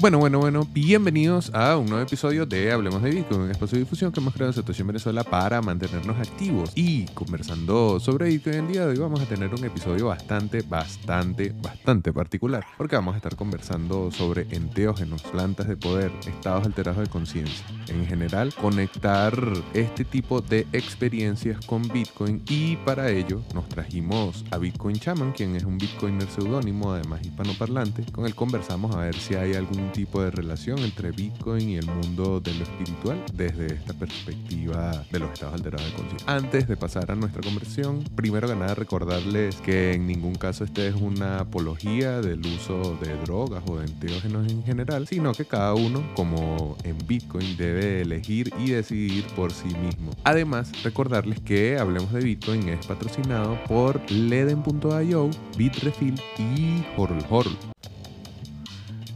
Bueno, 0.00 0.16
bueno, 0.16 0.38
bueno, 0.38 0.66
bienvenidos 0.72 1.52
a 1.52 1.76
un 1.76 1.84
nuevo 1.84 2.02
episodio 2.02 2.46
de 2.46 2.72
Hablemos 2.72 3.02
de 3.02 3.10
Bitcoin, 3.10 3.42
un 3.42 3.50
espacio 3.50 3.76
de 3.76 3.84
difusión 3.84 4.10
que 4.10 4.18
hemos 4.18 4.32
creado 4.32 4.48
en 4.48 4.54
Satoshi 4.54 4.80
en 4.80 4.86
Venezuela 4.86 5.22
para 5.24 5.60
mantenernos 5.60 6.18
activos. 6.18 6.72
Y 6.74 7.04
conversando 7.08 8.00
sobre 8.00 8.28
Bitcoin 8.30 8.54
el 8.54 8.68
día 8.68 8.86
de 8.86 8.92
hoy 8.92 8.96
vamos 8.96 9.20
a 9.20 9.26
tener 9.26 9.54
un 9.54 9.62
episodio 9.62 10.06
bastante, 10.06 10.62
bastante, 10.62 11.52
bastante 11.60 12.14
particular, 12.14 12.64
porque 12.78 12.96
vamos 12.96 13.12
a 13.12 13.18
estar 13.18 13.36
conversando 13.36 14.10
sobre 14.10 14.46
enteógenos, 14.52 15.20
plantas 15.20 15.68
de 15.68 15.76
poder, 15.76 16.10
estados 16.26 16.64
alterados 16.64 17.02
de 17.02 17.10
conciencia. 17.10 17.66
En 17.88 18.06
general, 18.06 18.54
conectar 18.54 19.34
este 19.74 20.06
tipo 20.06 20.40
de 20.40 20.66
experiencias 20.72 21.62
con 21.66 21.82
Bitcoin 21.82 22.42
y 22.48 22.76
para 22.76 23.10
ello 23.10 23.42
nos 23.52 23.68
trajimos 23.68 24.46
a 24.50 24.56
Bitcoin 24.56 24.96
Chaman, 24.96 25.32
quien 25.32 25.56
es 25.56 25.64
un 25.64 25.76
Bitcoiner 25.76 26.26
seudónimo, 26.30 26.90
además 26.92 27.20
hispanoparlante, 27.22 28.10
con 28.12 28.24
el 28.24 28.34
conversamos 28.34 28.96
a 28.96 29.00
ver 29.00 29.14
si 29.14 29.34
hay 29.34 29.52
algún 29.52 29.89
tipo 29.90 30.22
de 30.22 30.30
relación 30.30 30.78
entre 30.80 31.10
Bitcoin 31.10 31.68
y 31.70 31.76
el 31.76 31.86
mundo 31.86 32.40
de 32.40 32.54
lo 32.54 32.64
espiritual 32.64 33.22
desde 33.32 33.66
esta 33.74 33.94
perspectiva 33.94 35.04
de 35.10 35.18
los 35.18 35.32
estados 35.32 35.54
alterados 35.54 35.86
de 35.86 35.92
conciencia. 35.94 36.32
Antes 36.32 36.68
de 36.68 36.76
pasar 36.76 37.10
a 37.10 37.14
nuestra 37.14 37.42
conversión, 37.42 38.04
primero 38.14 38.48
que 38.48 38.56
nada 38.56 38.74
recordarles 38.74 39.56
que 39.56 39.92
en 39.94 40.06
ningún 40.06 40.34
caso 40.34 40.64
este 40.64 40.88
es 40.88 40.94
una 40.94 41.40
apología 41.40 42.20
del 42.20 42.40
uso 42.40 42.98
de 43.02 43.16
drogas 43.18 43.62
o 43.66 43.78
de 43.78 43.86
enteógenos 43.86 44.50
en 44.50 44.62
general, 44.62 45.06
sino 45.06 45.32
que 45.32 45.44
cada 45.44 45.74
uno, 45.74 46.02
como 46.14 46.76
en 46.84 46.96
Bitcoin, 47.06 47.56
debe 47.56 48.02
elegir 48.02 48.52
y 48.58 48.70
decidir 48.70 49.24
por 49.36 49.52
sí 49.52 49.68
mismo. 49.82 50.12
Además, 50.24 50.72
recordarles 50.82 51.40
que 51.40 51.78
Hablemos 51.78 52.12
de 52.12 52.20
Bitcoin 52.20 52.68
es 52.68 52.86
patrocinado 52.86 53.58
por 53.66 54.00
Leden.io, 54.10 55.30
Bitrefill 55.56 56.14
y 56.38 56.84
Horl 56.96 57.24
Horl. 57.28 57.56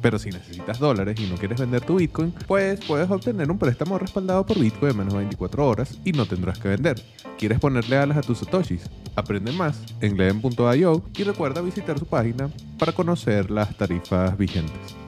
Pero 0.00 0.18
si 0.18 0.30
necesitas 0.30 0.78
dólares 0.78 1.18
y 1.20 1.26
no 1.26 1.36
quieres 1.36 1.60
vender 1.60 1.82
tu 1.82 1.96
Bitcoin, 1.96 2.32
pues 2.46 2.80
puedes 2.84 3.10
obtener 3.10 3.50
un 3.50 3.58
préstamo 3.58 3.98
respaldado 3.98 4.46
por 4.46 4.58
Bitcoin 4.58 4.92
en 4.92 4.98
menos 4.98 5.12
de 5.14 5.20
24 5.20 5.66
horas 5.66 5.98
y 6.04 6.12
no 6.12 6.26
tendrás 6.26 6.58
que 6.58 6.68
vender. 6.68 7.02
¿Quieres 7.38 7.58
ponerle 7.60 7.96
alas 7.96 8.18
a 8.18 8.22
tus 8.22 8.38
satoshis? 8.38 8.82
Aprende 9.16 9.52
más 9.52 9.80
en 10.00 10.16
leden.io 10.16 11.02
y 11.16 11.22
recuerda 11.24 11.60
visitar 11.60 11.98
su 11.98 12.06
página 12.06 12.50
para 12.78 12.92
conocer 12.92 13.50
las 13.50 13.76
tarifas 13.76 14.36
vigentes. 14.38 15.07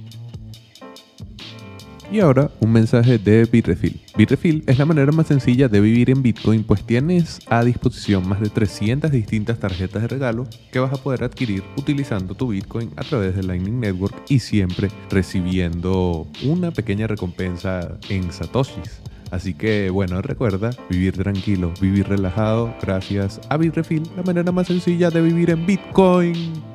Y 2.11 2.19
ahora 2.19 2.51
un 2.59 2.73
mensaje 2.73 3.17
de 3.17 3.45
Bitrefill. 3.45 4.01
Bitrefill 4.17 4.65
es 4.67 4.77
la 4.77 4.85
manera 4.85 5.13
más 5.13 5.27
sencilla 5.27 5.69
de 5.69 5.79
vivir 5.79 6.09
en 6.09 6.21
Bitcoin 6.21 6.65
pues 6.65 6.83
tienes 6.83 7.39
a 7.47 7.63
disposición 7.63 8.27
más 8.27 8.41
de 8.41 8.49
300 8.49 9.09
distintas 9.09 9.59
tarjetas 9.59 10.01
de 10.01 10.09
regalo 10.09 10.45
que 10.73 10.79
vas 10.79 10.91
a 10.91 11.01
poder 11.01 11.23
adquirir 11.23 11.63
utilizando 11.77 12.35
tu 12.35 12.49
Bitcoin 12.49 12.91
a 12.97 13.03
través 13.03 13.33
de 13.33 13.43
Lightning 13.43 13.79
Network 13.79 14.13
y 14.27 14.39
siempre 14.39 14.89
recibiendo 15.09 16.27
una 16.43 16.71
pequeña 16.71 17.07
recompensa 17.07 17.97
en 18.09 18.29
satoshis. 18.33 19.01
Así 19.31 19.53
que 19.53 19.89
bueno, 19.89 20.21
recuerda 20.21 20.71
vivir 20.89 21.13
tranquilo, 21.13 21.71
vivir 21.79 22.09
relajado 22.09 22.75
gracias 22.81 23.39
a 23.47 23.55
Bitrefill, 23.55 24.03
la 24.17 24.23
manera 24.23 24.51
más 24.51 24.67
sencilla 24.67 25.09
de 25.09 25.21
vivir 25.21 25.49
en 25.49 25.65
Bitcoin. 25.65 26.70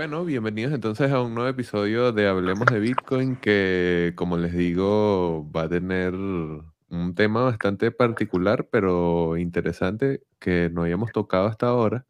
Bueno, 0.00 0.24
bienvenidos 0.24 0.72
entonces 0.72 1.12
a 1.12 1.20
un 1.20 1.34
nuevo 1.34 1.50
episodio 1.50 2.10
de 2.10 2.26
Hablemos 2.26 2.64
de 2.64 2.80
Bitcoin 2.80 3.36
que, 3.36 4.14
como 4.16 4.38
les 4.38 4.54
digo, 4.54 5.46
va 5.54 5.64
a 5.64 5.68
tener 5.68 6.14
un 6.14 7.14
tema 7.14 7.42
bastante 7.42 7.90
particular, 7.90 8.66
pero 8.70 9.36
interesante 9.36 10.22
que 10.38 10.70
no 10.72 10.84
habíamos 10.84 11.12
tocado 11.12 11.48
hasta 11.48 11.66
ahora. 11.66 12.06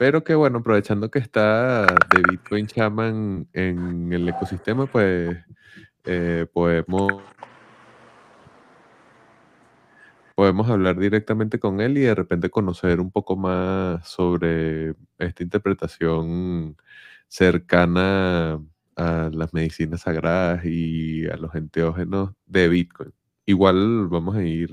Pero 0.00 0.24
que 0.24 0.34
bueno, 0.34 0.58
aprovechando 0.58 1.12
que 1.12 1.20
está 1.20 1.86
de 1.86 2.22
Bitcoin 2.28 2.66
Shaman 2.66 3.46
en 3.52 4.12
el 4.12 4.28
ecosistema, 4.28 4.86
pues 4.86 5.38
eh, 6.06 6.44
podemos, 6.52 7.22
podemos 10.34 10.68
hablar 10.68 10.98
directamente 10.98 11.60
con 11.60 11.80
él 11.80 11.98
y 11.98 12.00
de 12.00 12.16
repente 12.16 12.50
conocer 12.50 12.98
un 12.98 13.12
poco 13.12 13.36
más 13.36 14.08
sobre 14.08 14.96
esta 15.20 15.44
interpretación 15.44 16.76
cercana 17.28 18.60
a 18.96 19.30
las 19.32 19.54
medicinas 19.54 20.02
sagradas 20.02 20.64
y 20.64 21.26
a 21.26 21.36
los 21.36 21.54
enteógenos 21.54 22.32
de 22.46 22.68
Bitcoin. 22.68 23.12
Igual 23.46 24.08
vamos 24.08 24.36
a 24.36 24.42
ir 24.42 24.70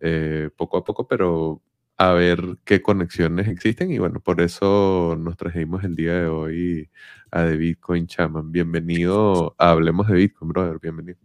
eh, 0.00 0.50
poco 0.56 0.76
a 0.76 0.84
poco, 0.84 1.08
pero 1.08 1.62
a 1.96 2.12
ver 2.12 2.58
qué 2.64 2.80
conexiones 2.80 3.48
existen 3.48 3.90
y 3.90 3.98
bueno, 3.98 4.20
por 4.20 4.40
eso 4.40 5.16
nos 5.18 5.36
trajimos 5.36 5.84
el 5.84 5.96
día 5.96 6.14
de 6.14 6.26
hoy 6.26 6.90
a 7.30 7.44
The 7.44 7.56
Bitcoin 7.56 8.06
Chaman. 8.06 8.50
Bienvenido 8.50 9.54
Hablemos 9.58 10.08
de 10.08 10.14
Bitcoin, 10.14 10.50
brother, 10.50 10.78
bienvenido. 10.80 11.18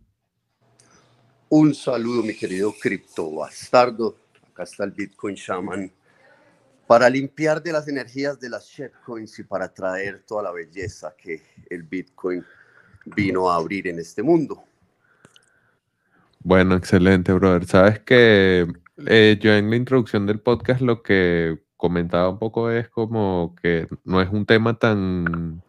Un 1.50 1.74
saludo, 1.74 2.24
mi 2.24 2.36
querido 2.36 2.74
cripto 2.74 3.32
bastardo. 3.36 4.18
Acá 4.50 4.64
está 4.64 4.84
el 4.84 4.92
Bitcoin 4.92 5.36
Shaman 5.36 5.92
para 6.88 7.10
limpiar 7.10 7.62
de 7.62 7.72
las 7.72 7.88
energías 7.88 8.40
de 8.40 8.50
las 8.50 8.68
shitcoins 8.68 9.40
y 9.40 9.44
para 9.44 9.74
traer 9.74 10.24
toda 10.26 10.44
la 10.44 10.52
belleza 10.52 11.16
que 11.18 11.42
el 11.70 11.84
Bitcoin 11.84 12.44
vino 13.06 13.50
a 13.50 13.56
abrir 13.56 13.88
en 13.88 14.00
este 14.00 14.22
mundo. 14.22 14.64
Bueno, 16.40 16.76
excelente, 16.76 17.34
brother. 17.34 17.66
Sabes 17.66 18.00
que 18.00 18.68
eh, 19.08 19.38
yo 19.42 19.54
en 19.54 19.70
la 19.70 19.76
introducción 19.76 20.26
del 20.28 20.40
podcast 20.40 20.82
lo 20.82 21.02
que 21.02 21.60
comentaba 21.76 22.30
un 22.30 22.40
poco 22.40 22.70
es 22.70 22.88
como 22.90 23.56
que 23.62 23.88
no 24.04 24.22
es 24.22 24.30
un 24.30 24.46
tema 24.46 24.78
tan 24.78 25.64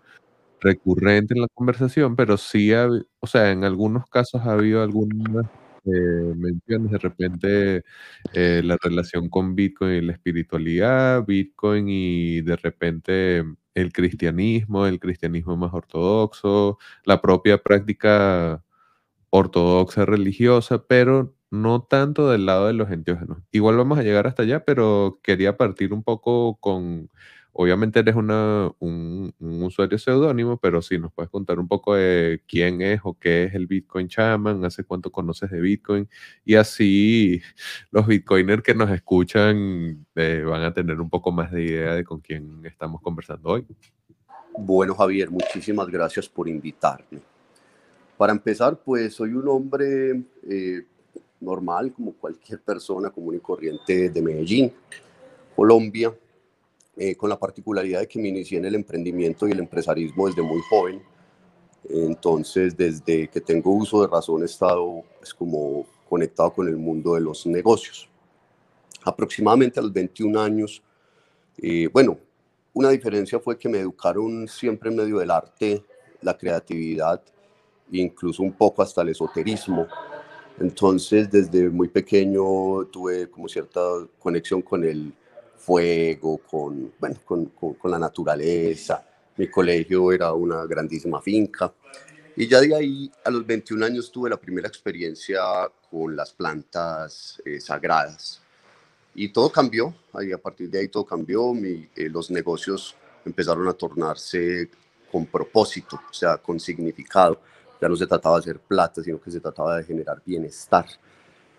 recurrente 0.60 1.34
en 1.34 1.42
la 1.42 1.48
conversación, 1.54 2.16
pero 2.16 2.36
sí, 2.36 2.72
o 2.72 3.26
sea, 3.26 3.50
en 3.50 3.64
algunos 3.64 4.06
casos 4.08 4.42
ha 4.42 4.52
habido 4.52 4.82
algunas 4.82 5.46
eh, 5.86 6.34
de 6.66 6.98
repente 6.98 7.84
eh, 8.32 8.62
la 8.64 8.76
relación 8.82 9.28
con 9.28 9.54
Bitcoin 9.54 9.92
y 9.92 10.00
la 10.02 10.12
espiritualidad, 10.12 11.24
Bitcoin 11.26 11.86
y 11.88 12.40
de 12.42 12.56
repente 12.56 13.44
el 13.74 13.92
cristianismo, 13.92 14.86
el 14.86 15.00
cristianismo 15.00 15.56
más 15.56 15.72
ortodoxo, 15.74 16.78
la 17.04 17.20
propia 17.22 17.58
práctica 17.58 18.64
ortodoxa 19.30 20.06
religiosa, 20.06 20.84
pero 20.86 21.34
no 21.50 21.82
tanto 21.82 22.30
del 22.30 22.46
lado 22.46 22.66
de 22.66 22.72
los 22.74 22.90
enteógenos. 22.90 23.38
Igual 23.52 23.76
vamos 23.76 23.98
a 23.98 24.02
llegar 24.02 24.26
hasta 24.26 24.42
allá, 24.42 24.64
pero 24.64 25.20
quería 25.22 25.56
partir 25.56 25.92
un 25.92 26.02
poco 26.02 26.56
con 26.60 27.10
Obviamente 27.58 28.00
eres 28.00 28.14
una, 28.16 28.70
un, 28.80 29.15
usuario 29.38 29.98
seudónimo, 29.98 30.56
pero 30.56 30.82
sí 30.82 30.98
nos 30.98 31.12
puedes 31.12 31.30
contar 31.30 31.58
un 31.58 31.68
poco 31.68 31.94
de 31.94 32.42
quién 32.46 32.82
es 32.82 33.00
o 33.04 33.18
qué 33.18 33.44
es 33.44 33.54
el 33.54 33.66
Bitcoin 33.66 34.08
Chaman, 34.08 34.64
hace 34.64 34.84
cuánto 34.84 35.10
conoces 35.10 35.50
de 35.50 35.60
Bitcoin, 35.60 36.08
y 36.44 36.54
así 36.54 37.40
los 37.90 38.06
Bitcoiners 38.06 38.62
que 38.62 38.74
nos 38.74 38.90
escuchan 38.90 40.06
eh, 40.14 40.42
van 40.46 40.62
a 40.62 40.72
tener 40.72 41.00
un 41.00 41.10
poco 41.10 41.32
más 41.32 41.52
de 41.52 41.64
idea 41.64 41.94
de 41.94 42.04
con 42.04 42.20
quién 42.20 42.64
estamos 42.64 43.00
conversando 43.00 43.50
hoy. 43.50 43.66
Bueno, 44.58 44.94
Javier, 44.94 45.30
muchísimas 45.30 45.88
gracias 45.88 46.28
por 46.28 46.48
invitarme. 46.48 47.20
Para 48.16 48.32
empezar, 48.32 48.78
pues 48.82 49.14
soy 49.14 49.32
un 49.32 49.46
hombre 49.48 50.22
eh, 50.48 50.86
normal, 51.40 51.92
como 51.92 52.12
cualquier 52.14 52.60
persona 52.60 53.10
común 53.10 53.36
y 53.36 53.40
corriente 53.40 54.08
de 54.08 54.22
Medellín, 54.22 54.72
Colombia 55.54 56.12
eh, 56.96 57.14
con 57.14 57.28
la 57.28 57.38
particularidad 57.38 58.00
de 58.00 58.08
que 58.08 58.18
me 58.18 58.28
inicié 58.28 58.56
en 58.56 58.64
el 58.64 58.74
emprendimiento 58.74 59.46
y 59.46 59.52
el 59.52 59.58
empresarismo 59.58 60.26
desde 60.28 60.40
muy 60.40 60.62
joven. 60.70 61.02
Entonces, 61.88 62.74
desde 62.74 63.28
que 63.28 63.40
tengo 63.40 63.70
uso 63.70 64.00
de 64.00 64.08
razón, 64.08 64.42
he 64.42 64.46
estado 64.46 65.04
pues, 65.18 65.34
como 65.34 65.86
conectado 66.08 66.52
con 66.54 66.68
el 66.68 66.76
mundo 66.76 67.14
de 67.14 67.20
los 67.20 67.46
negocios. 67.46 68.08
Aproximadamente 69.04 69.78
a 69.78 69.82
los 69.82 69.92
21 69.92 70.40
años, 70.40 70.82
eh, 71.58 71.88
bueno, 71.92 72.18
una 72.72 72.88
diferencia 72.90 73.38
fue 73.38 73.58
que 73.58 73.68
me 73.68 73.78
educaron 73.78 74.48
siempre 74.48 74.90
en 74.90 74.96
medio 74.96 75.18
del 75.18 75.30
arte, 75.30 75.84
la 76.22 76.36
creatividad, 76.36 77.22
incluso 77.90 78.42
un 78.42 78.52
poco 78.52 78.82
hasta 78.82 79.02
el 79.02 79.10
esoterismo. 79.10 79.86
Entonces, 80.58 81.30
desde 81.30 81.68
muy 81.68 81.88
pequeño 81.88 82.86
tuve 82.86 83.28
como 83.28 83.48
cierta 83.48 83.80
conexión 84.18 84.62
con 84.62 84.82
el 84.84 85.12
fuego, 85.66 86.38
con, 86.38 86.92
bueno, 87.00 87.16
con, 87.24 87.46
con, 87.46 87.90
la 87.90 87.98
naturaleza. 87.98 89.04
Mi 89.36 89.48
colegio 89.48 90.12
era 90.12 90.32
una 90.32 90.64
grandísima 90.64 91.20
finca. 91.20 91.74
Y 92.36 92.46
ya 92.46 92.60
de 92.60 92.72
ahí, 92.74 93.10
a 93.24 93.30
los 93.30 93.44
21 93.44 93.84
años, 93.84 94.12
tuve 94.12 94.30
la 94.30 94.36
primera 94.36 94.68
experiencia 94.68 95.42
con 95.90 96.14
las 96.14 96.32
plantas 96.32 97.42
eh, 97.44 97.60
sagradas. 97.60 98.40
Y 99.14 99.30
todo 99.30 99.50
cambió, 99.50 99.92
ahí, 100.12 100.30
a 100.30 100.38
partir 100.38 100.70
de 100.70 100.80
ahí 100.80 100.88
todo 100.88 101.04
cambió, 101.04 101.52
Mi, 101.52 101.88
eh, 101.96 102.08
los 102.08 102.30
negocios 102.30 102.94
empezaron 103.24 103.66
a 103.66 103.72
tornarse 103.72 104.70
con 105.10 105.26
propósito, 105.26 106.00
o 106.08 106.14
sea, 106.14 106.36
con 106.36 106.60
significado 106.60 107.40
ya 107.80 107.88
no 107.88 107.96
se 107.96 108.06
trataba 108.06 108.36
de 108.36 108.40
hacer 108.40 108.60
plata, 108.60 109.02
sino 109.02 109.20
que 109.20 109.30
se 109.30 109.40
trataba 109.40 109.76
de 109.76 109.84
generar 109.84 110.22
bienestar. 110.24 110.86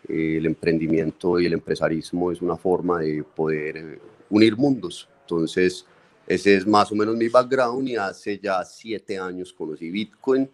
El 0.08 0.46
emprendimiento 0.46 1.40
y 1.40 1.46
el 1.46 1.54
empresarismo 1.54 2.32
es 2.32 2.42
una 2.42 2.56
forma 2.56 3.02
de 3.02 3.24
poder 3.24 3.78
eh, 3.78 4.00
unir 4.30 4.56
mundos. 4.56 5.08
Entonces, 5.22 5.86
ese 6.26 6.56
es 6.56 6.68
más 6.68 6.92
o 6.92 6.96
menos 6.96 7.16
mi 7.16 7.28
background 7.28 7.88
y 7.88 7.96
hace 7.96 8.40
ya 8.40 8.64
siete 8.64 9.18
años 9.18 9.54
conocí 9.54 9.90
Bitcoin. 9.90 10.50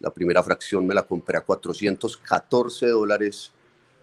La 0.00 0.10
primera 0.10 0.42
fracción 0.42 0.86
me 0.86 0.94
la 0.94 1.02
compré 1.02 1.38
a 1.38 1.40
414 1.40 2.86
dólares. 2.88 3.52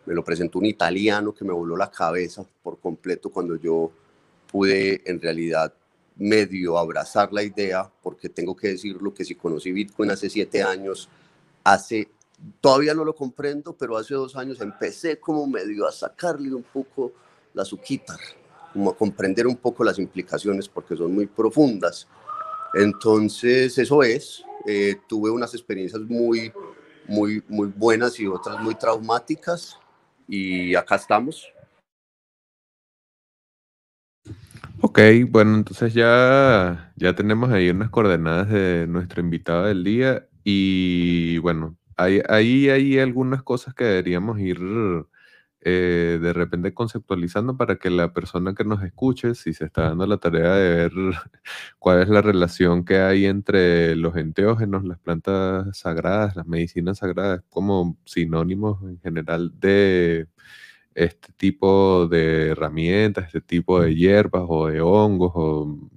Me 0.06 0.14
lo 0.14 0.24
presentó 0.24 0.60
un 0.60 0.66
italiano 0.66 1.34
que 1.34 1.46
me 1.46 1.54
voló 1.54 1.78
la 1.78 1.90
cabeza 1.90 2.46
por 2.62 2.80
completo 2.80 3.30
cuando 3.30 3.56
yo 3.56 3.92
pude 4.52 5.02
en 5.06 5.22
realidad 5.22 5.74
medio 6.16 6.78
abrazar 6.78 7.32
la 7.34 7.44
idea, 7.44 7.90
porque 8.02 8.30
tengo 8.30 8.56
que 8.56 8.70
decirlo 8.70 9.14
que 9.14 9.26
si 9.26 9.36
conocí 9.36 9.72
Bitcoin 9.72 10.12
hace 10.12 10.30
siete 10.30 10.62
años, 10.62 11.10
hace, 11.64 12.10
todavía 12.62 12.94
no 12.94 13.06
lo 13.06 13.16
comprendo, 13.16 13.76
pero 13.76 13.98
hace 13.98 14.14
dos 14.14 14.36
años 14.36 14.62
empecé 14.62 15.20
como 15.20 15.48
medio 15.48 15.88
a 15.88 15.92
sacarle 15.92 16.54
un 16.54 16.64
poco 16.64 17.14
la 17.54 17.66
suquita, 17.66 18.18
como 18.72 18.92
a 18.92 18.96
comprender 18.96 19.48
un 19.48 19.58
poco 19.58 19.84
las 19.84 20.00
implicaciones, 20.00 20.68
porque 20.68 20.96
son 20.96 21.14
muy 21.14 21.28
profundas. 21.28 22.08
Entonces, 22.74 23.78
eso 23.78 24.04
es, 24.04 24.44
eh, 24.66 24.96
tuve 25.08 25.30
unas 25.30 25.54
experiencias 25.54 26.02
muy, 26.02 26.52
muy, 27.08 27.44
muy 27.48 27.68
buenas 27.68 28.20
y 28.20 28.28
otras 28.28 28.60
muy 28.62 28.76
traumáticas, 28.76 29.78
y 30.28 30.74
acá 30.76 30.96
estamos. 30.96 31.48
Ok, 34.82 35.00
bueno, 35.30 35.56
entonces 35.56 35.94
ya, 35.94 36.92
ya 36.98 37.16
tenemos 37.16 37.52
ahí 37.52 37.70
unas 37.70 37.90
coordenadas 37.90 38.50
de 38.50 38.86
nuestro 38.88 39.22
invitado 39.22 39.66
del 39.66 39.84
día 39.84 40.28
y 40.44 41.38
bueno, 41.38 41.78
ahí 41.98 42.22
hay, 42.30 42.70
hay, 42.70 43.00
algunas 43.00 43.44
cosas 43.44 43.74
que 43.74 43.84
deberíamos 43.86 44.40
ir 44.40 44.60
eh, 45.66 46.20
de 46.22 46.34
repente 46.34 46.74
conceptualizando 46.74 47.56
para 47.56 47.78
que 47.78 47.90
la 47.90 48.12
persona 48.14 48.54
que 48.54 48.66
nos 48.66 48.84
escuche, 48.84 49.34
si 49.36 49.54
se 49.54 49.66
está 49.66 49.84
dando 49.84 50.06
la 50.06 50.18
tarea 50.18 50.56
de 50.56 50.76
ver 50.76 50.92
cuál 51.80 52.02
es 52.02 52.10
la 52.10 52.22
relación 52.22 52.84
que 52.86 52.98
hay 53.00 53.26
entre 53.26 53.96
los 53.96 54.16
enteógenos, 54.18 54.84
las 54.84 55.00
plantas 55.00 55.78
sagradas, 55.78 56.36
las 56.36 56.48
medicinas 56.48 56.98
sagradas, 57.00 57.44
como 57.50 57.98
sinónimos 58.06 58.82
en 58.84 59.00
general 59.00 59.52
de 59.60 60.28
este 60.96 61.34
tipo 61.38 62.08
de 62.08 62.50
herramientas, 62.50 63.26
este 63.28 63.42
tipo 63.42 63.82
de 63.82 63.96
hierbas 63.96 64.44
o 64.48 64.68
de 64.68 64.82
hongos, 64.82 65.32
o 65.36 65.90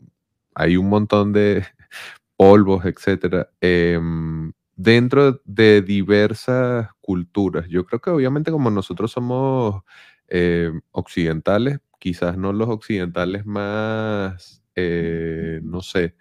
hay 0.55 0.77
un 0.77 0.89
montón 0.89 1.33
de 1.33 1.65
polvos, 2.37 2.85
etcétera, 2.85 3.51
em, 3.61 4.53
dentro 4.77 5.41
de 5.45 5.83
diversas 5.83 6.89
culturas. 7.01 7.67
Yo 7.69 7.87
creo 7.87 8.01
que 8.01 8.11
obviamente 8.11 8.51
como 8.53 8.71
nosotros 8.71 9.13
somos 9.13 9.83
em, 10.29 10.81
occidentales, 10.93 11.79
quizás 11.99 12.37
no 12.39 12.53
los 12.53 12.69
occidentales 12.69 13.47
más, 13.47 14.63
eh, 14.77 15.61
no 15.65 15.81
sé, 15.83 16.17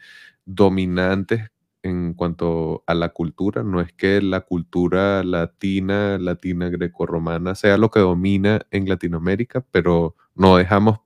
dominantes 0.46 1.50
en 1.84 2.14
cuanto 2.16 2.84
a 2.88 2.96
la 2.96 3.10
cultura, 3.10 3.64
no 3.64 3.82
es 3.82 3.94
que 3.94 4.22
la 4.22 4.42
cultura 4.42 5.24
latina, 5.24 6.18
latina 6.18 6.70
grecorromana 6.70 7.54
sea 7.56 7.78
lo 7.78 7.92
que 7.92 8.00
domina 8.00 8.62
en 8.72 8.90
Latinoamérica, 8.90 9.66
pero 9.72 10.16
no 10.36 10.58
dejamos 10.58 11.00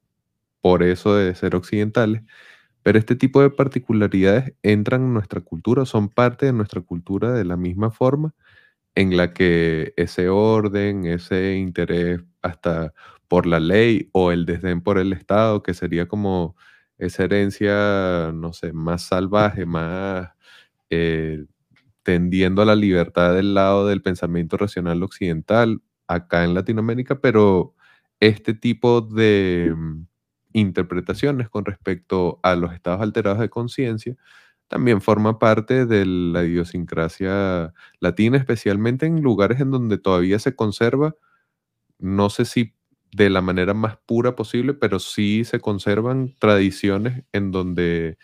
por 0.61 0.83
eso 0.83 1.15
de 1.15 1.35
ser 1.35 1.55
occidentales. 1.55 2.23
Pero 2.83 2.97
este 2.99 3.15
tipo 3.15 3.41
de 3.41 3.49
particularidades 3.49 4.53
entran 4.63 5.03
en 5.03 5.13
nuestra 5.13 5.41
cultura, 5.41 5.85
son 5.85 6.09
parte 6.09 6.45
de 6.47 6.53
nuestra 6.53 6.81
cultura 6.81 7.33
de 7.33 7.45
la 7.45 7.57
misma 7.57 7.91
forma 7.91 8.33
en 8.95 9.17
la 9.17 9.33
que 9.33 9.93
ese 9.97 10.29
orden, 10.29 11.05
ese 11.05 11.55
interés 11.57 12.21
hasta 12.41 12.93
por 13.27 13.45
la 13.45 13.59
ley 13.59 14.09
o 14.13 14.31
el 14.31 14.45
desdén 14.45 14.81
por 14.81 14.97
el 14.97 15.13
Estado, 15.13 15.63
que 15.63 15.73
sería 15.73 16.07
como 16.07 16.55
esa 16.97 17.23
herencia, 17.23 18.31
no 18.33 18.53
sé, 18.53 18.73
más 18.73 19.03
salvaje, 19.03 19.65
más 19.65 20.29
eh, 20.89 21.45
tendiendo 22.03 22.61
a 22.61 22.65
la 22.65 22.75
libertad 22.75 23.35
del 23.35 23.53
lado 23.53 23.87
del 23.87 24.01
pensamiento 24.01 24.57
racional 24.57 25.03
occidental 25.03 25.81
acá 26.07 26.43
en 26.43 26.53
Latinoamérica, 26.55 27.21
pero 27.21 27.75
este 28.19 28.53
tipo 28.53 29.01
de 29.01 29.73
mm, 29.75 30.07
interpretaciones 30.53 31.49
con 31.49 31.65
respecto 31.65 32.39
a 32.43 32.55
los 32.55 32.73
estados 32.73 33.01
alterados 33.01 33.39
de 33.39 33.49
conciencia 33.49 34.15
también 34.69 35.01
forma 35.01 35.39
parte 35.39 35.85
de 35.85 36.05
la 36.05 36.43
idiosincrasia 36.45 37.73
latina, 37.99 38.37
especialmente 38.37 39.05
en 39.07 39.21
lugares 39.21 39.59
en 39.61 39.71
donde 39.71 39.97
todavía 39.97 40.39
se 40.39 40.55
conserva, 40.55 41.15
no 41.99 42.29
sé 42.29 42.45
si 42.45 42.73
de 43.11 43.29
la 43.29 43.41
manera 43.41 43.73
más 43.73 43.97
pura 44.05 44.35
posible, 44.35 44.73
pero 44.75 44.99
sí 44.99 45.43
se 45.45 45.59
conservan 45.59 46.35
tradiciones 46.39 47.23
en 47.33 47.51
donde 47.51 48.17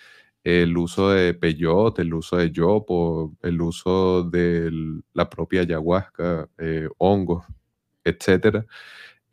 el 0.44 0.78
uso 0.78 1.10
de 1.12 1.33
peyote, 1.33 2.04
el 2.04 2.13
uso 2.13 2.38
de 2.38 2.51
yopo, 2.51 3.36
el 3.42 3.62
uso 3.62 4.24
de 4.24 4.71
la 5.13 5.30
propia 5.30 5.62
ayahuasca, 5.62 6.50
eh, 6.60 6.89
hongos, 7.00 7.45
etcétera, 8.06 8.66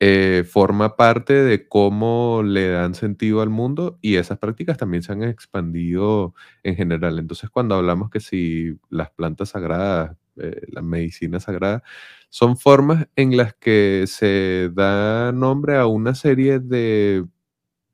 eh, 0.05 0.43
forma 0.43 0.97
parte 0.97 1.33
de 1.33 1.69
cómo 1.69 2.43
le 2.45 2.71
dan 2.71 2.97
sentido 2.97 3.41
al 3.41 3.51
mundo 3.51 4.01
y 4.03 4.17
esas 4.17 4.37
prácticas 4.39 4.77
también 4.77 5.05
se 5.05 5.13
han 5.13 5.23
expandido 5.23 6.35
en 6.65 6.75
general. 6.75 7.21
Entonces, 7.21 7.51
cuando 7.51 7.77
hablamos 7.77 8.11
que 8.11 8.19
si 8.19 8.77
las 8.91 9.13
plantas 9.13 9.51
sagradas, 9.51 10.17
eh, 10.39 10.63
la 10.73 10.83
medicina 10.83 11.39
sagrada, 11.39 11.85
son 12.31 12.57
formas 12.57 13.07
en 13.15 13.37
las 13.37 13.55
que 13.55 14.07
se 14.09 14.71
da 14.75 15.31
nombre 15.31 15.77
a 15.77 15.87
una 15.87 16.17
serie 16.17 16.59
de 16.59 17.25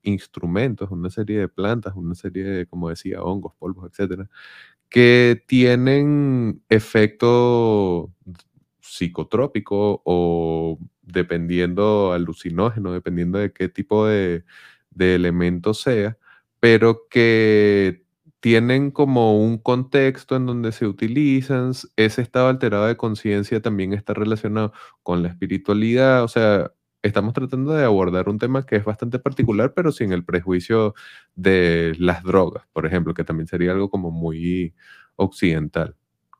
instrumentos, 0.03 0.91
una 0.91 1.11
serie 1.11 1.41
de 1.41 1.49
plantas, 1.49 1.95
una 1.97 2.15
serie 2.15 2.45
de, 2.45 2.67
como 2.67 2.89
decía, 2.89 3.23
hongos, 3.23 3.53
polvos, 3.59 3.91
etcétera, 3.91 4.31
que 4.89 5.43
tienen 5.47 6.63
efecto 6.71 8.13
psicotrópico 8.81 10.03
o 10.05 10.79
dependiendo 11.13 12.13
alucinógeno, 12.13 12.93
dependiendo 12.93 13.39
de 13.39 13.53
qué 13.53 13.69
tipo 13.69 14.07
de, 14.07 14.45
de 14.91 15.15
elemento 15.15 15.75
sea, 15.75 16.19
pero 16.61 17.07
que 17.11 18.05
tienen 18.41 18.91
como 18.91 19.41
un 19.43 19.59
contexto 19.59 20.37
en 20.37 20.47
donde 20.47 20.73
se 20.73 20.87
utilizan, 20.87 21.73
ese 21.97 22.23
estado 22.23 22.49
alterado 22.49 22.87
de 22.87 22.97
conciencia 22.97 23.61
también 23.61 23.93
está 23.93 24.15
relacionado 24.15 24.73
con 25.03 25.23
la 25.23 25.29
espiritualidad, 25.29 26.23
o 26.25 26.29
sea, 26.29 26.73
estamos 27.03 27.35
tratando 27.35 27.73
de 27.73 27.85
abordar 27.85 28.29
un 28.29 28.39
tema 28.39 28.65
que 28.67 28.77
es 28.77 28.85
bastante 28.85 29.19
particular, 29.19 29.75
pero 29.75 29.93
sin 29.93 30.13
el 30.13 30.25
prejuicio 30.25 30.95
de 31.35 31.95
las 31.99 32.23
drogas, 32.23 32.65
por 32.73 32.87
ejemplo, 32.87 33.15
que 33.15 33.25
también 33.25 33.49
sería 33.49 33.73
algo 33.73 33.91
como 33.91 34.11
muy 34.11 34.75
occidental. 35.17 35.97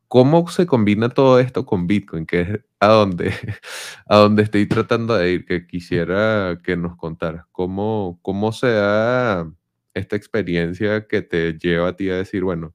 ¿Cómo 0.09 0.49
se 0.49 0.67
combina 0.67 1.11
todo 1.11 1.39
esto 1.39 1.67
con 1.67 1.87
Bitcoin? 1.87 2.25
Que 2.25 2.41
es 2.41 2.49
a 2.81 2.89
donde, 2.89 3.33
a 4.07 4.17
donde 4.17 4.43
estoy 4.43 4.67
tratando 4.67 5.15
de 5.15 5.33
ir, 5.33 5.45
que 5.45 5.67
quisiera 5.67 6.59
que 6.65 6.77
nos 6.77 6.97
contaras. 6.97 7.45
¿Cómo, 7.53 8.19
cómo 8.23 8.53
se 8.53 8.69
da 8.69 9.53
esta 9.93 10.17
experiencia 10.17 11.07
que 11.07 11.21
te 11.21 11.59
lleva 11.59 11.89
a 11.89 11.97
ti 11.97 12.09
a 12.09 12.17
decir, 12.17 12.43
bueno, 12.43 12.75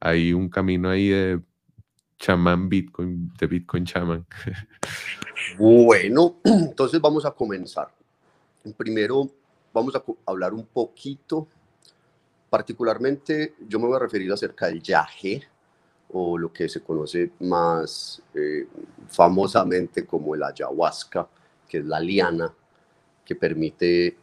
hay 0.00 0.34
un 0.34 0.50
camino 0.50 0.90
ahí 0.90 1.08
de 1.08 1.40
chamán 2.18 2.68
Bitcoin, 2.68 3.32
de 3.38 3.46
Bitcoin 3.46 3.86
chamán? 3.86 4.26
Bueno, 5.58 6.36
entonces 6.44 7.00
vamos 7.00 7.24
a 7.24 7.30
comenzar. 7.30 7.88
Primero 8.76 9.30
vamos 9.72 9.94
a 9.94 10.02
hablar 10.26 10.52
un 10.52 10.66
poquito, 10.66 11.48
particularmente 12.50 13.54
yo 13.66 13.78
me 13.78 13.86
voy 13.86 13.96
a 13.96 14.00
referir 14.00 14.32
acerca 14.32 14.66
del 14.66 14.82
yaje, 14.82 15.42
o 16.12 16.38
lo 16.38 16.52
que 16.52 16.68
se 16.68 16.80
conoce 16.80 17.32
más 17.40 18.22
eh, 18.34 18.66
famosamente 19.08 20.06
como 20.06 20.34
el 20.34 20.42
ayahuasca, 20.42 21.28
que 21.68 21.78
es 21.78 21.84
la 21.84 22.00
liana 22.00 22.52
que 23.24 23.34
permite 23.34 24.16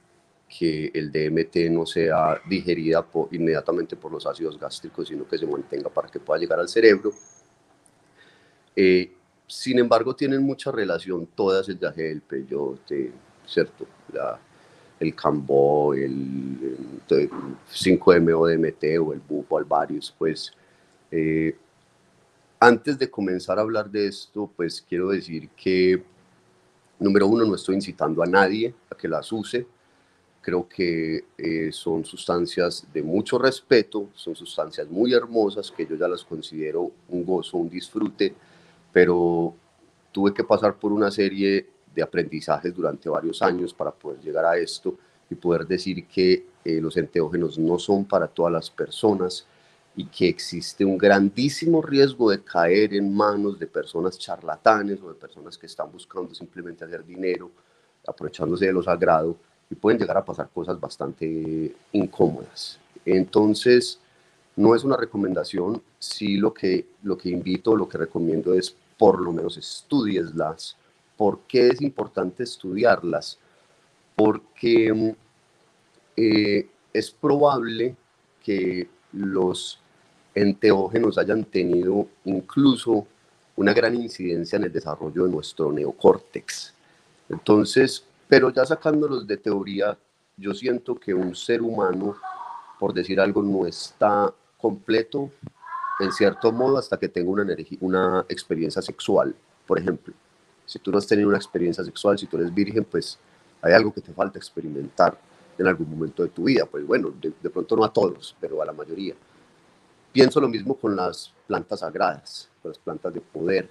que 0.48 0.92
el 0.94 1.12
DMT 1.12 1.72
no 1.72 1.86
sea 1.86 2.40
digerida 2.48 3.06
inmediatamente 3.32 3.96
por 3.96 4.12
los 4.12 4.26
ácidos 4.26 4.60
gástricos, 4.60 5.08
sino 5.08 5.28
que 5.28 5.38
se 5.38 5.48
mantenga 5.48 5.90
para 5.90 6.08
que 6.08 6.20
pueda 6.20 6.40
llegar 6.40 6.60
al 6.60 6.70
cerebro. 6.70 7.12
Eh, 8.76 9.12
sin 9.48 9.80
embargo, 9.80 10.16
tienen 10.16 10.44
mucha 10.44 10.72
relación 10.72 11.28
todas 11.36 11.68
el 11.70 11.78
viaje 11.78 12.04
del 12.04 12.22
peyote, 12.22 13.12
¿cierto? 13.46 13.86
el 15.00 15.16
cambó, 15.16 15.94
el, 15.94 16.78
5-MO-DMT 17.08 19.00
o 19.06 19.14
el 19.14 19.20
bufo 19.20 19.58
alvarius, 19.58 20.14
pues 20.18 20.52
eh, 21.12 21.56
antes 22.64 22.98
de 22.98 23.12
comenzar 23.12 23.60
a 23.60 23.62
hablar 23.62 23.92
de 23.92 24.08
esto, 24.08 24.50
pues 24.56 24.82
quiero 24.82 25.10
decir 25.10 25.50
que, 25.50 26.02
número 26.98 27.28
uno, 27.28 27.44
no 27.44 27.56
estoy 27.56 27.76
incitando 27.76 28.24
a 28.24 28.26
nadie 28.26 28.74
a 28.90 28.96
que 28.96 29.10
las 29.10 29.30
use. 29.34 29.68
Creo 30.40 30.66
que 30.70 31.26
eh, 31.38 31.72
son 31.74 32.06
sustancias 32.06 32.88
de 32.94 33.04
mucho 33.04 33.38
respeto, 33.38 34.08
son 34.16 34.34
sustancias 34.34 34.88
muy 34.90 35.14
hermosas 35.14 35.72
que 35.72 35.86
yo 35.86 35.98
ya 35.98 36.08
las 36.08 36.24
considero 36.24 36.90
un 37.10 37.26
gozo, 37.26 37.58
un 37.58 37.70
disfrute, 37.70 38.34
pero 38.94 39.54
tuve 40.14 40.34
que 40.34 40.46
pasar 40.46 40.76
por 40.76 40.94
una 40.94 41.12
serie 41.12 41.68
de 41.94 42.02
aprendizajes 42.02 42.74
durante 42.74 43.10
varios 43.10 43.42
años 43.42 43.74
para 43.74 43.92
poder 43.92 44.22
llegar 44.22 44.46
a 44.46 44.58
esto 44.58 44.98
y 45.30 45.36
poder 45.36 45.68
decir 45.68 46.08
que 46.08 46.46
eh, 46.64 46.80
los 46.80 46.96
enteógenos 46.96 47.58
no 47.58 47.78
son 47.78 48.06
para 48.06 48.28
todas 48.28 48.54
las 48.54 48.70
personas 48.70 49.46
y 49.96 50.06
que 50.06 50.28
existe 50.28 50.84
un 50.84 50.98
grandísimo 50.98 51.82
riesgo 51.82 52.32
de 52.32 52.44
caer 52.44 52.94
en 52.96 53.14
manos 53.14 53.60
de 53.60 53.68
personas 53.68 54.18
charlatanes 54.18 55.00
o 55.02 55.10
de 55.10 55.16
personas 55.16 55.58
que 55.58 55.68
están 55.68 55.92
buscando 55.92 56.34
simplemente 56.34 56.84
hacer 56.84 57.06
dinero, 57.06 57.52
aprovechándose 58.08 58.66
de 58.66 58.74
lo 58.74 58.82
sagrado 58.82 59.36
y 59.70 59.76
pueden 59.76 60.00
llegar 60.00 60.18
a 60.18 60.26
pasar 60.26 60.50
cosas 60.54 60.80
bastante 60.80 61.76
incómodas. 61.92 62.80
Entonces, 63.06 64.00
no 64.56 64.76
es 64.76 64.84
una 64.84 64.98
recomendación, 64.98 65.82
sí 66.00 66.38
lo 66.38 66.54
que, 66.54 66.88
lo 67.04 67.18
que 67.18 67.30
invito, 67.30 67.76
lo 67.76 67.88
que 67.88 67.98
recomiendo 67.98 68.54
es 68.54 68.76
por 68.98 69.22
lo 69.22 69.32
menos 69.32 69.58
estudieslas. 69.58 70.76
¿Por 71.18 71.42
qué 71.42 71.70
es 71.70 71.82
importante 71.82 72.44
estudiarlas? 72.44 73.38
Porque 74.16 75.16
eh, 76.16 76.68
es 76.94 77.12
probable 77.12 77.96
que 78.44 78.88
los 79.12 79.80
enteógenos 80.36 81.18
hayan 81.18 81.44
tenido 81.46 82.08
incluso 82.26 83.06
una 83.56 83.74
gran 83.74 83.96
incidencia 83.96 84.58
en 84.58 84.64
el 84.64 84.72
desarrollo 84.72 85.26
de 85.26 85.32
nuestro 85.32 85.72
neocórtex. 85.72 86.74
Entonces, 87.30 88.04
pero 88.28 88.50
ya 88.50 88.66
sacándolos 88.66 89.28
de 89.28 89.38
teoría, 89.38 89.98
yo 90.38 90.54
siento 90.54 90.96
que 90.96 91.14
un 91.14 91.36
ser 91.36 91.62
humano, 91.62 92.16
por 92.80 92.94
decir 92.94 93.20
algo, 93.20 93.44
no 93.44 93.68
está 93.68 94.34
completo 94.58 95.30
en 96.00 96.12
cierto 96.12 96.52
modo 96.52 96.78
hasta 96.78 96.98
que 96.98 97.08
tenga 97.08 97.30
una, 97.80 98.26
experiencia 98.28 98.82
sexual, 98.82 99.36
por 99.68 99.78
ejemplo. 99.78 100.14
Si 100.66 100.80
tú 100.80 100.92
no 100.92 100.98
has 100.98 101.06
tenido 101.06 101.30
una 101.30 101.38
experiencia 101.38 101.84
sexual, 101.84 102.18
si 102.18 102.26
tú 102.26 102.38
eres 102.38 102.54
virgen, 102.54 102.84
pues 102.84 103.20
hay 103.62 103.74
algo 103.74 103.94
que 103.94 104.02
te 104.02 104.12
falta 104.14 104.40
experimentar 104.40 105.18
en 105.58 105.68
algún 105.68 105.90
momento 105.90 106.24
de 106.24 106.30
tu 106.30 106.46
vida. 106.46 106.66
Pues 106.66 106.86
bueno, 106.88 107.14
de 107.22 107.50
pronto 107.50 107.76
no 107.76 107.84
a 107.84 107.94
todos, 107.94 108.36
pero 108.40 108.62
a 108.62 108.66
la 108.66 108.74
mayoría. 108.74 109.14
Pienso 110.14 110.40
lo 110.40 110.48
mismo 110.48 110.76
con 110.76 110.96
las 110.96 111.34
plantas 111.48 111.80
sagradas, 111.80 112.48
con 112.62 112.70
las 112.70 112.78
plantas 112.78 113.12
de 113.16 113.20
poder. 113.20 113.68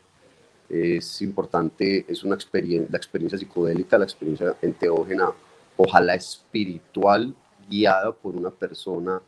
Es 0.68 1.22
importante, 1.22 2.04
es 2.08 2.24
una 2.24 2.34
experiencia, 2.34 2.88
la 2.90 2.98
experiencia 2.98 3.38
psicodélica, 3.38 3.96
la 3.96 4.04
experiencia 4.04 4.56
enteógena, 4.60 5.30
ojalá 5.76 6.16
espiritual, 6.16 7.32
guiada 7.70 8.10
por 8.10 8.34
una 8.34 8.50
persona 8.50 9.22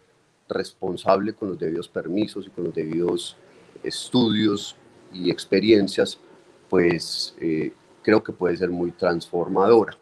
responsable 0.49 1.35
con 1.35 1.51
los 1.51 1.59
debidos 1.59 1.89
permisos 1.89 2.49
y 2.49 2.51
con 2.51 2.65
los 2.65 2.75
debidos 2.75 3.37
estudios 3.85 4.75
y 5.13 5.31
experiencias, 5.31 6.19
pues 6.69 7.37
eh, 7.41 7.73
creo 8.03 8.25
que 8.25 8.33
puede 8.33 8.57
ser 8.57 8.71
muy 8.71 8.91
transformadora. 8.91 9.97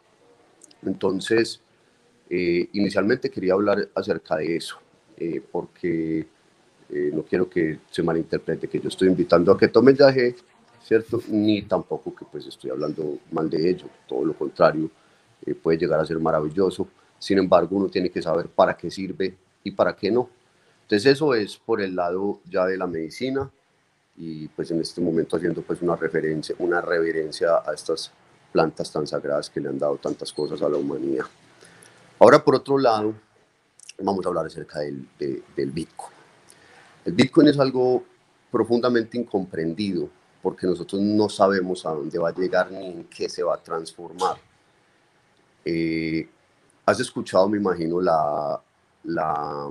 Entonces, 0.83 1.61
eh, 2.31 2.71
inicialmente 2.73 3.31
quería 3.31 3.53
hablar 3.53 3.91
acerca 3.95 4.37
de 4.37 4.57
eso, 4.57 4.79
eh, 5.19 5.43
porque 5.53 6.27
eh, 6.93 7.11
no 7.13 7.23
quiero 7.23 7.49
que 7.49 7.81
se 7.91 8.03
malinterprete 8.03 8.69
que 8.69 8.79
yo 8.79 8.89
estoy 8.89 9.09
invitando 9.09 9.51
a 9.51 9.59
que 9.59 9.69
tome 9.69 9.93
viaje, 9.93 10.37
¿cierto? 10.85 11.23
Ni 11.29 11.63
tampoco 11.63 12.15
que 12.15 12.27
pues 12.31 12.47
estoy 12.47 12.71
hablando 12.71 13.19
mal 13.31 13.49
de 13.49 13.71
ello, 13.71 13.87
todo 14.07 14.27
lo 14.27 14.35
contrario, 14.35 14.91
eh, 15.47 15.55
puede 15.55 15.79
llegar 15.79 15.99
a 15.99 16.05
ser 16.05 16.19
maravilloso. 16.19 16.87
Sin 17.19 17.39
embargo, 17.39 17.77
uno 17.77 17.89
tiene 17.89 18.11
que 18.11 18.21
saber 18.21 18.49
para 18.49 18.77
qué 18.77 18.91
sirve 18.91 19.35
y 19.65 19.71
para 19.71 19.97
qué 19.97 20.11
no. 20.11 20.29
Entonces 20.83 21.13
eso 21.13 21.35
es 21.35 21.57
por 21.57 21.81
el 21.81 21.97
lado 21.97 22.41
ya 22.51 22.67
de 22.67 22.77
la 22.77 22.87
medicina 22.87 23.51
y 24.15 24.49
pues 24.49 24.71
en 24.71 24.83
este 24.83 25.01
momento 25.01 25.37
haciendo 25.37 25.63
pues 25.63 25.81
una 25.81 25.97
referencia, 25.97 26.55
una 26.59 26.83
reverencia 26.83 27.63
a 27.65 27.73
estas 27.73 28.13
plantas 28.53 28.93
tan 28.93 29.07
sagradas 29.07 29.49
que 29.49 29.61
le 29.61 29.71
han 29.71 29.79
dado 29.79 29.97
tantas 29.97 30.31
cosas 30.31 30.61
a 30.61 30.69
la 30.69 30.77
humanidad. 30.77 31.25
Ahora 32.19 32.45
por 32.45 32.57
otro 32.57 32.77
lado, 32.77 33.15
vamos 33.99 34.27
a 34.27 34.29
hablar 34.29 34.45
acerca 34.45 34.81
del, 34.81 35.09
del 35.19 35.71
Bitcoin. 35.71 36.22
El 37.05 37.13
Bitcoin 37.15 37.49
es 37.49 37.59
algo 37.59 38.05
profundamente 38.51 39.19
incomprendido 39.19 40.09
porque 40.43 40.67
nosotros 40.67 41.01
no 41.01 41.29
sabemos 41.29 41.87
a 41.87 41.91
dónde 41.91 42.19
va 42.19 42.31
a 42.31 42.35
llegar 42.35 42.71
ni 42.71 42.87
en 42.87 43.05
qué 43.05 43.29
se 43.29 43.43
va 43.43 43.55
a 43.55 43.63
transformar. 43.63 44.37
Eh, 45.65 46.29
has 46.85 46.99
escuchado, 46.99 47.49
me 47.49 47.59
imagino, 47.59 48.01
la, 48.01 48.61
la, 49.05 49.71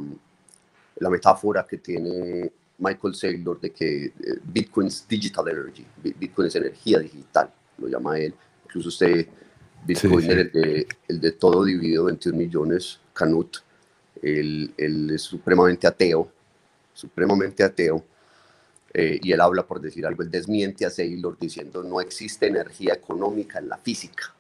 la, 0.96 1.10
metáfora 1.10 1.66
que 1.70 1.78
tiene 1.78 2.50
Michael 2.78 3.14
Saylor 3.14 3.60
de 3.60 3.72
que 3.72 4.06
eh, 4.06 4.14
Bitcoin 4.44 4.88
es 4.88 5.06
digital 5.06 5.48
energy, 5.50 5.86
Bitcoin 6.02 6.48
es 6.48 6.56
energía 6.56 7.00
digital, 7.00 7.52
lo 7.78 7.90
llama 7.90 8.18
él. 8.18 8.34
Incluso 8.66 8.88
usted, 8.88 9.28
Bitcoin 9.86 10.32
El, 10.32 10.52
de, 10.52 10.88
el, 11.10 11.20
de, 11.20 11.32
todo 11.34 11.66
dividido 11.66 12.06
21 12.06 12.38
millones, 12.38 13.02
Canut, 13.14 13.58
él, 14.22 14.74
él 14.78 15.10
es 15.10 15.24
supremamente 15.24 15.86
ateo 15.86 16.32
supremamente 16.94 17.64
ateo, 17.64 18.04
eh, 18.94 19.20
y 19.24 19.32
él 19.32 19.40
habla, 19.40 19.66
por 19.66 19.80
decir 19.80 20.06
algo, 20.06 20.22
él 20.22 20.30
desmiente 20.30 20.86
a 20.86 20.90
Saylor 20.90 21.38
diciendo 21.40 21.82
no 21.82 22.02
existe 22.02 22.48
energía 22.48 22.94
económica 22.94 23.60
en 23.60 23.70
la 23.70 23.78
física, 23.78 24.34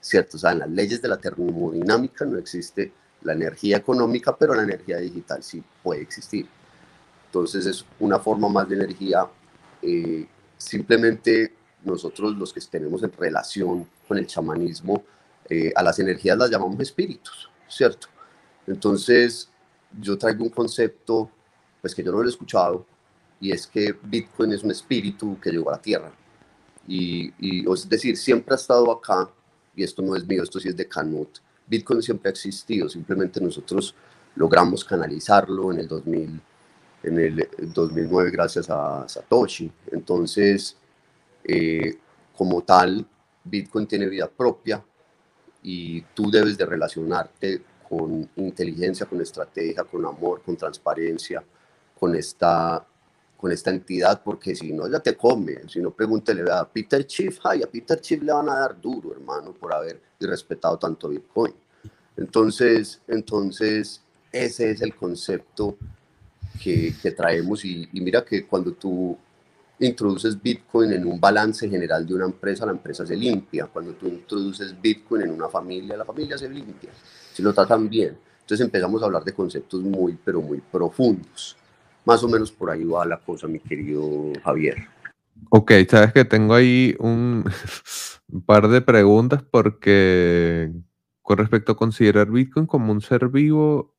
¿cierto? 0.00 0.38
O 0.38 0.40
sea, 0.40 0.52
en 0.52 0.60
las 0.60 0.70
leyes 0.70 1.02
de 1.02 1.08
la 1.08 1.18
termodinámica 1.18 2.24
no 2.24 2.38
existe 2.38 2.90
la 3.22 3.34
energía 3.34 3.76
económica, 3.76 4.34
pero 4.36 4.54
la 4.54 4.62
energía 4.62 4.96
digital 4.98 5.42
sí 5.42 5.62
puede 5.82 6.00
existir. 6.00 6.46
Entonces 7.26 7.66
es 7.66 7.84
una 8.00 8.18
forma 8.18 8.48
más 8.48 8.68
de 8.68 8.76
energía. 8.76 9.26
Eh, 9.82 10.26
simplemente 10.56 11.52
nosotros 11.84 12.34
los 12.34 12.52
que 12.52 12.60
tenemos 12.62 13.02
en 13.02 13.12
relación 13.12 13.86
con 14.06 14.16
el 14.16 14.26
chamanismo, 14.26 15.04
eh, 15.50 15.72
a 15.74 15.82
las 15.82 15.98
energías 15.98 16.38
las 16.38 16.50
llamamos 16.50 16.80
espíritus, 16.80 17.50
¿cierto? 17.68 18.08
Entonces 18.66 19.48
yo 20.00 20.16
traigo 20.16 20.44
un 20.44 20.50
concepto 20.50 21.30
pues 21.80 21.94
que 21.94 22.02
yo 22.02 22.12
no 22.12 22.18
lo 22.18 22.26
he 22.26 22.30
escuchado, 22.30 22.86
y 23.40 23.52
es 23.52 23.66
que 23.66 23.94
Bitcoin 24.02 24.52
es 24.52 24.62
un 24.62 24.70
espíritu 24.70 25.38
que 25.40 25.50
llegó 25.50 25.70
a 25.70 25.74
la 25.74 25.82
Tierra. 25.82 26.12
Y, 26.86 27.32
y, 27.38 27.70
es 27.70 27.88
decir, 27.88 28.16
siempre 28.16 28.54
ha 28.54 28.56
estado 28.56 28.90
acá, 28.90 29.30
y 29.76 29.82
esto 29.82 30.02
no 30.02 30.16
es 30.16 30.26
mío, 30.26 30.42
esto 30.42 30.58
sí 30.58 30.68
es 30.68 30.76
de 30.76 30.88
Canut. 30.88 31.38
Bitcoin 31.66 32.02
siempre 32.02 32.30
ha 32.30 32.32
existido, 32.32 32.88
simplemente 32.88 33.40
nosotros 33.40 33.94
logramos 34.34 34.84
canalizarlo 34.84 35.72
en 35.72 35.80
el 35.80 35.88
2000, 35.88 36.40
en 37.02 37.18
el 37.18 37.48
2009 37.72 38.30
gracias 38.30 38.70
a 38.70 39.08
Satoshi. 39.08 39.70
Entonces, 39.92 40.76
eh, 41.44 41.98
como 42.36 42.62
tal, 42.62 43.06
Bitcoin 43.44 43.86
tiene 43.86 44.06
vida 44.06 44.28
propia 44.28 44.84
y 45.62 46.00
tú 46.14 46.30
debes 46.30 46.56
de 46.56 46.66
relacionarte 46.66 47.62
con 47.88 48.28
inteligencia, 48.36 49.06
con 49.06 49.20
estrategia, 49.20 49.84
con 49.84 50.04
amor, 50.04 50.42
con 50.44 50.56
transparencia, 50.56 51.42
con 51.98 52.14
esta, 52.14 52.86
con 53.36 53.52
esta 53.52 53.70
entidad, 53.70 54.22
porque 54.22 54.54
si 54.54 54.72
no, 54.72 54.88
ya 54.88 55.00
te 55.00 55.16
come. 55.16 55.68
Si 55.68 55.80
no, 55.80 55.90
pregúntele 55.90 56.50
a 56.50 56.64
Peter 56.64 57.06
Chief, 57.06 57.38
ay, 57.44 57.62
a 57.62 57.66
Peter 57.66 58.00
Chief 58.00 58.22
le 58.22 58.32
van 58.32 58.48
a 58.48 58.60
dar 58.60 58.80
duro, 58.80 59.12
hermano, 59.12 59.52
por 59.52 59.72
haber 59.72 60.00
respetado 60.20 60.78
tanto 60.78 61.08
Bitcoin. 61.08 61.54
Entonces, 62.16 63.00
entonces 63.06 64.02
ese 64.32 64.70
es 64.70 64.82
el 64.82 64.94
concepto 64.94 65.76
que, 66.60 66.94
que 67.00 67.12
traemos 67.12 67.64
y, 67.64 67.88
mira 67.92 68.24
que 68.24 68.46
cuando 68.46 68.72
tú 68.72 69.16
introduces 69.78 70.40
Bitcoin 70.40 70.92
en 70.92 71.06
un 71.06 71.20
balance 71.20 71.68
general 71.68 72.04
de 72.06 72.14
una 72.14 72.24
empresa, 72.24 72.66
la 72.66 72.72
empresa 72.72 73.06
se 73.06 73.16
limpia. 73.16 73.66
Cuando 73.66 73.92
tú 73.92 74.08
introduces 74.08 74.78
Bitcoin 74.80 75.22
en 75.22 75.30
una 75.30 75.48
familia, 75.48 75.96
la 75.96 76.04
familia 76.04 76.36
se 76.36 76.48
limpia. 76.48 76.90
Si 77.32 77.42
lo 77.42 77.54
tratan 77.54 77.88
bien. 77.88 78.18
Entonces 78.40 78.64
empezamos 78.64 79.02
a 79.02 79.06
hablar 79.06 79.22
de 79.24 79.32
conceptos 79.32 79.82
muy, 79.82 80.18
pero 80.24 80.40
muy 80.40 80.60
profundos. 80.60 81.56
Más 82.08 82.24
o 82.24 82.28
menos 82.28 82.50
por 82.50 82.70
ahí 82.70 82.84
va 82.84 83.04
la 83.04 83.18
cosa, 83.18 83.46
mi 83.46 83.58
querido 83.58 84.32
Javier. 84.42 84.78
Ok, 85.50 85.72
sabes 85.90 86.14
que 86.14 86.24
tengo 86.24 86.54
ahí 86.54 86.96
un, 87.00 87.44
par 88.46 88.68
de 88.68 88.80
preguntas 88.80 89.42
porque 89.42 90.72
con 91.20 91.36
respecto 91.36 91.72
a 91.72 91.76
considerar 91.76 92.30
Bitcoin 92.30 92.64
como 92.64 92.92
un 92.92 93.02
ser 93.02 93.28
vivo, 93.28 93.94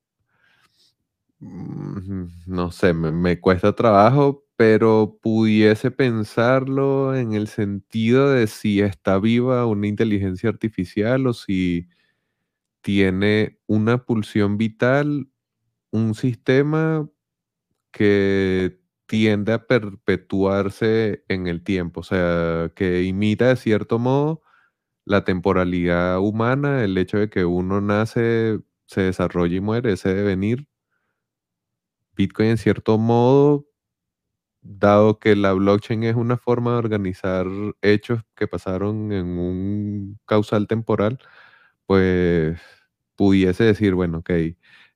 mm, 1.38 2.24
no 2.48 2.72
sé, 2.72 2.94
me, 2.94 3.38
cuesta 3.38 3.76
trabajo, 3.76 4.44
pero 4.56 5.16
pudiese 5.22 5.92
pensarlo 5.92 7.14
en 7.14 7.34
el 7.34 7.46
sentido 7.46 8.28
de 8.32 8.48
si 8.48 8.80
está 8.80 9.20
viva 9.20 9.66
una 9.66 9.86
inteligencia 9.86 10.50
artificial 10.50 11.28
o 11.28 11.32
si 11.32 11.88
tiene 12.80 13.60
una 13.68 14.04
pulsión 14.04 14.58
vital, 14.58 15.28
un 15.92 16.16
sistema 16.16 17.08
que 17.92 18.78
tiende 19.06 19.52
a 19.54 19.66
perpetuarse 19.66 21.24
en 21.28 21.46
el 21.48 21.62
tiempo, 21.64 22.00
o 22.00 22.02
sea, 22.04 22.70
que 22.76 23.02
imita 23.04 23.48
de 23.48 23.56
cierto 23.56 23.98
modo 23.98 24.42
la 25.06 25.24
temporalidad 25.24 26.20
humana, 26.20 26.84
el 26.84 26.98
hecho 26.98 27.18
de 27.18 27.30
que 27.30 27.44
uno 27.46 27.80
nace, 27.82 28.60
se 28.86 29.02
desarrolla 29.02 29.56
y 29.56 29.60
muere, 29.60 29.92
ese 29.94 30.14
devenir. 30.14 30.66
Bitcoin 32.16 32.50
en 32.50 32.58
cierto 32.58 32.98
modo, 32.98 33.66
dado 34.62 35.18
que 35.20 35.36
la 35.36 35.52
blockchain 35.54 36.04
es 36.04 36.16
una 36.16 36.36
forma 36.38 36.72
de 36.72 36.78
organizar 36.78 37.46
hechos 37.82 38.22
que 38.36 38.48
pasaron 38.48 39.12
en 39.12 39.26
un 39.38 40.18
causal 40.26 40.66
temporal, 40.68 41.18
pues 41.86 42.60
pudiese 43.16 43.64
decir, 43.64 43.94
bueno, 43.94 44.18
ok, 44.20 44.30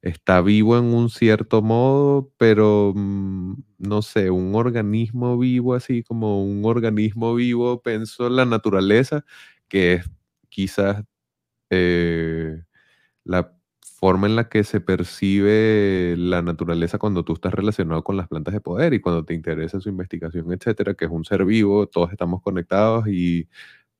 está 0.05 0.41
vivo 0.43 0.79
en 0.79 0.85
un 0.95 1.11
cierto 1.11 1.63
modo, 1.63 2.31
pero 2.39 2.93
mm, 2.95 3.55
no 3.79 4.03
sé, 4.03 4.31
un 4.31 4.55
organismo 4.55 5.39
vivo, 5.39 5.75
así 5.75 6.03
como 6.03 6.45
un 6.45 6.65
organismo 6.67 7.35
vivo, 7.35 7.83
en 7.87 8.05
la 8.37 8.45
naturaleza, 8.45 9.25
que 9.69 9.95
es 9.95 10.11
quizás 10.51 11.05
eh, 11.71 12.63
la 13.25 13.53
forma 13.99 14.27
en 14.27 14.37
la 14.37 14.49
que 14.49 14.65
se 14.65 14.81
percibe 14.81 16.15
la 16.19 16.43
naturaleza 16.43 16.99
cuando 16.99 17.25
tú 17.25 17.35
estás 17.35 17.55
relacionado 17.55 18.05
con 18.05 18.17
las 18.17 18.29
plantas 18.29 18.55
de 18.55 18.61
poder 18.61 18.95
y 18.95 19.01
cuando 19.01 19.25
te 19.25 19.35
interesa 19.35 19.81
su 19.81 19.89
investigación, 19.91 20.53
etcétera, 20.53 20.95
que 20.95 21.07
es 21.07 21.11
un 21.11 21.25
ser 21.25 21.45
vivo, 21.47 21.87
todos 21.89 22.13
estamos 22.13 22.43
conectados 22.43 23.09
y 23.09 23.49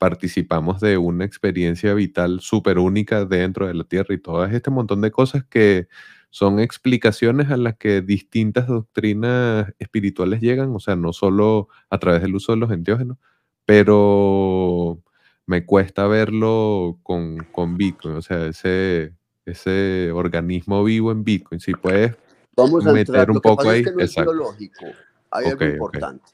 participamos 0.05 0.81
de 0.81 0.99
una 0.99 1.25
experiencia 1.25 1.95
vital 1.95 2.41
súper 2.41 2.79
única 2.79 3.25
dentro 3.25 3.67
de 3.67 3.73
la 3.73 3.85
Tierra 3.85 4.15
y 4.15 4.19
todo 4.19 4.45
este 4.45 4.71
montón 4.71 5.01
de 5.01 5.11
cosas 5.11 5.45
que 5.47 5.89
son 6.29 6.61
explicaciones 6.61 7.51
a 7.51 7.57
las 7.57 7.77
que 7.79 8.03
distintas 8.03 8.67
doctrinas 8.67 9.73
espirituales 9.79 10.43
llegan, 10.43 10.75
o 10.75 10.79
sea, 10.79 10.95
no 10.95 11.15
solo 11.15 11.69
a 11.89 11.97
través 11.97 12.21
del 12.21 12.35
uso 12.35 12.53
de 12.53 12.59
los 12.59 12.71
enteógenos, 12.71 13.17
pero 13.65 15.01
me 15.47 15.65
cuesta 15.65 16.07
verlo 16.07 16.99
con, 17.03 17.39
con 17.51 17.79
Bitcoin, 17.79 18.17
o 18.17 18.21
sea, 18.21 18.45
ese, 18.45 19.15
ese 19.47 20.13
organismo 20.13 20.85
vivo 20.85 21.13
en 21.13 21.25
Bitcoin. 21.25 21.61
Si 21.61 21.73
puedes 21.73 22.15
Vamos 22.55 22.87
a 22.87 22.93
meter 22.93 23.31
un 23.31 23.41
poco 23.41 23.71
ahí. 23.71 23.83
Es 23.99 24.15
biológico. 24.15 24.85
Hay 25.31 25.47
algo 25.47 25.65
importante. 25.65 26.25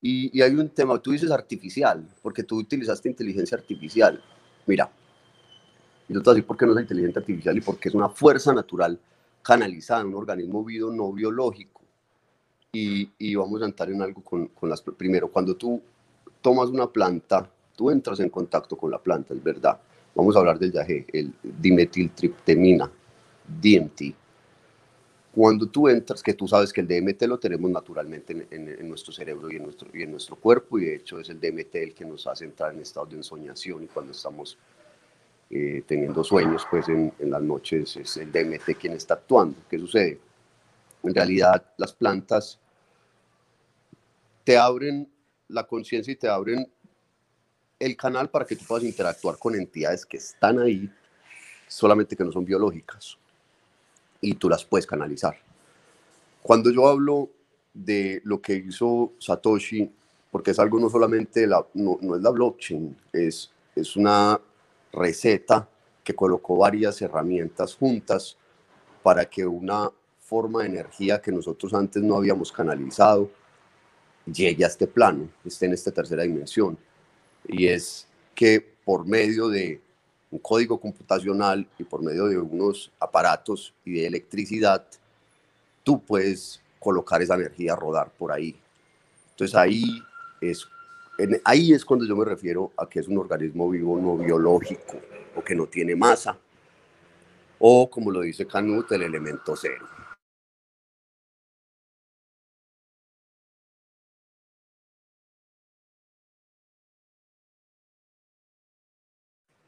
Y, 0.00 0.40
hay 0.40 0.54
un 0.54 0.68
tema, 0.68 0.98
tú 0.98 1.12
dices 1.12 1.30
artificial, 1.30 2.06
porque 2.22 2.42
tú 2.42 2.58
utilizaste 2.58 3.08
inteligencia 3.08 3.56
artificial. 3.56 4.22
Mira, 4.66 4.90
y 6.08 6.14
yo 6.14 6.20
te 6.20 6.24
voy 6.24 6.32
a 6.32 6.34
decir 6.34 6.46
por 6.46 6.56
qué 6.56 6.66
no 6.66 6.72
es 6.72 6.82
inteligencia 6.82 7.20
artificial 7.20 7.56
y 7.56 7.60
porque 7.60 7.88
es 7.88 7.94
una 7.94 8.08
fuerza 8.08 8.52
natural 8.52 8.98
canalizada 9.42 10.02
en 10.02 10.08
un 10.08 10.14
organismo 10.14 10.64
vivo 10.64 10.92
no 10.92 11.12
biológico. 11.12 11.82
Y, 12.72 13.10
y, 13.18 13.34
vamos 13.34 13.62
a 13.62 13.66
entrar 13.66 13.90
en 13.90 14.02
algo 14.02 14.22
con, 14.22 14.48
con, 14.48 14.68
las... 14.68 14.82
Primero, 14.82 15.28
cuando 15.28 15.56
tú 15.56 15.80
tomas 16.42 16.68
una 16.68 16.86
planta, 16.86 17.50
tú 17.74 17.90
entras 17.90 18.20
en 18.20 18.28
contacto 18.28 18.76
con 18.76 18.90
la 18.90 18.98
planta, 18.98 19.32
es 19.32 19.42
verdad. 19.42 19.80
Vamos 20.14 20.36
a 20.36 20.40
hablar 20.40 20.58
del 20.58 20.72
yagé, 20.72 21.06
el 21.12 21.32
dimetiltriptamina, 21.42 22.90
DMT 23.60 24.25
cuando 25.36 25.66
tú 25.66 25.86
entras, 25.86 26.22
que 26.22 26.32
tú 26.32 26.48
sabes 26.48 26.72
que 26.72 26.80
el 26.80 26.88
DMT 26.88 27.24
lo 27.24 27.38
tenemos 27.38 27.70
naturalmente 27.70 28.48
en, 28.50 28.88
nuestro 28.88 29.12
cerebro 29.12 29.50
y 29.50 29.56
en 29.56 29.64
nuestro, 29.64 29.90
y 29.92 30.02
en 30.02 30.10
nuestro 30.10 30.34
cuerpo, 30.36 30.78
y 30.78 30.86
de 30.86 30.94
hecho 30.96 31.20
es 31.20 31.28
el 31.28 31.38
DMT 31.38 31.74
el 31.74 31.94
que 31.94 32.06
nos 32.06 32.26
hace 32.26 32.46
entrar 32.46 32.72
en 32.72 32.80
estado 32.80 33.04
de 33.04 33.16
ensoñación 33.16 33.84
y 33.84 33.86
cuando 33.86 34.12
estamos 34.12 34.56
eh, 35.50 35.82
teniendo 35.86 36.24
sueños, 36.24 36.66
pues 36.70 36.88
en, 36.88 37.12
en, 37.18 37.30
las 37.30 37.42
noches 37.42 37.98
es 37.98 38.16
el 38.16 38.32
DMT 38.32 38.78
quien 38.80 38.94
está 38.94 39.12
actuando. 39.12 39.58
¿Qué 39.68 39.78
sucede? 39.78 40.18
En 41.02 41.14
realidad 41.14 41.62
las 41.76 41.92
plantas 41.92 42.58
te 44.42 44.56
abren 44.56 45.06
la 45.48 45.66
conciencia 45.66 46.14
y 46.14 46.16
te 46.16 46.28
abren 46.28 46.66
el 47.78 47.94
canal 47.94 48.30
para 48.30 48.46
que 48.46 48.56
tú 48.56 48.64
puedas 48.64 48.84
interactuar 48.84 49.36
con 49.36 49.54
entidades 49.54 50.06
que 50.06 50.16
están 50.16 50.60
ahí, 50.60 50.90
solamente 51.68 52.16
que 52.16 52.24
no 52.24 52.32
son 52.32 52.46
biológicas 52.46 53.18
y 54.26 54.34
tú 54.34 54.48
las 54.48 54.64
puedes 54.64 54.86
canalizar. 54.86 55.36
Cuando 56.42 56.70
yo 56.70 56.88
hablo 56.88 57.30
de 57.72 58.20
lo 58.24 58.40
que 58.40 58.54
hizo 58.54 59.12
Satoshi, 59.18 59.90
porque 60.30 60.50
es 60.50 60.58
algo 60.58 60.80
no 60.80 60.90
solamente, 60.90 61.46
la, 61.46 61.64
no, 61.74 61.98
es 62.16 62.22
la 62.22 62.30
blockchain, 62.30 62.96
es, 63.12 63.52
es 63.74 63.96
una 63.96 64.40
receta 64.92 65.68
que 66.02 66.14
colocó 66.14 66.56
varias 66.56 67.00
herramientas 67.02 67.76
juntas 67.76 68.36
para 69.02 69.24
que 69.26 69.46
una 69.46 69.90
forma 70.20 70.62
de 70.62 70.70
energía 70.70 71.22
que 71.22 71.30
nosotros 71.30 71.72
antes 71.72 72.02
no 72.02 72.16
habíamos 72.16 72.50
canalizado 72.50 73.30
llegue 74.24 74.64
a 74.64 74.68
este 74.68 74.88
plano, 74.88 75.28
esté 75.44 75.66
en 75.66 75.74
esta 75.74 75.92
tercera 75.92 76.24
dimensión. 76.24 76.76
Y 77.46 77.68
es 77.68 78.08
que 78.34 78.60
por 78.84 79.06
medio 79.06 79.48
de 79.48 79.80
un 80.30 80.38
código 80.38 80.78
computacional 80.78 81.66
y 81.78 81.84
por 81.84 82.02
medio 82.02 82.26
de 82.26 82.38
unos 82.38 82.90
aparatos 82.98 83.72
y 83.84 83.92
de 83.92 84.06
electricidad, 84.06 84.84
tú 85.82 86.00
puedes 86.00 86.60
colocar 86.78 87.22
esa 87.22 87.34
energía 87.34 87.72
a 87.72 87.76
rodar 87.76 88.10
por 88.10 88.32
ahí. 88.32 88.56
Entonces 89.30 89.54
ahí 89.54 89.84
es, 90.40 90.66
ahí 91.44 91.72
es 91.72 91.84
cuando 91.84 92.06
yo 92.06 92.16
me 92.16 92.24
refiero 92.24 92.72
a 92.76 92.88
que 92.88 93.00
es 93.00 93.08
un 93.08 93.18
organismo 93.18 93.70
vivo 93.70 93.98
no 93.98 94.16
biológico 94.16 95.00
o 95.34 95.42
que 95.42 95.54
no 95.54 95.66
tiene 95.66 95.94
masa 95.94 96.36
o 97.58 97.88
como 97.88 98.10
lo 98.10 98.20
dice 98.20 98.46
Canut, 98.46 98.90
el 98.92 99.02
elemento 99.02 99.56
cero. 99.56 99.86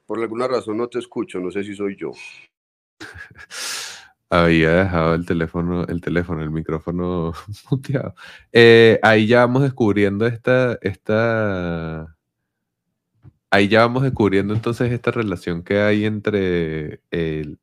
Por 0.09 0.21
alguna 0.21 0.49
razón 0.49 0.79
no 0.79 0.89
te 0.89 0.99
escucho, 0.99 1.39
no 1.39 1.51
sé 1.51 1.63
si 1.63 1.75
soy 1.75 1.95
yo. 1.95 2.13
Había 4.31 4.71
dejado 4.85 5.15
el 5.15 5.27
teléfono, 5.27 5.87
el 5.87 6.01
teléfono, 6.01 6.43
el 6.43 6.51
micrófono 6.51 7.35
muteado. 7.71 8.15
Eh, 8.51 8.99
ahí 9.03 9.27
ya 9.27 9.41
vamos 9.41 9.65
descubriendo 9.65 10.27
esta, 10.27 10.79
esta. 10.81 12.17
Ahí 13.51 13.69
ya 13.69 13.81
vamos 13.81 14.03
descubriendo 14.03 14.55
entonces 14.55 14.91
esta 14.93 15.11
relación 15.11 15.63
que 15.63 15.81
hay 15.81 16.07
entre 16.07 17.03
el 17.11 17.59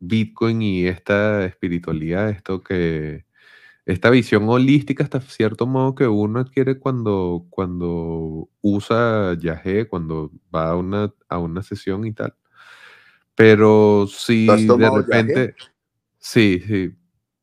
Bitcoin 0.00 0.62
y 0.62 0.88
esta 0.88 1.44
espiritualidad, 1.44 2.30
esto 2.30 2.60
que, 2.60 3.24
esta 3.88 4.10
visión 4.10 4.46
holística 4.50 5.02
hasta 5.02 5.22
cierto 5.22 5.66
modo 5.66 5.94
que 5.94 6.06
uno 6.06 6.40
adquiere 6.40 6.78
cuando, 6.78 7.46
cuando 7.48 8.50
usa 8.60 9.34
Yahé, 9.40 9.88
cuando 9.88 10.30
va 10.54 10.68
a 10.68 10.76
una, 10.76 11.14
a 11.26 11.38
una 11.38 11.62
sesión 11.62 12.04
y 12.04 12.12
tal. 12.12 12.34
Pero 13.34 14.06
si 14.06 14.46
de 14.46 14.90
repente... 14.90 15.54
Sí, 16.18 16.62
sí, 16.66 16.92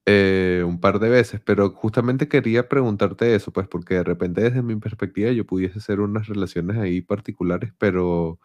eh, 0.05 0.63
un 0.67 0.79
par 0.79 0.99
de 0.99 1.09
veces, 1.09 1.41
pero 1.43 1.71
justamente 1.71 2.27
quería 2.27 2.69
preguntarte 2.69 3.33
eso, 3.33 3.51
pues 3.51 3.67
porque 3.67 3.95
de 3.95 4.03
repente 4.03 4.41
desde 4.41 4.61
mi 4.61 4.75
perspectiva 4.75 5.31
yo 5.31 5.47
pudiese 5.47 5.79
hacer 5.79 5.99
unas 5.99 6.27
relaciones 6.27 6.77
ahí 6.77 7.01
particulares, 7.01 7.73
pero 7.79 8.39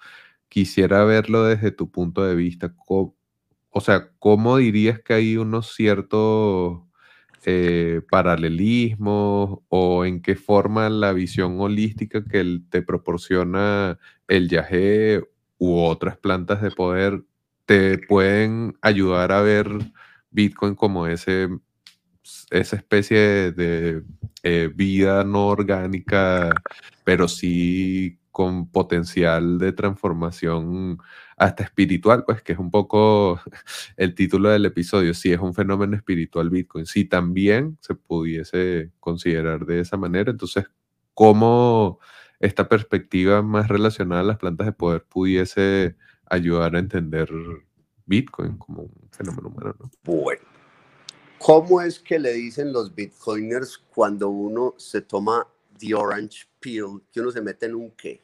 quisiera 0.48 1.04
verlo 1.04 1.44
desde 1.44 1.70
tu 1.70 1.90
punto 1.90 2.24
de 2.24 2.34
vista. 2.34 2.74
O 2.86 3.80
sea, 3.82 4.10
¿cómo 4.18 4.56
dirías 4.56 5.00
que 5.02 5.12
hay 5.12 5.36
unos 5.36 5.74
ciertos 5.74 6.89
eh, 7.44 8.03
paralelismos 8.11 9.61
o 9.68 10.05
en 10.05 10.22
qué 10.22 10.37
forma 10.37 10.88
la 10.90 11.12
visión 11.12 11.61
holística 11.61 12.24
que 12.24 12.61
te 12.70 12.83
proporciona 12.83 13.98
el 14.29 14.48
yagé 14.48 15.22
u 15.59 15.79
otras 15.79 16.16
plantas 16.16 16.62
de 16.62 16.70
poder 16.70 17.22
te 17.66 17.98
pueden 17.98 18.76
ayudar 18.83 19.31
a 19.31 19.42
ver 19.42 19.68
Bitcoin 20.31 20.74
como 20.74 21.07
ese, 21.07 21.48
esa 22.50 22.76
especie 22.76 23.53
de, 23.53 24.03
eh, 24.42 24.70
vida 24.74 25.22
no 25.22 25.46
orgánica, 25.48 26.50
pero 27.05 27.29
sí 27.29 28.18
con 28.33 28.70
potencial 28.70 29.59
de 29.59 29.72
transformación 29.72 30.98
hasta 31.40 31.64
espiritual, 31.64 32.22
pues 32.26 32.42
que 32.42 32.53
es 32.53 32.59
un 32.59 32.70
poco 32.70 33.40
el 33.96 34.14
título 34.14 34.50
del 34.50 34.66
episodio, 34.66 35.14
si 35.14 35.33
es 35.33 35.40
un 35.40 35.55
fenómeno 35.55 35.96
espiritual 35.96 36.50
Bitcoin, 36.50 36.85
si 36.85 37.07
también 37.07 37.79
se 37.81 37.94
pudiese 37.94 38.90
considerar 39.00 39.64
de 39.64 39.81
esa 39.81 39.96
manera, 39.96 40.31
entonces, 40.31 40.66
¿cómo 41.14 41.98
esta 42.40 42.68
perspectiva 42.68 43.40
más 43.40 43.68
relacionada 43.68 44.20
a 44.20 44.24
las 44.24 44.37
plantas 44.37 44.66
de 44.66 44.72
poder 44.72 45.05
pudiese 45.05 45.96
ayudar 46.26 46.76
a 46.76 46.79
entender 46.79 47.31
Bitcoin 48.05 48.59
como 48.59 48.83
un 48.83 49.09
fenómeno 49.11 49.48
humano? 49.48 49.90
Bueno, 50.05 50.42
¿cómo 51.38 51.81
es 51.81 51.98
que 51.98 52.18
le 52.18 52.35
dicen 52.35 52.70
los 52.70 52.94
Bitcoiners 52.94 53.79
cuando 53.79 54.29
uno 54.29 54.74
se 54.76 55.00
toma 55.00 55.46
the 55.79 55.94
orange 55.94 56.46
peel, 56.61 57.00
que 57.11 57.22
uno 57.22 57.31
se 57.31 57.40
mete 57.40 57.64
en 57.64 57.76
un 57.76 57.92
qué? 57.92 58.20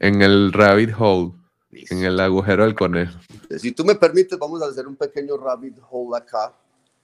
En 0.00 0.22
el 0.22 0.50
rabbit 0.50 0.90
hole. 0.98 1.43
En 1.90 2.04
el 2.04 2.20
agujero 2.20 2.64
del 2.64 2.74
conejo. 2.74 3.18
Si 3.58 3.72
tú 3.72 3.84
me 3.84 3.94
permites, 3.94 4.38
vamos 4.38 4.62
a 4.62 4.66
hacer 4.66 4.86
un 4.86 4.96
pequeño 4.96 5.36
rabbit 5.36 5.76
hole 5.90 6.16
acá 6.16 6.54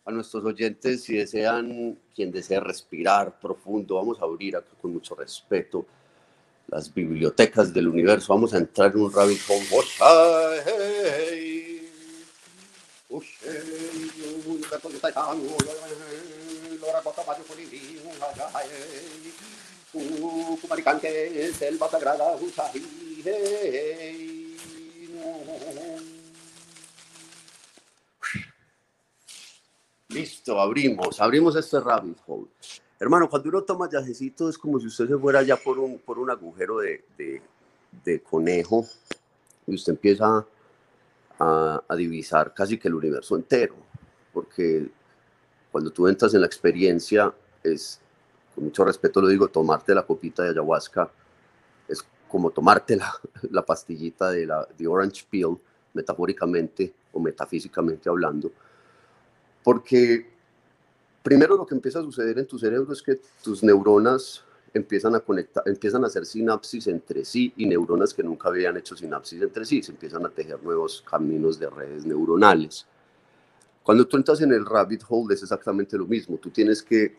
a 0.04 0.10
nuestros 0.10 0.44
oyentes. 0.44 1.02
Si 1.02 1.16
desean, 1.16 1.98
quien 2.14 2.30
desea 2.30 2.60
respirar 2.60 3.38
profundo, 3.40 3.96
vamos 3.96 4.20
a 4.20 4.24
abrir 4.24 4.56
acá 4.56 4.70
con 4.80 4.92
mucho 4.92 5.14
respeto 5.14 5.86
las 6.68 6.92
bibliotecas 6.92 7.74
del 7.74 7.88
universo. 7.88 8.32
Vamos 8.32 8.54
a 8.54 8.58
entrar 8.58 8.92
en 8.92 9.00
un 9.00 9.12
rabbit 9.12 9.40
hole. 9.48 9.86
selva 21.58 21.90
sagrada, 21.90 22.36
Listo, 30.20 30.60
abrimos, 30.60 31.18
abrimos 31.18 31.56
este 31.56 31.80
rabbit 31.80 32.18
hole. 32.26 32.48
Hermano, 32.98 33.30
cuando 33.30 33.48
uno 33.48 33.62
toma 33.62 33.88
yacecito 33.88 34.50
es 34.50 34.58
como 34.58 34.78
si 34.78 34.86
usted 34.86 35.08
se 35.08 35.16
fuera 35.16 35.42
ya 35.42 35.56
por 35.56 35.78
un, 35.78 35.98
por 35.98 36.18
un 36.18 36.28
agujero 36.30 36.78
de, 36.80 37.02
de, 38.04 38.22
conejo 38.22 38.86
y 39.66 39.74
usted 39.74 39.94
empieza 39.94 40.44
a, 41.38 41.82
a, 41.88 41.96
divisar 41.96 42.52
casi 42.52 42.76
que 42.78 42.88
el 42.88 42.96
universo 42.96 43.34
entero, 43.34 43.74
porque 44.34 44.90
cuando 45.72 45.90
tú 45.90 46.06
entras 46.06 46.34
en 46.34 46.42
la 46.42 46.46
experiencia 46.46 47.32
es, 47.64 47.98
con 48.54 48.64
mucho 48.64 48.84
respeto 48.84 49.22
lo 49.22 49.28
digo, 49.28 49.48
tomarte 49.48 49.94
la 49.94 50.02
copita 50.02 50.42
de 50.42 50.50
ayahuasca 50.50 51.10
es 51.88 52.04
como 52.28 52.50
tomarte 52.50 52.94
la, 52.94 53.10
la 53.50 53.64
pastillita 53.64 54.30
de 54.30 54.44
la 54.44 54.68
de 54.76 54.86
orange 54.86 55.24
peel, 55.30 55.56
metafóricamente 55.94 56.92
o 57.10 57.20
metafísicamente 57.20 58.10
hablando, 58.10 58.52
porque 59.62 60.26
primero 61.22 61.56
lo 61.56 61.66
que 61.66 61.74
empieza 61.74 62.00
a 62.00 62.02
suceder 62.02 62.38
en 62.38 62.46
tu 62.46 62.58
cerebro 62.58 62.92
es 62.92 63.02
que 63.02 63.20
tus 63.42 63.62
neuronas 63.62 64.44
empiezan 64.72 65.14
a 65.14 65.20
conectar, 65.20 65.64
empiezan 65.66 66.04
a 66.04 66.06
hacer 66.06 66.24
sinapsis 66.24 66.86
entre 66.86 67.24
sí 67.24 67.52
y 67.56 67.66
neuronas 67.66 68.14
que 68.14 68.22
nunca 68.22 68.48
habían 68.48 68.76
hecho 68.76 68.96
sinapsis 68.96 69.42
entre 69.42 69.64
sí, 69.64 69.82
se 69.82 69.92
empiezan 69.92 70.24
a 70.24 70.30
tejer 70.30 70.62
nuevos 70.62 71.02
caminos 71.08 71.58
de 71.58 71.68
redes 71.68 72.04
neuronales. 72.06 72.86
Cuando 73.82 74.06
tú 74.06 74.16
entras 74.16 74.40
en 74.40 74.52
el 74.52 74.64
rabbit 74.64 75.02
hole 75.08 75.34
es 75.34 75.42
exactamente 75.42 75.96
lo 75.96 76.06
mismo, 76.06 76.36
tú 76.36 76.50
tienes 76.50 76.82
que 76.82 77.16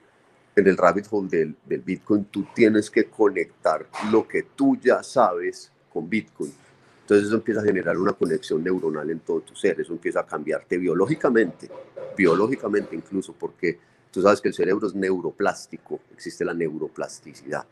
en 0.55 0.67
el 0.67 0.77
rabbit 0.77 1.07
hole 1.09 1.29
del, 1.29 1.55
del, 1.65 1.81
Bitcoin, 1.81 2.25
tú 2.25 2.45
tienes 2.53 2.89
que 2.89 3.05
conectar 3.05 3.87
lo 4.11 4.27
que 4.27 4.43
tú 4.43 4.77
ya 4.81 5.01
sabes 5.01 5.71
con 5.91 6.09
Bitcoin. 6.09 6.53
Entonces 7.01 7.27
eso 7.27 7.35
empieza 7.35 7.61
a 7.61 7.63
generar 7.63 7.97
una 7.97 8.13
conexión 8.13 8.63
neuronal 8.63 9.09
en 9.09 9.19
todo 9.19 9.41
tu 9.41 9.55
ser, 9.55 9.79
eso 9.81 9.93
empieza 9.93 10.21
a 10.21 10.25
cambiarte 10.25 10.77
biológicamente, 10.77 11.69
biológicamente 12.15 12.95
incluso, 12.95 13.33
porque 13.33 13.79
tú 14.11 14.21
sabes 14.21 14.39
que 14.39 14.49
el 14.49 14.53
cerebro 14.53 14.87
es 14.87 14.95
neuroplástico, 14.95 16.01
existe 16.13 16.45
la 16.45 16.53
neuroplasticidad. 16.53 17.65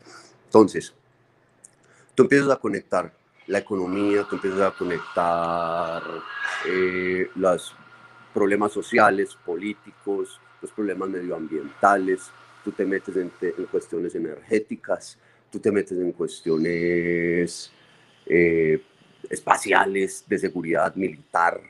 Entonces, 0.46 0.94
tú 2.16 2.24
empiezas 2.24 2.50
a 2.50 2.58
conectar 2.58 3.14
la 3.48 3.60
economía, 3.60 4.26
tú 4.30 4.36
empiezas 4.36 4.62
a 4.62 4.72
conectar 4.72 6.04
eh, 6.68 7.30
los 7.36 7.76
problemas 8.34 8.72
sociales, 8.72 9.36
políticos, 9.46 10.40
los 10.62 10.72
problemas 10.72 11.10
medioambientales, 11.10 12.30
tú 12.64 12.72
te 12.72 12.86
metes 12.86 13.16
en, 13.16 13.32
cuestiones 13.72 14.14
energéticas, 14.16 15.18
tú 15.52 15.60
te 15.60 15.72
metes 15.72 15.98
en 15.98 16.12
cuestiones 16.12 17.72
eh, 18.26 18.84
espaciales, 19.30 20.24
de 20.28 20.38
seguridad 20.38 20.96
militar. 20.96 21.62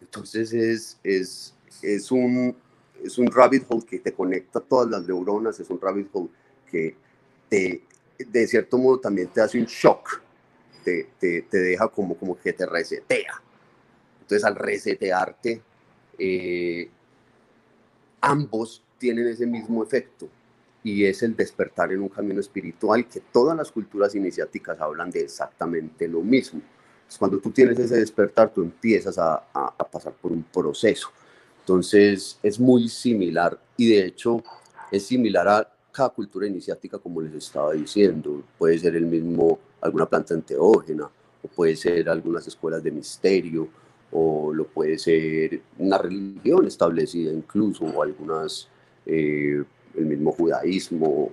Entonces 0.00 0.52
es, 0.52 0.98
es, 1.02 1.54
es, 1.82 2.10
un, 2.10 2.54
es 3.02 3.18
un 3.18 3.30
rabbit 3.30 3.64
hole 3.68 3.84
que 3.86 3.98
te 3.98 4.12
conecta 4.12 4.60
todas 4.60 4.90
las 4.90 5.06
neuronas, 5.06 5.58
es 5.60 5.70
un 5.70 5.80
rabbit 5.80 6.08
hole 6.12 6.28
que 6.70 6.96
te, 7.48 7.82
de 8.18 8.46
cierto 8.46 8.78
modo 8.78 9.00
también 9.00 9.28
te 9.28 9.40
hace 9.40 9.58
un 9.58 9.66
shock, 9.66 10.20
te, 10.84 11.08
te, 11.18 11.42
te 11.42 11.58
deja 11.58 11.88
como, 11.88 12.16
como 12.16 12.38
que 12.38 12.52
te 12.52 12.66
resetea. 12.66 13.42
Entonces 14.20 14.44
al 14.44 14.56
resetearte, 14.56 15.62
eh, 16.18 16.90
ambos 18.20 18.82
tienen 18.98 19.28
ese 19.28 19.46
mismo 19.46 19.82
efecto 19.82 20.28
y 20.84 21.04
es 21.04 21.22
el 21.22 21.36
despertar 21.36 21.92
en 21.92 22.00
un 22.00 22.08
camino 22.08 22.40
espiritual 22.40 23.06
que 23.06 23.20
todas 23.20 23.56
las 23.56 23.70
culturas 23.70 24.14
iniciáticas 24.14 24.80
hablan 24.80 25.10
de 25.10 25.20
exactamente 25.20 26.08
lo 26.08 26.20
mismo. 26.20 26.60
cuando 27.18 27.38
tú 27.38 27.50
tienes 27.50 27.78
ese 27.78 27.96
despertar, 27.96 28.52
tú 28.54 28.62
empiezas 28.62 29.18
a, 29.18 29.44
a, 29.52 29.90
pasar 29.90 30.14
por 30.14 30.32
un 30.32 30.42
proceso. 30.44 31.08
Entonces 31.60 32.38
es 32.42 32.58
muy 32.58 32.88
similar 32.88 33.58
y 33.76 33.88
de 33.90 34.06
hecho 34.06 34.42
es 34.90 35.06
similar 35.06 35.46
a 35.46 35.72
cada 35.92 36.08
cultura 36.08 36.46
iniciática 36.46 36.98
como 36.98 37.20
les 37.20 37.34
estaba 37.34 37.72
diciendo. 37.74 38.42
Puede 38.58 38.78
ser 38.78 38.96
el 38.96 39.06
mismo, 39.06 39.58
alguna 39.80 40.06
planta 40.06 40.34
enteógena 40.34 41.04
o 41.42 41.48
puede 41.48 41.76
ser 41.76 42.08
algunas 42.08 42.46
escuelas 42.48 42.82
de 42.82 42.90
misterio 42.90 43.68
o 44.10 44.52
lo 44.52 44.66
puede 44.66 44.98
ser 44.98 45.60
una 45.78 45.98
religión 45.98 46.66
establecida 46.66 47.32
incluso 47.32 47.84
o 47.84 48.02
algunas 48.02 48.68
eh, 49.06 49.62
el 49.96 50.06
mismo 50.06 50.32
judaísmo, 50.32 51.30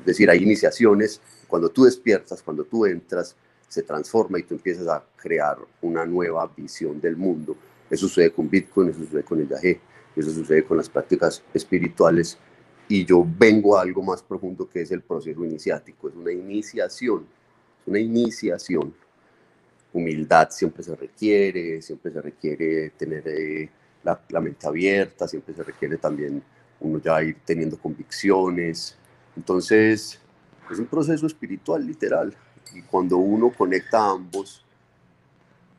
es 0.00 0.06
decir, 0.06 0.30
hay 0.30 0.42
iniciaciones, 0.42 1.20
cuando 1.46 1.68
tú 1.68 1.84
despiertas, 1.84 2.42
cuando 2.42 2.64
tú 2.64 2.86
entras, 2.86 3.36
se 3.68 3.82
transforma 3.82 4.38
y 4.38 4.42
tú 4.42 4.54
empiezas 4.54 4.88
a 4.88 5.04
crear 5.16 5.58
una 5.82 6.04
nueva 6.04 6.50
visión 6.56 7.00
del 7.00 7.16
mundo. 7.16 7.56
Eso 7.88 8.08
sucede 8.08 8.32
con 8.32 8.48
Bitcoin, 8.48 8.88
eso 8.90 9.00
sucede 9.00 9.22
con 9.22 9.40
el 9.40 9.48
Yahé, 9.48 9.80
eso 10.16 10.30
sucede 10.30 10.64
con 10.64 10.76
las 10.76 10.88
prácticas 10.88 11.42
espirituales 11.54 12.38
y 12.88 13.04
yo 13.04 13.24
vengo 13.38 13.76
a 13.78 13.82
algo 13.82 14.02
más 14.02 14.22
profundo 14.22 14.68
que 14.68 14.82
es 14.82 14.90
el 14.90 15.02
proceso 15.02 15.44
iniciático, 15.44 16.08
es 16.08 16.14
una 16.16 16.32
iniciación, 16.32 17.26
es 17.80 17.86
una 17.86 18.00
iniciación. 18.00 18.92
Humildad 19.92 20.50
siempre 20.50 20.82
se 20.82 20.96
requiere, 20.96 21.82
siempre 21.82 22.12
se 22.12 22.20
requiere 22.20 22.90
tener 22.90 23.22
eh, 23.26 23.68
la, 24.02 24.20
la 24.30 24.40
mente 24.40 24.66
abierta, 24.66 25.28
siempre 25.28 25.54
se 25.54 25.62
requiere 25.62 25.98
también 25.98 26.42
uno 26.80 27.00
ya 27.00 27.22
ir 27.22 27.36
teniendo 27.44 27.78
convicciones. 27.78 28.96
Entonces, 29.36 30.18
es 30.70 30.78
un 30.78 30.86
proceso 30.86 31.26
espiritual 31.26 31.86
literal. 31.86 32.34
Y 32.74 32.82
cuando 32.82 33.16
uno 33.16 33.50
conecta 33.50 33.98
a 33.98 34.12
ambos, 34.12 34.64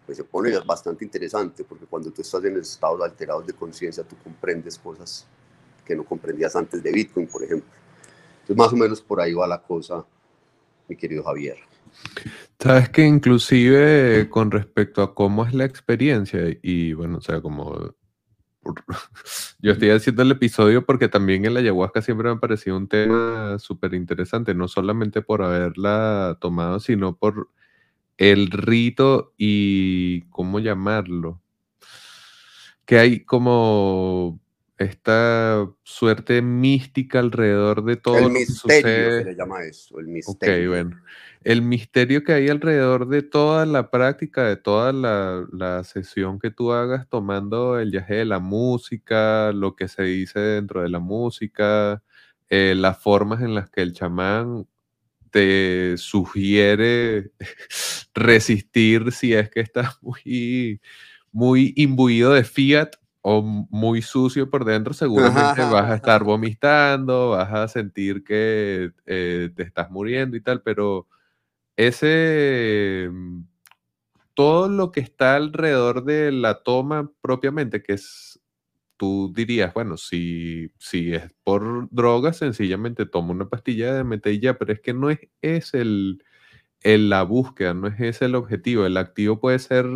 pues 0.05 0.17
se 0.17 0.23
pone 0.23 0.57
bastante 0.59 1.05
interesante, 1.05 1.63
porque 1.63 1.85
cuando 1.85 2.11
tú 2.11 2.21
estás 2.21 2.43
en 2.43 2.57
estados 2.57 3.01
alterados 3.01 3.47
de 3.47 3.53
conciencia, 3.53 4.03
tú 4.03 4.15
comprendes 4.23 4.77
cosas 4.77 5.25
que 5.85 5.95
no 5.95 6.03
comprendías 6.03 6.55
antes 6.55 6.83
de 6.83 6.91
Bitcoin, 6.91 7.27
por 7.27 7.43
ejemplo. 7.43 7.69
Entonces, 8.41 8.57
más 8.57 8.73
o 8.73 8.75
menos 8.75 9.01
por 9.01 9.21
ahí 9.21 9.33
va 9.33 9.47
la 9.47 9.61
cosa, 9.61 10.05
mi 10.87 10.95
querido 10.95 11.23
Javier. 11.23 11.57
Sabes 12.59 12.89
que 12.89 13.03
inclusive 13.03 14.29
con 14.29 14.51
respecto 14.51 15.01
a 15.01 15.15
cómo 15.15 15.45
es 15.45 15.53
la 15.53 15.65
experiencia 15.65 16.41
y 16.61 16.93
bueno, 16.93 17.17
o 17.17 17.21
sea, 17.21 17.41
como 17.41 17.95
yo 19.59 19.71
estoy 19.71 19.89
haciendo 19.89 20.21
el 20.21 20.31
episodio 20.31 20.85
porque 20.85 21.07
también 21.07 21.45
el 21.45 21.57
ayahuasca 21.57 22.01
siempre 22.01 22.29
me 22.29 22.35
ha 22.35 22.39
parecido 22.39 22.77
un 22.77 22.87
tema 22.87 23.57
súper 23.59 23.93
interesante, 23.93 24.53
no 24.53 24.67
solamente 24.67 25.21
por 25.21 25.41
haberla 25.41 26.37
tomado, 26.39 26.79
sino 26.79 27.15
por 27.15 27.49
el 28.17 28.51
rito 28.51 29.33
y 29.37 30.21
cómo 30.29 30.59
llamarlo. 30.59 31.41
Que 32.85 32.99
hay 32.99 33.23
como 33.23 34.39
esta 34.77 35.67
suerte 35.83 36.41
mística 36.41 37.19
alrededor 37.19 37.83
de 37.83 37.95
todo. 37.95 38.17
El 38.17 38.31
misterio 38.31 39.19
se 39.19 39.25
le 39.25 39.35
llama 39.35 39.63
eso, 39.63 39.99
el 39.99 40.07
misterio. 40.07 40.63
Ok, 40.63 40.69
bueno 40.69 41.01
el 41.43 41.61
misterio 41.61 42.23
que 42.23 42.33
hay 42.33 42.49
alrededor 42.49 43.07
de 43.07 43.23
toda 43.23 43.65
la 43.65 43.89
práctica, 43.89 44.43
de 44.43 44.57
toda 44.57 44.93
la, 44.93 45.83
sesión 45.83 46.39
que 46.39 46.51
tú 46.51 46.71
hagas 46.71 47.07
tomando 47.09 47.79
el 47.79 47.91
viaje 47.91 48.15
de 48.15 48.25
la 48.25 48.39
música, 48.39 49.51
lo 49.51 49.75
que 49.75 49.87
se 49.87 50.03
dice 50.03 50.39
dentro 50.39 50.83
de 50.83 50.89
la 50.89 50.99
música, 50.99 52.03
eh, 52.49 52.75
las 52.77 52.99
formas 52.99 53.41
en 53.41 53.55
las 53.55 53.69
que 53.69 53.81
el 53.81 53.93
chamán 53.93 54.67
te 55.31 55.97
sugiere 55.97 57.31
resistir 58.13 59.11
si 59.11 59.33
es 59.33 59.49
que 59.49 59.61
estás 59.61 59.97
muy, 60.01 60.79
muy 61.31 61.73
imbuido 61.75 62.33
de 62.33 62.43
fiat 62.43 62.91
o 63.21 63.41
muy 63.41 64.01
sucio 64.01 64.49
por 64.49 64.65
dentro, 64.65 64.93
seguramente 64.93 65.61
vas 65.71 65.89
a 65.89 65.95
estar 65.95 66.23
vomitando, 66.23 67.31
vas 67.31 67.51
a 67.51 67.67
sentir 67.67 68.23
que 68.23 68.91
eh, 69.05 69.49
te 69.55 69.63
estás 69.63 69.89
muriendo 69.89 70.37
y 70.37 70.41
tal, 70.41 70.61
pero 70.61 71.07
ese, 71.87 73.09
mm, 73.11 73.43
todo 74.35 74.69
lo 74.69 74.91
que 74.91 75.01
está 75.01 75.35
alrededor 75.35 76.03
de 76.05 76.31
la 76.31 76.63
toma 76.63 77.11
propiamente, 77.21 77.83
que 77.83 77.93
es, 77.93 78.41
tú 78.97 79.33
dirías, 79.35 79.73
bueno, 79.73 79.97
si, 79.97 80.71
si 80.79 81.13
es 81.15 81.33
por 81.43 81.89
droga, 81.91 82.33
sencillamente 82.33 83.05
toma 83.07 83.31
una 83.33 83.49
pastilla 83.49 83.93
de 83.95 84.03
metilla, 84.05 84.57
pero 84.59 84.73
es 84.73 84.81
que 84.81 84.93
no 84.93 85.09
es, 85.11 85.19
es 85.41 85.73
el, 85.75 86.23
el, 86.83 87.09
la 87.09 87.23
búsqueda, 87.23 87.73
no 87.75 87.87
es 87.87 87.99
ese 88.01 88.25
el 88.25 88.35
objetivo. 88.35 88.85
El 88.87 88.97
activo 88.97 89.39
puede 89.41 89.59
ser 89.59 89.87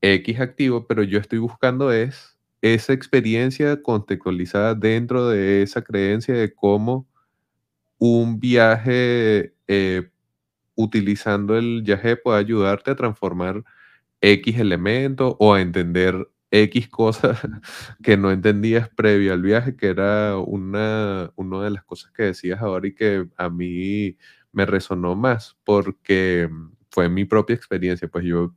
X 0.00 0.40
activo, 0.40 0.86
pero 0.86 1.02
yo 1.02 1.18
estoy 1.18 1.38
buscando 1.38 1.92
es 1.92 2.36
esa 2.60 2.92
experiencia 2.92 3.82
contextualizada 3.82 4.74
dentro 4.74 5.28
de 5.28 5.62
esa 5.62 5.82
creencia 5.82 6.34
de 6.34 6.54
cómo 6.54 7.08
un 7.98 8.40
viaje 8.40 9.54
eh, 9.68 10.10
utilizando 10.74 11.56
el 11.56 11.82
viaje 11.82 12.16
puede 12.16 12.38
ayudarte 12.38 12.92
a 12.92 12.96
transformar 12.96 13.64
X 14.20 14.58
elementos 14.58 15.34
o 15.38 15.54
a 15.54 15.60
entender 15.60 16.28
X 16.50 16.88
cosas 16.88 17.38
que 18.02 18.16
no 18.16 18.30
entendías 18.30 18.88
previo 18.90 19.32
al 19.32 19.42
viaje, 19.42 19.76
que 19.76 19.88
era 19.88 20.36
una, 20.38 21.32
una 21.36 21.62
de 21.64 21.70
las 21.70 21.84
cosas 21.84 22.12
que 22.12 22.24
decías 22.24 22.60
ahora 22.60 22.86
y 22.88 22.94
que 22.94 23.26
a 23.36 23.48
mí 23.50 24.16
me 24.52 24.66
resonó 24.66 25.16
más 25.16 25.56
porque 25.64 26.48
fue 26.90 27.08
mi 27.08 27.24
propia 27.24 27.56
experiencia. 27.56 28.08
Pues 28.08 28.24
yo 28.24 28.54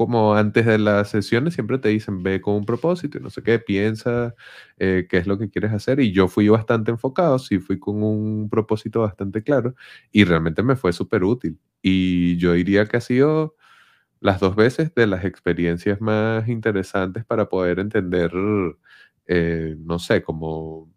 como 0.00 0.34
antes 0.34 0.64
de 0.64 0.78
las 0.78 1.10
sesiones 1.10 1.52
siempre 1.52 1.76
te 1.76 1.90
dicen, 1.90 2.22
ve 2.22 2.40
con 2.40 2.54
un 2.54 2.64
propósito 2.64 3.18
y 3.18 3.20
no 3.20 3.28
sé 3.28 3.42
qué, 3.42 3.58
piensa 3.58 4.34
eh, 4.78 5.06
qué 5.10 5.18
es 5.18 5.26
lo 5.26 5.36
que 5.36 5.50
quieres 5.50 5.72
hacer. 5.74 6.00
Y 6.00 6.10
yo 6.10 6.26
fui 6.26 6.48
bastante 6.48 6.90
enfocado, 6.90 7.38
sí 7.38 7.58
fui 7.58 7.78
con 7.78 8.02
un 8.02 8.48
propósito 8.48 9.02
bastante 9.02 9.42
claro 9.42 9.74
y 10.10 10.24
realmente 10.24 10.62
me 10.62 10.74
fue 10.74 10.94
súper 10.94 11.22
útil. 11.22 11.58
Y 11.82 12.38
yo 12.38 12.54
diría 12.54 12.86
que 12.86 12.96
ha 12.96 13.02
sido 13.02 13.56
las 14.20 14.40
dos 14.40 14.56
veces 14.56 14.94
de 14.94 15.06
las 15.06 15.26
experiencias 15.26 16.00
más 16.00 16.48
interesantes 16.48 17.26
para 17.26 17.50
poder 17.50 17.78
entender, 17.78 18.32
eh, 19.26 19.76
no 19.80 19.98
sé, 19.98 20.22
como 20.22 20.90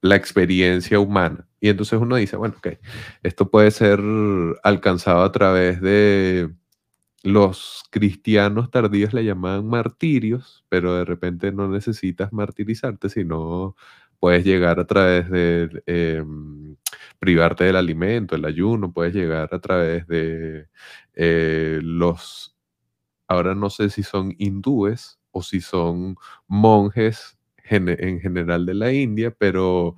la 0.00 0.16
experiencia 0.16 1.00
humana. 1.00 1.48
Y 1.60 1.68
entonces 1.68 2.00
uno 2.00 2.16
dice, 2.16 2.36
bueno, 2.36 2.54
ok, 2.58 2.78
esto 3.22 3.50
puede 3.50 3.70
ser 3.72 4.00
alcanzado 4.62 5.22
a 5.22 5.32
través 5.32 5.82
de 5.82 6.50
los 7.24 7.84
cristianos 7.90 8.70
tardíos 8.70 9.12
le 9.14 9.24
llamaban 9.24 9.66
martirios, 9.66 10.64
pero 10.68 10.94
de 10.96 11.04
repente 11.04 11.52
no 11.52 11.68
necesitas 11.68 12.32
martirizarte, 12.32 13.08
sino 13.08 13.76
puedes 14.20 14.44
llegar 14.44 14.80
a 14.80 14.86
través 14.86 15.30
de 15.30 15.82
em, 15.86 16.76
privarte 17.18 17.64
del 17.64 17.76
alimento, 17.76 18.36
el 18.36 18.44
ayuno, 18.44 18.92
puedes 18.92 19.14
llegar 19.14 19.48
a 19.54 19.60
través 19.60 20.06
de 20.08 20.68
eh, 21.14 21.80
los, 21.82 22.56
ahora 23.28 23.54
no 23.54 23.70
sé 23.70 23.90
si 23.90 24.02
son 24.02 24.34
hindúes 24.38 25.18
o 25.32 25.42
si 25.42 25.60
son 25.60 26.16
monjes 26.48 27.38
en 27.64 28.20
general 28.20 28.66
de 28.66 28.74
la 28.74 28.92
India, 28.92 29.30
pero 29.32 29.96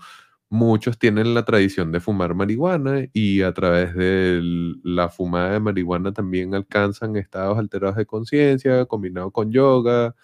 muchos 0.54 0.98
tienen 0.98 1.34
la 1.34 1.44
tradición 1.44 1.90
de 1.92 2.00
fumar 2.00 2.34
marihuana 2.34 3.08
y 3.12 3.42
a 3.42 3.52
través 3.52 3.94
de 3.94 4.40
la 4.84 5.08
fumada 5.10 5.52
de 5.52 5.60
marihuana 5.60 6.12
también 6.12 6.54
alcanzan 6.54 7.16
estados 7.16 7.58
alterados 7.58 7.96
de 7.96 8.06
conciencia, 8.06 8.86
combinado 8.86 9.32
con 9.32 9.50
yoga. 9.50 10.14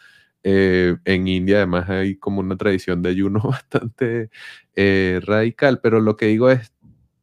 Eh, 0.45 0.97
en 1.05 1.29
India 1.29 1.59
además 1.59 1.91
hay 1.91 2.17
como 2.17 2.41
una 2.41 2.57
tradición 2.57 3.03
de 3.03 3.11
ayuno 3.11 3.41
bastante 3.45 4.31
eh, 4.77 5.21
radical, 5.25 5.81
pero 5.83 6.01
lo 6.01 6.17
que 6.17 6.27
digo 6.27 6.49
es, 6.51 6.73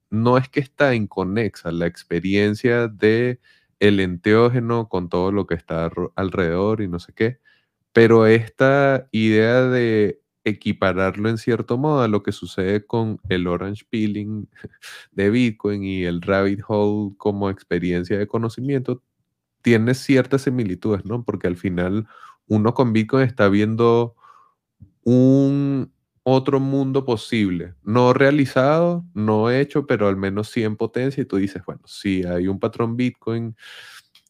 no 0.10 0.38
es 0.38 0.50
que 0.50 0.60
está 0.60 0.94
inconexa 0.94 1.72
la 1.72 1.88
experiencia 1.88 2.88
de 2.90 3.40
el 3.80 4.00
enteógeno 4.02 4.90
con 4.90 5.10
todo 5.10 5.32
lo 5.32 5.48
que 5.48 5.56
está 5.56 5.90
alrededor 6.16 6.82
y 6.82 6.90
no 6.90 7.00
sé 7.00 7.14
qué, 7.14 7.40
pero 7.94 8.28
esta 8.28 9.08
idea 9.12 9.64
de 9.64 10.22
equipararlo 10.48 11.30
en 11.30 11.38
cierto 11.38 11.78
modo 11.78 12.02
a 12.02 12.08
lo 12.08 12.24
que 12.24 12.32
sucede 12.32 12.86
con 12.86 13.20
el 13.30 13.48
orange 13.48 13.86
peeling 13.90 14.48
de 15.12 15.30
Bitcoin 15.30 15.84
y 15.84 16.06
el 16.06 16.22
rabbit 16.22 16.62
hole 16.68 17.16
como 17.18 17.50
experiencia 17.50 18.18
de 18.18 18.28
conocimiento, 18.28 19.04
tiene 19.62 19.94
ciertas 19.96 20.44
similitudes, 20.44 21.06
¿no? 21.06 21.24
Porque 21.24 21.48
al 21.48 21.58
final 21.58 22.08
uno 22.48 22.74
con 22.74 22.94
Bitcoin 22.94 23.24
está 23.28 23.50
viendo 23.50 24.16
un 25.04 25.92
otro 26.24 26.60
mundo 26.60 27.06
posible, 27.06 27.76
no 27.84 28.14
realizado, 28.14 29.06
no 29.14 29.50
hecho, 29.50 29.88
pero 29.88 30.08
al 30.08 30.18
menos 30.18 30.50
sí 30.50 30.64
en 30.64 30.76
potencia. 30.76 31.22
Y 31.22 31.26
tú 31.26 31.38
dices, 31.38 31.64
bueno, 31.66 31.82
si 31.86 32.24
hay 32.26 32.48
un 32.48 32.60
patrón 32.60 32.98
Bitcoin 32.98 33.56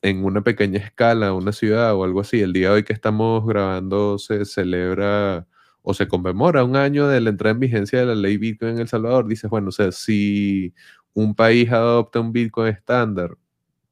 en 0.02 0.24
una 0.24 0.42
pequeña 0.44 0.80
escala, 0.80 1.34
una 1.34 1.52
ciudad 1.52 1.96
o 1.96 2.04
algo 2.04 2.22
así, 2.22 2.42
el 2.42 2.54
día 2.54 2.70
de 2.70 2.76
hoy 2.76 2.84
que 2.84 2.94
estamos 2.94 3.46
grabando 3.48 4.20
se 4.20 4.46
celebra 4.46 5.48
o 5.90 5.94
se 5.94 6.10
conmemora 6.10 6.66
un 6.66 6.76
año 6.76 7.08
de 7.08 7.22
la 7.22 7.30
entrada 7.30 7.54
en 7.54 7.62
vigencia 7.62 8.00
de 8.00 8.06
la 8.08 8.16
ley 8.16 8.36
Bitcoin 8.36 8.74
en 8.74 8.80
El 8.80 8.90
Salvador, 8.90 9.26
dices, 9.26 9.50
bueno, 9.50 9.70
o 9.70 9.72
sea, 9.72 9.94
si 9.94 10.74
un 11.14 11.34
país 11.34 11.72
adopta 11.72 12.20
un 12.20 12.34
Bitcoin 12.34 12.68
estándar, 12.74 13.38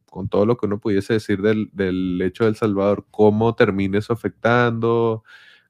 con 0.05 0.27
todo 0.27 0.45
lo 0.45 0.57
que 0.57 0.65
uno 0.65 0.77
pudiese 0.77 1.13
decir 1.13 1.41
del, 1.41 1.69
del 1.71 2.21
hecho 2.21 2.43
de 2.43 2.49
El 2.49 2.57
Salvador, 2.57 3.05
¿cómo 3.11 3.55
termina 3.55 3.97
eso 3.97 4.11
afectando? 4.11 5.23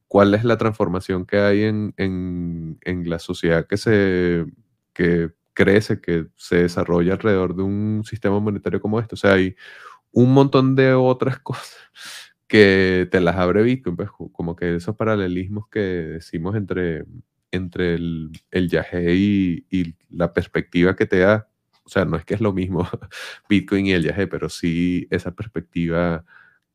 ¿Cuál 0.08 0.34
es 0.34 0.44
la 0.44 0.58
transformación 0.58 1.28
que 1.28 1.38
hay 1.38 1.62
en, 1.62 1.94
en, 1.98 2.80
en 2.82 3.08
la 3.08 3.20
sociedad 3.20 3.68
que 3.68 3.78
se 3.78 4.48
que 4.94 5.30
crece, 5.54 6.02
que 6.02 6.26
se 6.38 6.64
desarrolla 6.64 7.14
alrededor 7.14 7.56
de 7.56 7.62
un 7.62 8.02
sistema 8.04 8.40
monetario 8.40 8.82
como 8.82 9.00
este? 9.00 9.14
O 9.14 9.18
sea, 9.18 9.34
hay 9.34 9.56
un 10.12 10.34
montón 10.34 10.76
de 10.76 10.96
otras 10.96 11.38
cosas 11.44 11.78
que 12.48 13.08
te 13.12 13.20
las 13.22 13.36
abre 13.38 13.64
Bitcoin, 13.64 13.96
pues 13.96 14.10
como 14.12 14.56
que 14.56 14.76
esos 14.76 14.96
paralelismos 14.96 15.68
que 15.70 15.80
decimos 15.80 16.56
entre, 16.56 17.06
entre 17.52 17.96
el, 17.96 18.32
el 18.52 18.70
yagé 18.70 19.16
y, 19.16 19.66
y, 19.70 19.96
la 20.10 20.34
perspectiva 20.34 20.96
que 20.96 21.06
te 21.06 21.20
da, 21.20 21.50
o 21.86 21.90
sea, 21.90 22.06
no 22.06 22.18
es 22.18 22.26
que 22.26 22.36
es 22.36 22.42
lo 22.42 22.54
mismo 22.54 22.88
Bitcoin 23.50 23.88
y 23.88 23.94
el 23.94 24.04
yagé, 24.04 24.28
pero 24.28 24.50
sí 24.50 25.08
esa 25.12 25.32
perspectiva 25.36 26.26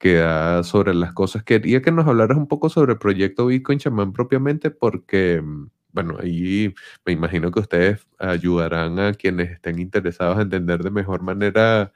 que 0.00 0.16
da 0.16 0.64
sobre 0.64 0.94
las 0.94 1.12
cosas. 1.12 1.44
Quería 1.44 1.82
que 1.82 1.92
nos 1.92 2.06
hablaras 2.08 2.38
un 2.38 2.48
poco 2.48 2.70
sobre 2.70 2.94
el 2.94 2.98
proyecto 2.98 3.46
Bitcoin 3.46 3.78
Chamán 3.78 4.12
propiamente 4.12 4.70
porque, 4.70 5.42
bueno, 5.92 6.16
ahí 6.20 6.74
me 7.06 7.12
imagino 7.12 7.50
que 7.52 7.60
ustedes 7.60 8.06
ayudarán 8.18 8.98
a 8.98 9.14
quienes 9.14 9.50
estén 9.50 9.78
interesados 9.78 10.38
a 10.38 10.42
entender 10.42 10.82
de 10.82 10.90
mejor 10.90 11.22
manera 11.22 11.92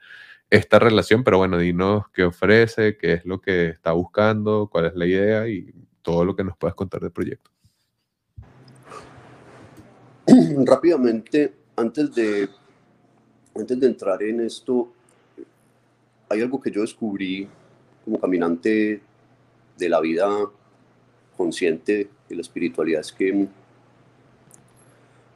esta 0.49 0.79
relación, 0.79 1.23
pero 1.23 1.37
bueno, 1.37 1.57
dinos 1.57 2.05
qué 2.13 2.23
ofrece, 2.23 2.97
qué 2.97 3.13
es 3.13 3.25
lo 3.25 3.41
que 3.41 3.69
está 3.69 3.91
buscando, 3.91 4.69
cuál 4.71 4.85
es 4.85 4.95
la 4.95 5.05
idea 5.05 5.47
y 5.47 5.73
todo 6.01 6.23
lo 6.23 6.35
que 6.35 6.43
nos 6.43 6.57
puedas 6.57 6.75
contar 6.75 7.01
del 7.01 7.11
proyecto. 7.11 7.51
Rápidamente, 10.65 11.53
antes 11.75 12.13
de, 12.13 12.49
antes 13.55 13.79
de 13.79 13.87
entrar 13.87 14.21
en 14.23 14.41
esto, 14.41 14.91
hay 16.29 16.41
algo 16.41 16.59
que 16.61 16.71
yo 16.71 16.81
descubrí 16.81 17.47
como 18.03 18.19
caminante 18.19 19.01
de 19.77 19.89
la 19.89 19.99
vida 19.99 20.27
consciente 21.35 22.09
de 22.29 22.35
la 22.35 22.41
espiritualidad, 22.41 23.01
es 23.01 23.11
que 23.11 23.47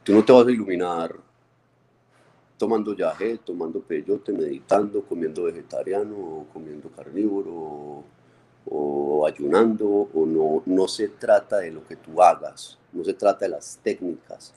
tú 0.02 0.12
no 0.14 0.24
te 0.24 0.32
vas 0.32 0.46
a 0.46 0.50
iluminar 0.50 1.14
tomando 2.60 2.94
yaje, 2.94 3.38
tomando 3.38 3.80
peyote, 3.80 4.32
meditando, 4.34 5.02
comiendo 5.02 5.44
vegetariano, 5.44 6.44
comiendo 6.52 6.90
carnívoro, 6.90 8.04
o, 8.66 9.26
ayunando, 9.26 9.88
o 9.88 10.26
no, 10.26 10.62
no 10.66 10.86
se 10.86 11.08
trata 11.08 11.56
de 11.56 11.70
lo 11.70 11.86
que 11.86 11.96
tú 11.96 12.22
hagas, 12.22 12.78
no 12.92 13.02
se 13.02 13.14
trata 13.14 13.46
de 13.46 13.52
las 13.52 13.78
técnicas. 13.82 14.52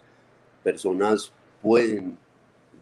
Personas 0.62 1.32
pueden 1.62 2.18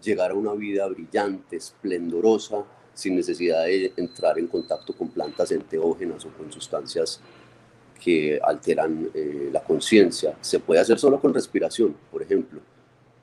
llegar 0.01 0.31
a 0.31 0.34
una 0.34 0.53
vida 0.53 0.88
brillante, 0.88 1.55
esplendorosa, 1.55 2.63
sin 2.95 3.15
necesidad 3.15 3.65
de 3.65 3.93
entrar 3.97 4.39
en 4.39 4.47
contacto 4.47 4.91
con 4.97 5.10
plantas 5.10 5.51
enteógenas 5.51 6.25
o 6.25 6.29
con 6.29 6.51
sustancias 6.51 7.21
que 8.03 8.39
alteran 8.41 9.12
eh, 9.13 9.51
la 9.53 9.62
conciencia. 9.63 10.36
Se 10.41 10.60
puede 10.60 10.81
hacer 10.81 10.97
solo 10.97 11.21
con 11.21 11.31
respiración, 11.31 11.95
por 12.12 12.23
ejemplo 12.23 12.70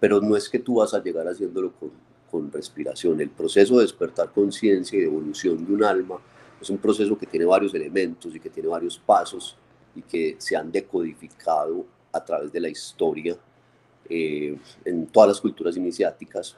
pero 0.00 0.20
no 0.20 0.37
es 0.37 0.48
que 0.48 0.58
tú 0.58 0.76
vas 0.76 0.94
a 0.94 1.02
llegar 1.02 1.26
haciéndolo 1.26 1.72
con, 1.72 1.90
con 2.30 2.52
respiración. 2.52 3.20
El 3.20 3.30
proceso 3.30 3.76
de 3.76 3.82
despertar 3.82 4.32
conciencia 4.32 4.96
y 4.96 5.00
de 5.00 5.06
evolución 5.06 5.64
de 5.66 5.72
un 5.72 5.84
alma 5.84 6.18
es 6.61 6.70
un 6.70 6.78
proceso 6.78 7.16
que 7.16 7.26
tiene 7.26 7.46
varios 7.46 7.74
elementos 7.74 8.34
y 8.34 8.40
que 8.40 8.50
tiene 8.50 8.68
varios 8.68 8.98
pasos 8.98 9.56
y 9.94 10.02
que 10.02 10.37
se 10.38 10.56
han 10.56 10.70
decodificado 10.70 11.87
a 12.12 12.24
través 12.24 12.52
de 12.52 12.61
la 12.61 12.68
historia 12.68 13.37
eh, 14.08 14.56
en 14.84 15.06
todas 15.06 15.28
las 15.28 15.40
culturas 15.40 15.76
iniciáticas 15.76 16.56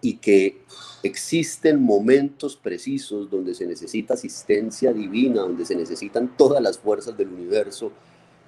y 0.00 0.16
que 0.16 0.62
existen 1.02 1.82
momentos 1.82 2.56
precisos 2.56 3.30
donde 3.30 3.54
se 3.54 3.66
necesita 3.66 4.14
asistencia 4.14 4.92
divina, 4.92 5.40
donde 5.40 5.64
se 5.64 5.74
necesitan 5.74 6.36
todas 6.36 6.62
las 6.62 6.78
fuerzas 6.78 7.16
del 7.16 7.28
universo 7.28 7.92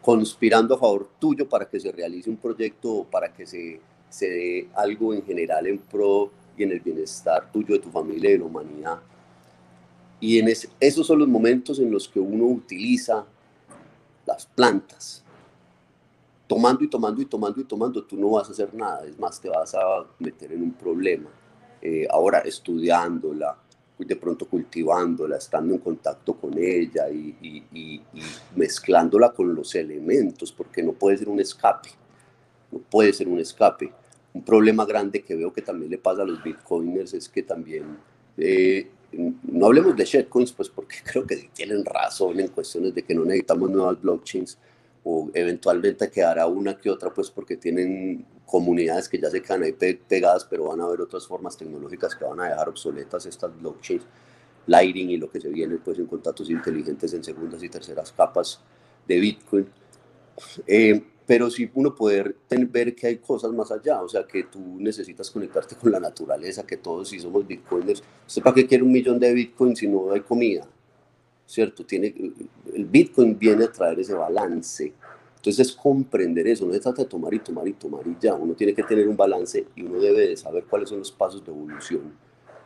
conspirando 0.02 0.74
a 0.74 0.78
favor 0.78 1.08
tuyo 1.18 1.48
para 1.48 1.68
que 1.68 1.80
se 1.80 1.92
realice 1.92 2.30
un 2.30 2.36
proyecto 2.36 2.92
o 2.92 3.04
para 3.04 3.32
que 3.32 3.46
se, 3.46 3.80
se 4.08 4.28
dé 4.28 4.68
algo 4.74 5.12
en 5.12 5.24
general 5.24 5.66
en 5.66 5.78
pro 5.78 6.30
y 6.56 6.62
en 6.62 6.72
el 6.72 6.80
bienestar 6.80 7.50
tuyo, 7.52 7.74
de 7.74 7.80
tu 7.80 7.90
familia 7.90 8.30
y 8.30 8.32
de 8.34 8.38
la 8.38 8.44
humanidad. 8.44 8.98
Y 10.20 10.38
en 10.38 10.48
esos 10.48 11.06
son 11.06 11.20
los 11.20 11.28
momentos 11.28 11.78
en 11.78 11.90
los 11.90 12.08
que 12.08 12.18
uno 12.18 12.46
utiliza 12.46 13.24
las 14.26 14.46
plantas. 14.46 15.22
Tomando 16.46 16.82
y 16.82 16.88
tomando 16.88 17.20
y 17.22 17.26
tomando 17.26 17.60
y 17.60 17.64
tomando, 17.64 18.04
tú 18.04 18.16
no 18.16 18.30
vas 18.30 18.48
a 18.48 18.52
hacer 18.52 18.74
nada, 18.74 19.04
es 19.06 19.18
más, 19.18 19.40
te 19.40 19.48
vas 19.48 19.74
a 19.74 20.06
meter 20.18 20.52
en 20.52 20.62
un 20.62 20.72
problema. 20.72 21.28
Eh, 21.80 22.06
ahora, 22.10 22.40
estudiándola, 22.40 23.56
de 23.98 24.16
pronto 24.16 24.46
cultivándola, 24.46 25.36
estando 25.36 25.74
en 25.74 25.80
contacto 25.80 26.34
con 26.34 26.56
ella 26.56 27.10
y, 27.10 28.00
mezclándola 28.54 29.30
con 29.32 29.54
los 29.54 29.74
elementos, 29.74 30.52
porque 30.52 30.82
no 30.82 30.92
puede 30.92 31.18
ser 31.18 31.28
un 31.28 31.40
escape, 31.40 31.90
no 32.70 32.78
puede 32.78 33.12
ser 33.12 33.28
un 33.28 33.38
escape. 33.38 33.92
Un 34.34 34.44
problema 34.44 34.84
grande 34.84 35.22
que 35.22 35.34
veo 35.34 35.52
que 35.52 35.62
también 35.62 35.90
le 35.90 35.98
pasa 35.98 36.22
a 36.22 36.26
los 36.26 36.42
bitcoiners 36.42 37.14
es 37.14 37.28
que 37.28 37.42
también 37.42 37.96
eh, 38.36 38.88
no 39.12 39.66
hablemos 39.66 39.96
de 39.96 40.04
shitcoins, 40.04 40.52
pues 40.52 40.68
porque 40.68 40.96
creo 41.04 41.26
que 41.26 41.48
tienen 41.54 41.84
razón 41.84 42.38
en 42.38 42.48
cuestiones 42.48 42.94
de 42.94 43.02
que 43.02 43.14
no 43.14 43.24
necesitamos 43.24 43.70
nuevas 43.70 44.00
blockchains 44.00 44.58
o 45.10 45.30
eventualmente 45.32 46.10
quedará 46.10 46.46
una 46.46 46.76
que 46.76 46.90
otra, 46.90 47.14
pues 47.14 47.30
porque 47.30 47.56
tienen 47.56 48.26
comunidades 48.44 49.08
que 49.08 49.18
ya 49.18 49.30
se 49.30 49.40
quedan 49.40 49.62
ahí 49.62 49.72
pegadas, 49.72 50.44
pero 50.44 50.64
van 50.64 50.82
a 50.82 50.84
haber 50.84 51.00
otras 51.00 51.26
formas 51.26 51.56
tecnológicas 51.56 52.14
que 52.14 52.26
van 52.26 52.40
a 52.40 52.50
dejar 52.50 52.68
obsoletas 52.68 53.24
estas 53.24 53.58
blockchains, 53.58 54.04
Lighting 54.66 55.08
y 55.08 55.16
lo 55.16 55.30
que 55.30 55.40
se 55.40 55.48
viene 55.48 55.78
pues 55.78 55.98
en 55.98 56.04
contratos 56.04 56.50
inteligentes 56.50 57.14
en 57.14 57.24
segundas 57.24 57.62
y 57.62 57.70
terceras 57.70 58.12
capas 58.12 58.60
de 59.06 59.18
Bitcoin. 59.18 59.66
Eh, 60.66 61.02
pero 61.26 61.50
sí 61.50 61.70
uno 61.72 61.94
poder 61.94 62.36
ver 62.68 62.94
que 62.94 63.06
hay 63.06 63.16
cosas 63.16 63.50
más 63.52 63.70
allá, 63.70 64.02
o 64.02 64.08
sea, 64.10 64.26
que 64.26 64.44
tú 64.44 64.60
necesitas 64.78 65.30
conectarte 65.30 65.74
con 65.74 65.90
la 65.90 66.00
naturaleza, 66.00 66.66
que 66.66 66.76
todos 66.76 67.08
si 67.08 67.18
somos 67.18 67.46
bitcoiners, 67.46 68.02
¿usted 68.26 68.42
para 68.42 68.54
qué 68.54 68.66
quiere 68.66 68.84
un 68.84 68.92
millón 68.92 69.18
de 69.18 69.32
bitcoins 69.32 69.78
si 69.78 69.88
no 69.88 70.12
hay 70.12 70.20
comida? 70.20 70.68
¿Cierto? 71.48 71.82
Tiene, 71.82 72.14
el 72.74 72.84
bitcoin 72.84 73.38
viene 73.38 73.64
a 73.64 73.72
traer 73.72 73.98
ese 74.00 74.12
balance. 74.12 74.92
Entonces 75.36 75.68
es 75.68 75.74
comprender 75.74 76.46
eso, 76.46 76.66
no 76.66 76.74
se 76.74 76.80
trata 76.80 77.04
de 77.04 77.08
tomar 77.08 77.32
y 77.32 77.38
tomar 77.38 77.66
y 77.66 77.72
tomar 77.72 78.06
y 78.06 78.16
ya, 78.20 78.34
uno 78.34 78.52
tiene 78.52 78.74
que 78.74 78.82
tener 78.82 79.08
un 79.08 79.16
balance 79.16 79.66
y 79.74 79.82
uno 79.82 79.98
debe 79.98 80.28
de 80.28 80.36
saber 80.36 80.64
cuáles 80.64 80.90
son 80.90 80.98
los 80.98 81.10
pasos 81.10 81.42
de 81.42 81.50
evolución 81.50 82.12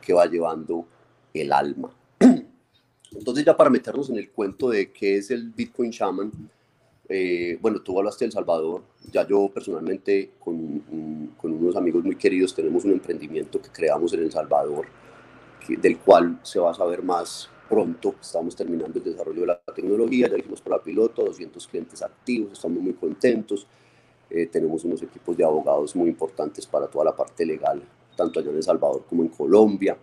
que 0.01 0.11
va 0.11 0.25
llevando 0.25 0.85
el 1.33 1.53
alma. 1.53 1.95
Entonces 3.11 3.45
ya 3.45 3.55
para 3.55 3.69
meternos 3.69 4.09
en 4.09 4.17
el 4.17 4.31
cuento 4.31 4.69
de 4.69 4.91
qué 4.91 5.17
es 5.17 5.31
el 5.31 5.51
Bitcoin 5.51 5.91
Shaman, 5.91 6.31
eh, 7.07 7.57
bueno, 7.61 7.79
tú 7.81 7.97
hablaste 7.97 8.25
de 8.25 8.27
El 8.27 8.31
Salvador, 8.33 8.83
ya 9.11 9.25
yo 9.25 9.49
personalmente 9.53 10.31
con, 10.39 11.31
con, 11.37 11.53
unos 11.53 11.75
amigos 11.75 12.03
muy 12.03 12.15
queridos 12.15 12.53
tenemos 12.53 12.83
un 12.85 12.91
emprendimiento 12.91 13.61
que 13.61 13.69
creamos 13.69 14.13
en 14.13 14.23
El 14.23 14.31
Salvador, 14.31 14.87
del 15.67 15.99
cual 15.99 16.39
se 16.41 16.59
va 16.59 16.71
a 16.71 16.73
saber 16.73 17.03
más 17.03 17.49
pronto. 17.73 18.15
Estamos 18.21 18.55
terminando 18.55 18.99
el 18.99 19.03
desarrollo 19.03 19.41
de 19.41 19.47
la 19.47 19.59
tecnología, 19.73 20.29
ya 20.29 20.37
hicimos 20.37 20.61
la 20.67 20.77
piloto, 20.77 21.25
200 21.25 21.67
clientes 21.67 22.03
activos, 22.03 22.53
estamos 22.53 22.81
muy 22.81 22.93
contentos. 22.93 23.65
Eh, 24.29 24.45
tenemos 24.45 24.83
unos 24.83 25.01
equipos 25.01 25.35
de 25.35 25.43
abogados 25.43 25.95
muy 25.95 26.09
importantes 26.09 26.67
para 26.67 26.87
toda 26.87 27.05
la 27.05 27.15
parte 27.15 27.43
legal, 27.45 27.81
tanto 28.15 28.39
allá 28.39 28.51
en 28.51 28.57
El 28.57 28.63
Salvador 28.63 29.03
como 29.09 29.23
en 29.23 29.29
Colombia. 29.29 29.97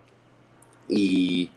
Y, 0.89 1.49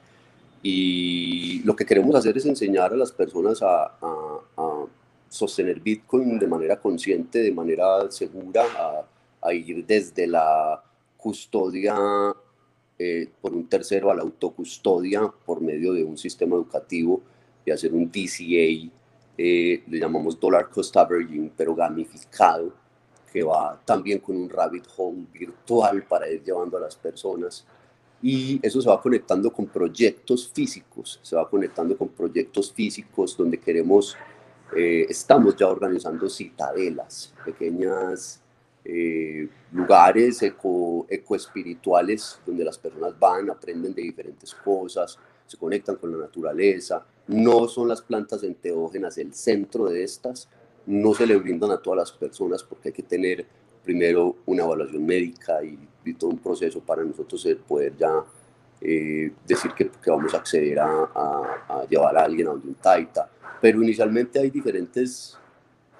y 0.62 1.62
lo 1.64 1.74
que 1.74 1.84
queremos 1.84 2.14
hacer 2.14 2.36
es 2.36 2.46
enseñar 2.46 2.92
a 2.92 2.96
las 2.96 3.10
personas 3.10 3.60
a, 3.60 3.84
a, 4.00 4.40
a 4.56 4.86
sostener 5.28 5.80
Bitcoin 5.80 6.38
de 6.38 6.46
manera 6.46 6.78
consciente, 6.78 7.40
de 7.40 7.50
manera 7.50 8.08
segura, 8.12 8.64
a, 9.42 9.52
ir 9.52 9.84
desde 9.84 10.28
la 10.28 10.80
custodia 11.18 11.96
eh, 12.98 13.28
por 13.40 13.52
un 13.52 13.68
tercero 13.68 14.10
a 14.10 14.14
la 14.14 14.22
autocustodia 14.22 15.32
por 15.44 15.60
medio 15.60 15.92
de 15.92 16.04
un 16.04 16.16
sistema 16.16 16.56
educativo 16.56 17.22
y 17.64 17.70
hacer 17.70 17.92
un 17.92 18.10
DCA, 18.10 18.90
eh, 19.36 19.82
le 19.86 19.98
llamamos 19.98 20.38
Dollar 20.38 20.68
Cost 20.70 20.96
Averaging, 20.96 21.52
pero 21.56 21.74
gamificado, 21.74 22.72
que 23.32 23.42
va 23.42 23.80
también 23.84 24.20
con 24.20 24.36
un 24.36 24.48
rabbit 24.48 24.84
hole 24.96 25.26
virtual 25.32 26.04
para 26.04 26.30
ir 26.30 26.42
llevando 26.44 26.76
a 26.76 26.80
las 26.80 26.94
personas. 26.94 27.66
Y 28.22 28.60
eso 28.62 28.80
se 28.80 28.88
va 28.88 29.00
conectando 29.02 29.52
con 29.52 29.66
proyectos 29.66 30.50
físicos, 30.54 31.18
se 31.22 31.36
va 31.36 31.48
conectando 31.48 31.96
con 31.96 32.08
proyectos 32.08 32.72
físicos 32.72 33.36
donde 33.36 33.58
queremos 33.58 34.16
eh, 34.76 35.06
estamos 35.08 35.54
ya 35.56 35.68
organizando 35.68 36.28
citadelas, 36.28 37.32
pequeñas 37.44 38.40
eh, 38.84 39.48
lugares 39.72 40.42
eco, 40.42 41.06
ecoespirituales 41.08 42.40
donde 42.44 42.64
las 42.64 42.78
personas 42.78 43.18
van, 43.18 43.50
aprenden 43.50 43.94
de 43.94 44.02
diferentes 44.02 44.54
cosas, 44.54 45.18
se 45.46 45.56
conectan 45.56 45.96
con 45.96 46.12
la 46.12 46.18
naturaleza. 46.18 47.04
No 47.28 47.66
son 47.68 47.88
las 47.88 48.02
plantas 48.02 48.42
enteógenas 48.42 49.18
el 49.18 49.32
centro 49.34 49.86
de 49.86 50.02
estas, 50.04 50.48
no 50.86 51.14
se 51.14 51.26
le 51.26 51.36
brindan 51.36 51.70
a 51.70 51.78
todas 51.78 51.98
las 51.98 52.12
personas 52.12 52.62
porque 52.62 52.88
hay 52.88 52.92
que 52.92 53.02
tener 53.02 53.46
primero 53.82 54.36
una 54.46 54.64
evaluación 54.64 55.04
médica 55.04 55.62
y, 55.62 55.78
todo 56.18 56.30
un 56.30 56.38
proceso 56.38 56.80
para 56.80 57.02
nosotros 57.02 57.48
poder 57.66 57.96
ya 57.96 58.22
eh, 58.78 59.32
decir 59.46 59.72
que, 59.72 59.88
que, 59.88 60.10
vamos 60.10 60.34
a 60.34 60.36
acceder 60.36 60.78
a, 60.78 60.84
a, 60.86 61.64
a, 61.66 61.86
llevar 61.88 62.18
a 62.18 62.24
alguien 62.24 62.48
a 62.48 62.50
un 62.50 62.74
taita 62.74 63.30
pero 63.64 63.82
inicialmente 63.82 64.38
hay 64.38 64.50
diferentes 64.50 65.38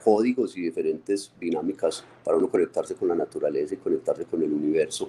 códigos 0.05 0.57
y 0.57 0.61
diferentes 0.61 1.33
dinámicas 1.41 2.05
para 2.23 2.37
uno 2.37 2.51
conectarse 2.51 2.95
con 2.95 3.09
la 3.09 3.15
naturaleza 3.15 3.75
y 3.75 3.79
conectarse 3.79 4.27
con 4.27 4.43
el 4.43 4.53
universo, 4.53 5.09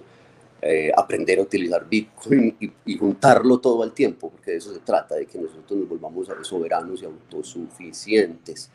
eh, 0.61 0.89
aprender 0.95 1.37
a 1.39 1.41
utilizar 1.41 1.87
Bitcoin 1.87 2.55
y, 2.85 2.97
juntarlo 2.97 3.59
todo 3.59 3.83
al 3.83 3.91
tiempo, 3.91 4.29
porque 4.29 4.51
de 4.51 4.57
eso 4.57 4.73
se 4.73 4.79
trata, 4.79 5.15
de 5.15 5.25
que 5.25 5.37
nosotros 5.37 5.77
nos 5.77 5.89
volvamos 5.89 6.29
soberanos 6.43 7.01
y 7.01 7.05
autosuficientes. 7.05 8.69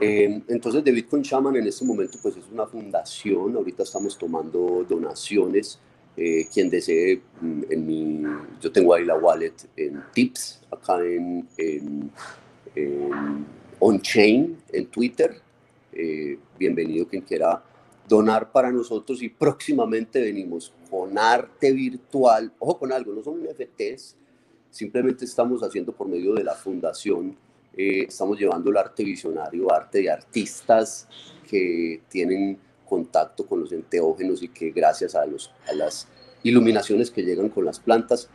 Eh, 0.00 0.42
entonces, 0.48 0.82
de 0.82 0.90
Bitcoin 0.90 1.22
Shaman 1.22 1.56
en 1.56 1.66
este 1.66 1.84
momento 1.84 2.18
pues 2.20 2.36
es 2.36 2.44
una 2.50 2.66
fundación, 2.66 3.54
ahorita 3.54 3.82
estamos 3.82 4.16
tomando 4.16 4.84
donaciones, 4.88 5.78
eh, 6.16 6.48
quien 6.52 6.70
desee, 6.70 7.20
mm, 7.40 7.62
en 7.68 7.86
mi, 7.86 8.22
yo 8.60 8.72
tengo 8.72 8.94
ahí 8.94 9.04
la 9.04 9.16
wallet 9.16 9.54
en 9.76 10.02
Tips, 10.14 10.62
acá 10.70 11.04
en, 11.04 11.46
en 11.58 12.10
on-chain 13.78 14.56
en 14.72 14.86
Twitter. 14.86 15.40
Eh, 15.92 16.38
bienvenido 16.58 17.06
quien 17.06 17.22
quiera 17.22 17.62
donar 18.08 18.50
para 18.52 18.70
nosotros 18.70 19.22
y 19.22 19.28
próximamente 19.28 20.20
venimos 20.20 20.72
con 20.90 21.16
arte 21.18 21.72
virtual. 21.72 22.52
Ojo 22.58 22.78
con 22.78 22.92
algo, 22.92 23.12
no 23.12 23.22
son 23.22 23.42
NFTs, 23.42 24.16
simplemente 24.70 25.24
estamos 25.24 25.62
haciendo 25.62 25.92
por 25.92 26.08
medio 26.08 26.34
de 26.34 26.44
la 26.44 26.54
fundación, 26.54 27.36
eh, 27.76 28.06
estamos 28.08 28.38
llevando 28.38 28.70
el 28.70 28.76
arte 28.76 29.04
visionario, 29.04 29.72
arte 29.72 30.02
de 30.02 30.10
artistas 30.10 31.08
que 31.48 32.02
tienen 32.08 32.58
contacto 32.84 33.46
con 33.46 33.60
los 33.60 33.72
enteógenos 33.72 34.42
y 34.42 34.48
que 34.48 34.70
gracias 34.70 35.14
a, 35.14 35.24
los, 35.26 35.50
a 35.68 35.72
las 35.72 36.06
iluminaciones 36.42 37.10
que 37.10 37.22
llegan 37.22 37.48
con 37.48 37.64
las 37.64 37.80
plantas 37.80 38.28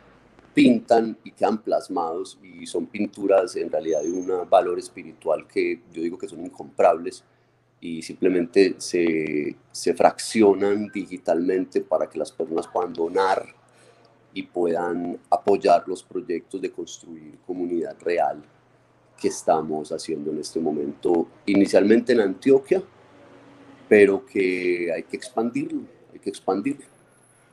pintan 0.54 1.16
y 1.24 1.30
quedan 1.30 1.58
plasmados 1.58 2.38
y 2.42 2.66
son 2.66 2.86
pinturas 2.86 3.56
en 3.56 3.70
realidad 3.70 4.02
de 4.02 4.10
un 4.10 4.48
valor 4.48 4.78
espiritual 4.78 5.46
que 5.46 5.80
yo 5.92 6.02
digo 6.02 6.18
que 6.18 6.28
son 6.28 6.44
incomprables 6.44 7.24
y 7.80 8.02
simplemente 8.02 8.74
se, 8.78 9.56
se 9.72 9.94
fraccionan 9.94 10.88
digitalmente 10.92 11.80
para 11.80 12.08
que 12.08 12.18
las 12.18 12.30
personas 12.30 12.66
puedan 12.68 12.92
donar 12.92 13.46
y 14.34 14.42
puedan 14.42 15.18
apoyar 15.30 15.84
los 15.86 16.02
proyectos 16.02 16.60
de 16.60 16.70
construir 16.70 17.38
comunidad 17.46 17.96
real 18.00 18.42
que 19.18 19.28
estamos 19.28 19.92
haciendo 19.92 20.30
en 20.30 20.38
este 20.38 20.60
momento, 20.60 21.28
inicialmente 21.46 22.12
en 22.12 22.20
Antioquia, 22.20 22.82
pero 23.88 24.24
que 24.24 24.90
hay 24.92 25.02
que 25.02 25.16
expandirlo, 25.16 25.82
hay 26.12 26.18
que 26.18 26.30
expandirlo. 26.30 26.99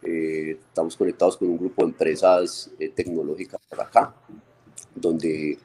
Eh, 0.02 0.60
estamos 0.60 0.96
conectados 0.96 1.38
con 1.38 1.50
un 1.50 1.58
grupo 1.58 1.82
de 1.82 1.90
empresas 1.90 2.70
eh, 2.80 2.90
tecnológicas 2.90 3.60
por 3.68 3.82
acá, 3.82 4.16
donde 4.94 5.58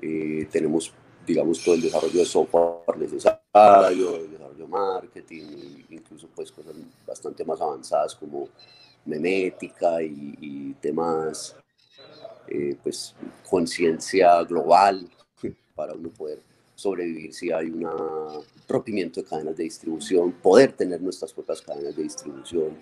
eh, 0.00 0.48
tenemos, 0.50 0.92
digamos, 1.26 1.62
todo 1.62 1.74
el 1.74 1.82
desarrollo 1.82 2.20
de 2.20 2.24
software 2.24 2.96
necesario, 2.96 4.16
el 4.16 4.30
desarrollo 4.30 4.64
de 4.64 4.66
marketing, 4.66 5.84
incluso 5.90 6.28
pues 6.34 6.52
cosas 6.52 6.74
bastante 7.06 7.44
más 7.44 7.60
avanzadas 7.60 8.14
como 8.14 8.48
memética 9.04 10.02
y, 10.02 10.36
y 10.40 10.74
temas, 10.74 11.56
pues, 12.82 13.14
conciencia 13.48 14.42
global 14.44 15.08
para 15.74 15.94
uno 15.94 16.10
poder 16.10 16.40
sobrevivir 16.74 17.34
si 17.34 17.52
hay 17.52 17.70
un 17.70 17.86
rompimiento 18.66 19.20
de 19.20 19.26
cadenas 19.28 19.56
de 19.56 19.64
distribución, 19.64 20.32
poder 20.32 20.72
tener 20.72 21.00
nuestras 21.02 21.32
propias 21.32 21.60
cadenas 21.60 21.94
de 21.94 22.02
distribución, 22.02 22.78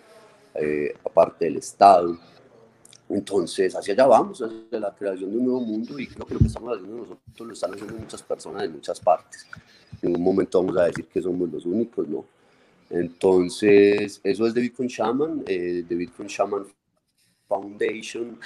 eh, 0.55 0.95
aparte 1.05 1.47
del 1.47 1.57
Estado. 1.57 2.17
Entonces, 3.09 3.75
hacia 3.75 3.95
allá 3.95 4.07
vamos, 4.07 4.43
hacia 4.43 4.79
la 4.79 4.95
creación 4.95 5.31
de 5.31 5.37
un 5.39 5.45
nuevo 5.45 5.61
mundo 5.61 5.99
y 5.99 6.07
creo 6.07 6.27
que 6.27 6.35
lo 6.35 6.41
que 6.41 6.47
estamos 6.47 6.77
haciendo 6.77 6.99
nosotros 6.99 7.49
lo 7.49 7.53
están 7.53 7.73
haciendo 7.73 7.95
muchas 7.95 8.23
personas 8.23 8.65
en 8.65 8.73
muchas 8.73 9.01
partes. 9.01 9.47
En 10.03 10.15
un 10.15 10.23
momento 10.23 10.63
vamos 10.63 10.77
a 10.77 10.85
decir 10.85 11.07
que 11.07 11.23
somos 11.23 11.51
los 11.51 11.65
únicos, 11.65 12.07
¿no? 12.07 12.25
Entonces, 12.91 14.21
eso 14.23 14.47
es 14.47 14.55
de 14.55 14.61
Bitcoin 14.61 14.89
Shaman, 14.89 15.45
eh, 15.47 15.85
de 15.89 15.95
Bitcoin 15.95 16.29
Shaman 16.29 16.67
Foundation 17.47 18.39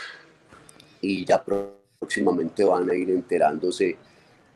y 1.01 1.25
ya 1.25 1.45
próximamente 1.45 2.65
van 2.65 2.89
a 2.89 2.95
ir 2.95 3.11
enterándose 3.11 3.97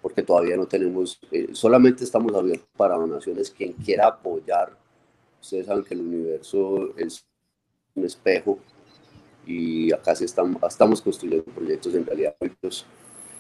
porque 0.01 0.23
todavía 0.23 0.57
no 0.57 0.67
tenemos, 0.67 1.19
eh, 1.33 1.49
solamente 1.53 2.05
estamos 2.05 2.33
abiertos 2.33 2.69
para 2.77 2.95
donaciones, 2.95 3.51
quien 3.51 3.73
quiera 3.73 4.07
apoyar, 4.07 4.77
ustedes 5.41 5.67
saben 5.67 5.83
que 5.83 5.95
el 5.95 6.01
universo 6.01 6.97
es 6.97 7.27
un 7.97 8.05
espejo 8.05 8.59
y 9.47 9.93
acá 9.93 10.15
sí 10.15 10.25
estamos, 10.25 10.63
estamos 10.69 11.01
construyendo 11.01 11.45
proyectos 11.45 11.95
en 11.95 12.05
realidad. 12.05 12.37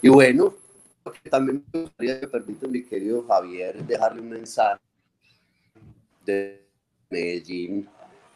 Y 0.02 0.08
bueno, 0.08 0.54
también 1.30 1.64
me 1.72 1.82
gustaría 1.82 2.20
que 2.20 2.28
permiten, 2.28 2.70
mi 2.70 2.82
querido 2.84 3.24
Javier, 3.26 3.84
dejarle 3.84 4.20
un 4.22 4.30
mensaje 4.30 4.80
de 6.24 6.66
Medellín 7.10 7.88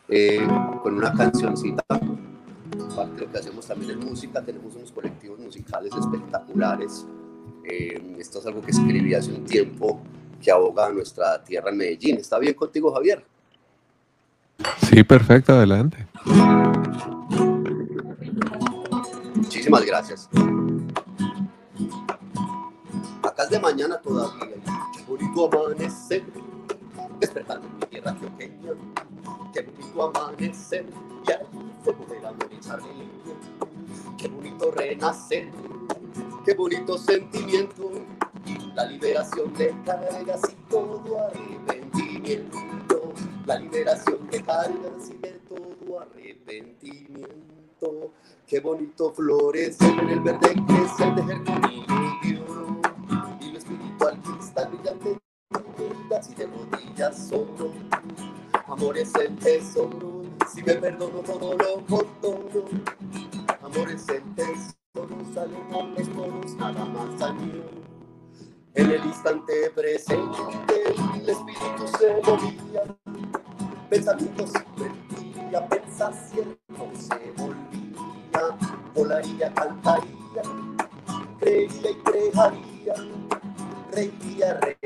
eh, 0.08 0.46
con 0.82 0.94
una 0.94 1.12
cancioncita. 1.12 1.84
Parte 1.88 3.14
de 3.14 3.26
lo 3.26 3.32
que 3.32 3.38
hacemos 3.38 3.66
también 3.66 3.92
en 3.92 4.00
música, 4.00 4.44
tenemos 4.44 4.74
unos 4.74 4.90
colectivos 4.92 5.38
musicales 5.38 5.92
espectaculares. 5.94 7.06
Eh, 7.64 8.16
esto 8.18 8.40
es 8.40 8.46
algo 8.46 8.60
que 8.62 8.72
escribí 8.72 9.14
hace 9.14 9.32
un 9.32 9.44
tiempo 9.44 10.00
que 10.42 10.50
aboga 10.50 10.86
a 10.86 10.90
nuestra 10.90 11.42
tierra 11.44 11.70
en 11.70 11.76
Medellín. 11.76 12.16
¿Está 12.16 12.38
bien 12.38 12.54
contigo, 12.54 12.92
Javier? 12.92 13.24
Sí, 14.88 15.04
perfecto, 15.04 15.52
adelante. 15.52 16.06
Muchísimas 19.34 19.84
gracias. 19.86 20.28
Acá 23.22 23.44
es 23.44 23.50
de 23.50 23.60
mañana 23.60 24.00
todavía. 24.00 24.56
Qué 24.96 25.02
bonito 25.06 25.46
amanecer. 25.46 26.24
Despertando 27.20 27.66
en 27.68 27.76
mi 27.76 27.86
tierra 27.86 28.14
pequeña. 28.14 28.72
Qué 29.54 29.62
bonito 29.62 30.02
amanecer. 30.16 30.86
Ya 31.26 31.34
el 31.34 31.46
fuego 31.84 32.06
del 32.12 32.26
amor 32.26 32.48
y 32.50 34.16
Qué 34.16 34.28
bonito 34.28 34.70
renacer. 34.72 35.50
Qué 36.44 36.54
bonito 36.54 36.98
sentimiento. 36.98 37.90
La 38.74 38.86
liberación 38.86 39.52
de 39.54 39.74
cargas 39.84 40.40
y 40.50 40.70
todo 40.70 41.18
arrepentimiento. 41.26 42.58
La 43.50 43.58
liberación 43.58 44.28
cargas 44.46 45.10
y 45.10 45.14
de 45.14 45.32
todo 45.48 45.98
arrepentimiento. 45.98 48.12
Qué 48.46 48.60
bonito 48.60 49.12
florece 49.12 49.88
en 49.88 50.08
el 50.08 50.20
verde 50.20 50.54
crece 50.68 51.10
de 51.16 51.22
germinio 51.24 51.84
y 52.22 52.36
oro. 52.36 52.80
Y 53.40 53.50
lo 53.50 53.58
espiritual 53.58 54.22
cristal 54.22 54.68
brillante 54.68 55.18
y 56.30 56.34
de 56.34 56.46
rodillas 56.46 57.28
solo. 57.28 57.72
Amor 58.68 58.96
es 58.96 59.12
el 59.16 59.36
tesoro, 59.38 60.22
si 60.54 60.62
me 60.62 60.74
perdono 60.74 61.18
todo 61.18 61.58
lo 61.58 61.84
contorno. 61.86 62.66
Amor 63.62 63.90
es 63.90 64.08
el 64.10 64.22
tesoro, 64.36 65.24
salen 65.34 65.68
los 66.04 66.54
nada 66.54 66.84
más 66.84 67.20
al 67.20 67.34
mío. 67.34 67.64
En 68.74 68.92
el 68.92 69.04
instante 69.04 69.70
presente, 69.74 70.38
el 71.16 71.28
espíritu 71.28 71.88
se 71.98 72.14
movía, 72.22 72.59
pensamientos 73.90 74.52
invertía, 74.76 75.68
pensación 75.68 76.56
se 76.94 77.32
volvía 77.36 77.70
volaría, 78.94 79.52
cantaría, 79.54 80.42
creía 81.38 81.90
y 81.90 81.94
crearía, 82.04 82.94
reiría, 83.92 84.60
reiría, 84.60 84.79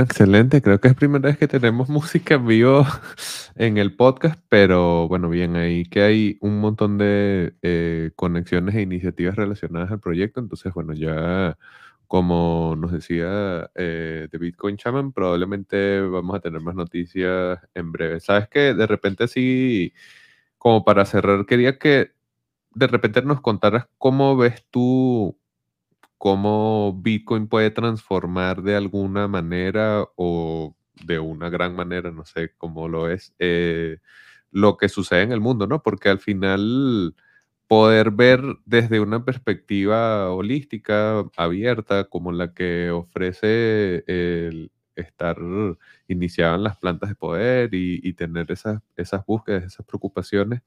Excelente. 0.00 0.62
Creo 0.62 0.80
que 0.80 0.88
es 0.88 0.94
primera 0.94 1.28
vez 1.28 1.38
que 1.38 1.48
tenemos 1.48 1.88
música 1.90 2.34
en 2.34 2.46
vivo 2.46 2.86
en 3.56 3.78
el 3.78 3.94
podcast, 3.96 4.40
pero 4.48 5.08
bueno, 5.08 5.28
bien, 5.28 5.56
ahí 5.56 5.84
que 5.84 6.02
hay 6.02 6.38
un 6.40 6.60
montón 6.60 6.98
de 6.98 7.54
eh, 7.62 8.10
conexiones 8.16 8.74
e 8.74 8.82
iniciativas 8.82 9.36
relacionadas 9.36 9.90
al 9.90 10.00
proyecto. 10.00 10.40
Entonces, 10.40 10.72
bueno, 10.74 10.92
ya 10.92 11.56
como 12.06 12.74
nos 12.76 12.92
decía 12.92 13.70
eh, 13.74 14.28
de 14.30 14.38
Bitcoin 14.38 14.76
Chaman, 14.76 15.12
probablemente 15.12 16.00
vamos 16.00 16.36
a 16.36 16.40
tener 16.40 16.60
más 16.60 16.74
noticias 16.74 17.58
en 17.74 17.92
breve. 17.92 18.20
Sabes 18.20 18.48
que 18.48 18.74
de 18.74 18.86
repente 18.86 19.28
sí, 19.28 19.92
como 20.58 20.84
para 20.84 21.04
cerrar, 21.04 21.46
quería 21.46 21.78
que 21.78 22.12
de 22.74 22.86
repente 22.86 23.22
nos 23.22 23.40
contaras 23.40 23.86
cómo 23.98 24.36
ves 24.36 24.64
tú 24.70 25.38
cómo 26.18 26.98
Bitcoin 27.02 27.48
puede 27.48 27.70
transformar 27.70 28.62
de 28.62 28.76
alguna 28.76 29.28
manera 29.28 30.06
o 30.16 30.76
de 31.04 31.18
una 31.18 31.50
gran 31.50 31.74
manera, 31.76 32.10
no 32.10 32.24
sé 32.24 32.52
cómo 32.56 32.88
lo 32.88 33.10
es, 33.10 33.34
eh, 33.38 33.98
lo 34.50 34.76
que 34.76 34.88
sucede 34.88 35.22
en 35.22 35.32
el 35.32 35.40
mundo, 35.40 35.66
¿no? 35.66 35.82
Porque 35.82 36.08
al 36.08 36.18
final 36.20 37.14
poder 37.68 38.10
ver 38.12 38.42
desde 38.64 39.00
una 39.00 39.24
perspectiva 39.24 40.30
holística, 40.32 41.24
abierta, 41.36 42.04
como 42.04 42.32
la 42.32 42.54
que 42.54 42.90
ofrece 42.90 44.04
el 44.06 44.70
estar 44.94 45.36
iniciado 46.08 46.56
en 46.56 46.64
las 46.64 46.78
plantas 46.78 47.10
de 47.10 47.16
poder 47.16 47.70
y, 47.72 48.12
tener 48.14 48.50
esas, 48.50 48.82
esas 48.96 49.24
búsquedas, 49.26 49.64
esas 49.64 49.84
preocupaciones, 49.86 50.62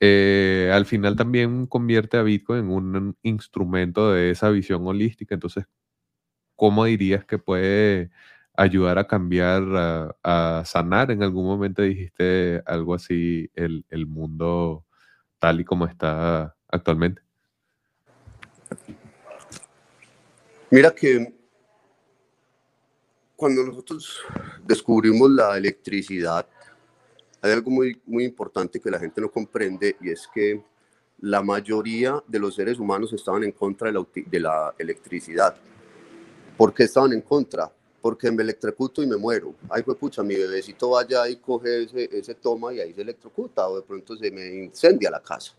eh, 0.00 0.70
al 0.72 0.86
final 0.86 1.16
también 1.16 1.66
convierte 1.66 2.16
a 2.16 2.22
Bitcoin 2.22 2.60
en 2.60 2.70
un 2.70 3.16
instrumento 3.22 4.12
de 4.12 4.30
esa 4.30 4.50
visión 4.50 4.86
holística. 4.86 5.34
Entonces, 5.34 5.66
¿cómo 6.56 6.84
dirías 6.84 7.24
que 7.24 7.38
puede 7.38 8.10
ayudar 8.56 8.98
a 8.98 9.06
cambiar, 9.06 9.62
a, 10.24 10.62
sanar? 10.64 11.10
En 11.10 11.22
algún 11.22 11.46
momento 11.46 11.82
dijiste 11.82 12.62
algo 12.66 12.94
así, 12.94 13.50
el, 13.54 13.84
el 13.90 14.06
mundo 14.06 14.84
tal 15.38 15.60
y 15.60 15.64
como 15.64 15.86
está 15.86 16.56
actualmente. 16.68 17.22
Mira 20.70 20.94
que 20.94 21.34
cuando 23.34 23.62
nosotros 23.64 24.20
descubrimos 24.66 25.30
la 25.30 25.56
electricidad, 25.56 26.46
hay 27.40 27.52
algo 27.52 27.70
muy, 27.70 28.00
muy 28.06 28.24
importante 28.24 28.80
que 28.80 28.90
la 28.90 28.98
gente 28.98 29.20
no 29.20 29.30
comprende 29.30 29.96
y 30.00 30.10
es 30.10 30.28
que 30.32 30.62
la 31.20 31.42
mayoría 31.42 32.22
de 32.26 32.38
los 32.38 32.54
seres 32.54 32.78
humanos 32.78 33.12
estaban 33.12 33.44
en 33.44 33.52
contra 33.52 33.88
de 33.88 33.94
la, 33.94 34.06
de 34.26 34.40
la 34.40 34.74
electricidad. 34.78 35.56
¿Por 36.56 36.74
qué 36.74 36.84
estaban 36.84 37.12
en 37.12 37.22
contra? 37.22 37.72
Porque 38.00 38.30
me 38.30 38.42
electrocuto 38.42 39.02
y 39.02 39.06
me 39.06 39.16
muero. 39.16 39.54
Ay, 39.68 39.82
pues 39.82 39.96
pucha, 39.98 40.22
mi 40.22 40.34
bebecito 40.34 40.90
vaya 40.90 41.28
y 41.28 41.36
coge 41.36 41.84
ese, 41.84 42.08
ese 42.12 42.34
toma 42.34 42.72
y 42.72 42.80
ahí 42.80 42.92
se 42.92 43.02
electrocuta 43.02 43.68
o 43.68 43.76
de 43.76 43.82
pronto 43.82 44.16
se 44.16 44.30
me 44.30 44.46
incendia 44.64 45.10
la 45.10 45.20
casa. 45.20 45.52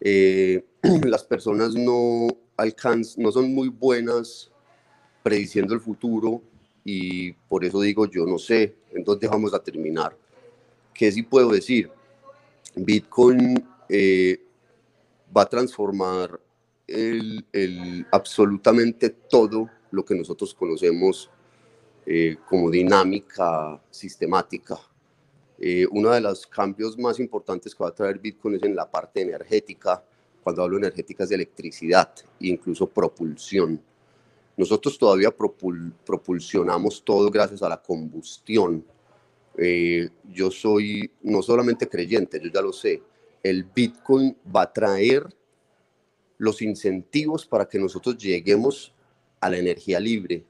Eh, 0.00 0.64
las 1.04 1.24
personas 1.24 1.74
no 1.74 2.28
alcanzan, 2.56 3.22
no 3.22 3.32
son 3.32 3.54
muy 3.54 3.68
buenas 3.68 4.50
prediciendo 5.22 5.74
el 5.74 5.80
futuro 5.80 6.42
y 6.84 7.32
por 7.32 7.64
eso 7.64 7.80
digo 7.80 8.06
yo 8.06 8.26
no 8.26 8.38
sé 8.38 8.74
en 8.90 9.04
dónde 9.04 9.28
vamos 9.28 9.54
a 9.54 9.62
terminar 9.62 10.16
¿Qué 10.94 11.10
sí 11.10 11.22
puedo 11.22 11.50
decir? 11.50 11.90
Bitcoin 12.74 13.66
eh, 13.88 14.40
va 15.36 15.42
a 15.42 15.46
transformar 15.46 16.40
el, 16.86 17.44
el, 17.52 18.06
absolutamente 18.10 19.10
todo 19.10 19.70
lo 19.90 20.04
que 20.04 20.14
nosotros 20.14 20.54
conocemos 20.54 21.30
eh, 22.04 22.36
como 22.48 22.70
dinámica 22.70 23.80
sistemática. 23.90 24.78
Eh, 25.58 25.86
uno 25.92 26.10
de 26.10 26.20
los 26.20 26.46
cambios 26.46 26.98
más 26.98 27.20
importantes 27.20 27.74
que 27.74 27.84
va 27.84 27.90
a 27.90 27.94
traer 27.94 28.18
Bitcoin 28.18 28.56
es 28.56 28.62
en 28.64 28.74
la 28.74 28.90
parte 28.90 29.20
energética. 29.20 30.02
Cuando 30.42 30.62
hablo 30.62 30.76
de 30.76 30.86
energética 30.86 31.22
es 31.22 31.28
de 31.28 31.36
electricidad 31.36 32.12
incluso 32.40 32.88
propulsión. 32.88 33.80
Nosotros 34.56 34.98
todavía 34.98 35.30
propulsionamos 35.30 37.02
todo 37.04 37.30
gracias 37.30 37.62
a 37.62 37.68
la 37.68 37.80
combustión. 37.80 38.84
Eh, 39.58 40.08
yo 40.30 40.50
soy 40.50 41.10
no 41.22 41.42
solamente 41.42 41.88
creyente, 41.88 42.40
yo 42.42 42.50
ya 42.50 42.62
lo 42.62 42.72
sé, 42.72 43.02
el 43.42 43.64
Bitcoin 43.64 44.36
va 44.54 44.62
a 44.62 44.72
traer 44.72 45.26
los 46.38 46.62
incentivos 46.62 47.46
para 47.46 47.66
que 47.66 47.78
nosotros 47.78 48.16
lleguemos 48.16 48.94
a 49.40 49.50
la 49.50 49.58
energía 49.58 50.00
libre, 50.00 50.44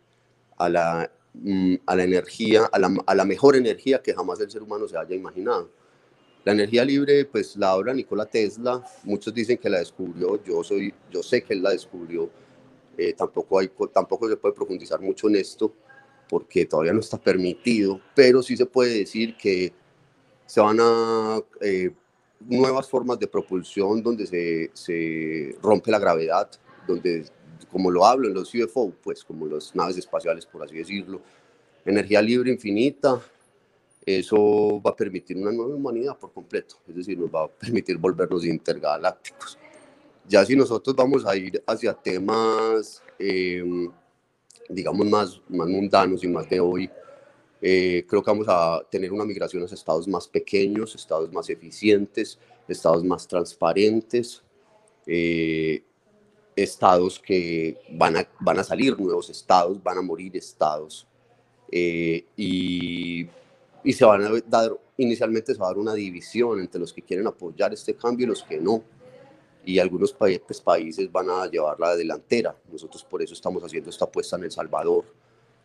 a 0.57 0.68
la 0.68 1.11
Mm, 1.34 1.76
a 1.86 1.96
la 1.96 2.05
energía, 2.05 2.66
a 2.66 2.78
la, 2.78 2.94
a 3.07 3.14
la, 3.14 3.24
mejor 3.24 3.57
energía 3.57 4.03
que 4.03 4.12
jamás 4.12 4.38
el 4.40 4.50
ser 4.50 4.62
humano 4.62 4.86
se 4.86 4.98
haya 4.98 5.16
imaginado. 5.16 5.70
La 6.44 6.53
energía 6.53 6.84
libre, 6.84 7.24
pues 7.24 7.57
la 7.57 7.74
obra 7.74 7.94
Nikola 7.94 8.26
Tesla, 8.26 8.84
muchos 9.05 9.32
dicen 9.32 9.57
que 9.57 9.70
la 9.70 9.78
descubrió, 9.78 10.42
yo, 10.44 10.62
soy, 10.62 10.92
yo 11.11 11.22
sé 11.22 11.42
que 11.42 11.55
él 11.55 11.62
la 11.62 11.70
descubrió, 11.70 12.28
eh, 12.98 13.14
tampoco, 13.14 13.59
hay, 13.59 13.70
tampoco 13.94 14.28
se 14.28 14.36
puede 14.36 14.55
profundizar 14.55 15.00
mucho 15.00 15.28
en 15.28 15.36
esto 15.36 15.72
porque 16.32 16.64
todavía 16.64 16.94
no 16.94 17.00
está 17.00 17.18
permitido, 17.18 18.00
pero 18.14 18.42
sí 18.42 18.56
se 18.56 18.64
puede 18.64 19.00
decir 19.00 19.36
que 19.36 19.70
se 20.46 20.62
van 20.62 20.78
a 20.80 21.38
eh, 21.60 21.90
nuevas 22.40 22.88
formas 22.88 23.18
de 23.18 23.26
propulsión 23.26 24.02
donde 24.02 24.26
se, 24.26 24.70
se 24.72 25.54
rompe 25.60 25.90
la 25.90 25.98
gravedad, 25.98 26.48
donde 26.88 27.26
como 27.70 27.90
lo 27.90 28.06
hablo 28.06 28.28
en 28.28 28.32
los 28.32 28.50
UFO, 28.54 28.94
pues 29.02 29.22
como 29.22 29.44
las 29.44 29.74
naves 29.74 29.98
espaciales, 29.98 30.46
por 30.46 30.62
así 30.64 30.74
decirlo, 30.74 31.20
energía 31.84 32.22
libre 32.22 32.50
infinita, 32.50 33.20
eso 34.06 34.80
va 34.80 34.92
a 34.92 34.96
permitir 34.96 35.36
una 35.36 35.52
nueva 35.52 35.74
humanidad 35.74 36.16
por 36.18 36.32
completo, 36.32 36.76
es 36.88 36.96
decir, 36.96 37.18
nos 37.18 37.28
va 37.28 37.44
a 37.44 37.48
permitir 37.48 37.98
volvernos 37.98 38.46
intergalácticos. 38.46 39.58
Ya 40.26 40.46
si 40.46 40.56
nosotros 40.56 40.96
vamos 40.96 41.26
a 41.26 41.36
ir 41.36 41.62
hacia 41.66 41.92
temas, 41.92 43.02
em, 43.18 43.92
digamos, 44.68 45.06
más, 45.06 45.40
más 45.48 45.68
mundanos 45.68 46.22
y 46.24 46.28
más 46.28 46.48
de 46.48 46.60
hoy, 46.60 46.90
eh, 47.64 48.04
creo 48.08 48.22
que 48.24 48.30
vamos 48.30 48.46
a 48.48 48.82
tener 48.90 49.12
una 49.12 49.24
migración 49.24 49.62
hacia 49.62 49.76
estados 49.76 50.08
más 50.08 50.26
pequeños, 50.26 50.94
estados 50.96 51.32
más 51.32 51.48
eficientes, 51.48 52.38
estados 52.66 53.04
más 53.04 53.28
transparentes, 53.28 54.42
eh, 55.06 55.82
estados 56.56 57.20
que 57.20 57.78
van 57.92 58.16
a, 58.16 58.28
van 58.40 58.58
a 58.58 58.64
salir 58.64 58.98
nuevos 58.98 59.30
estados, 59.30 59.80
van 59.80 59.98
a 59.98 60.02
morir 60.02 60.36
estados. 60.36 61.06
Eh, 61.70 62.26
y, 62.36 63.28
y, 63.84 63.92
se 63.92 64.04
van 64.04 64.24
a 64.24 64.30
dar, 64.46 64.76
inicialmente 64.96 65.54
se 65.54 65.60
va 65.60 65.66
a 65.66 65.70
dar 65.70 65.78
una 65.78 65.94
división 65.94 66.60
entre 66.60 66.80
los 66.80 66.92
que 66.92 67.02
quieren 67.02 67.26
apoyar 67.28 67.72
este 67.72 67.94
cambio 67.94 68.26
y 68.26 68.28
los 68.30 68.42
que 68.42 68.58
no. 68.58 68.82
Y 69.64 69.78
algunos 69.78 70.12
pues, 70.12 70.60
países 70.60 71.10
van 71.10 71.30
a 71.30 71.46
llevar 71.46 71.78
la 71.78 71.96
delantera. 71.96 72.56
Nosotros 72.70 73.04
por 73.04 73.22
eso 73.22 73.34
estamos 73.34 73.62
haciendo 73.62 73.90
esta 73.90 74.06
apuesta 74.06 74.36
en 74.36 74.44
El 74.44 74.50
Salvador, 74.50 75.04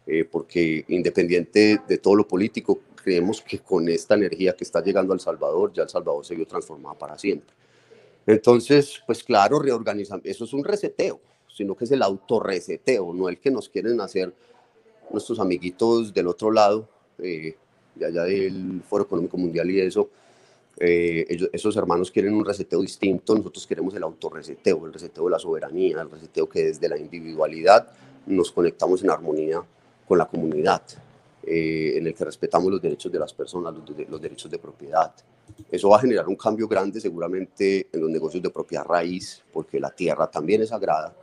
eh, 0.05 0.23
porque 0.23 0.85
independiente 0.87 1.81
de 1.87 1.97
todo 1.97 2.15
lo 2.15 2.27
político, 2.27 2.79
creemos 2.95 3.41
que 3.41 3.59
con 3.59 3.87
esta 3.89 4.15
energía 4.15 4.55
que 4.55 4.63
está 4.63 4.81
llegando 4.81 5.13
al 5.13 5.19
Salvador, 5.19 5.73
ya 5.73 5.83
El 5.83 5.89
Salvador 5.89 6.25
se 6.25 6.35
vio 6.35 6.45
transformada 6.45 6.97
para 6.97 7.17
siempre. 7.17 7.55
Entonces, 8.25 9.01
pues 9.05 9.23
claro, 9.23 9.59
reorganizar, 9.59 10.19
eso 10.23 10.43
es 10.43 10.53
un 10.53 10.63
reseteo, 10.63 11.19
sino 11.47 11.75
que 11.75 11.85
es 11.85 11.91
el 11.91 12.01
autorreseteo, 12.01 13.13
no 13.13 13.29
el 13.29 13.39
que 13.39 13.49
nos 13.49 13.69
quieren 13.69 14.01
hacer 14.01 14.33
nuestros 15.09 15.39
amiguitos 15.39 16.13
del 16.13 16.27
otro 16.27 16.51
lado, 16.51 16.89
eh, 17.19 17.55
de 17.95 18.05
allá 18.05 18.23
del 18.23 18.81
Foro 18.87 19.05
Económico 19.05 19.37
Mundial 19.37 19.71
y 19.71 19.79
eso, 19.79 20.09
eh, 20.79 21.49
esos 21.51 21.75
hermanos 21.75 22.11
quieren 22.11 22.33
un 22.33 22.45
reseteo 22.45 22.81
distinto, 22.81 23.35
nosotros 23.35 23.65
queremos 23.65 23.95
el 23.95 24.03
autorreseteo, 24.03 24.85
el 24.85 24.93
reseteo 24.93 25.25
de 25.25 25.31
la 25.31 25.39
soberanía, 25.39 26.01
el 26.01 26.11
reseteo 26.11 26.47
que 26.47 26.65
desde 26.65 26.87
la 26.89 26.97
individualidad 26.97 27.91
nos 28.25 28.51
conectamos 28.51 29.03
en 29.03 29.09
armonía 29.09 29.63
con 30.07 30.17
la 30.17 30.27
comunidad, 30.27 30.83
eh, 31.43 31.93
en 31.97 32.07
el 32.07 32.13
que 32.13 32.25
respetamos 32.25 32.71
los 32.71 32.81
derechos 32.81 33.11
de 33.11 33.19
las 33.19 33.33
personas, 33.33 33.73
los 34.09 34.21
derechos 34.21 34.51
de 34.51 34.59
propiedad, 34.59 35.13
eso 35.71 35.89
va 35.89 35.97
a 35.97 35.99
generar 35.99 36.27
un 36.27 36.35
cambio 36.35 36.67
grande 36.67 36.99
seguramente 36.99 37.87
en 37.91 38.01
los 38.01 38.09
negocios 38.09 38.43
de 38.43 38.49
propia 38.49 38.83
raíz, 38.83 39.43
porque 39.51 39.79
la 39.79 39.89
tierra 39.89 40.29
también 40.29 40.61
es 40.61 40.69
sagrada. 40.69 41.13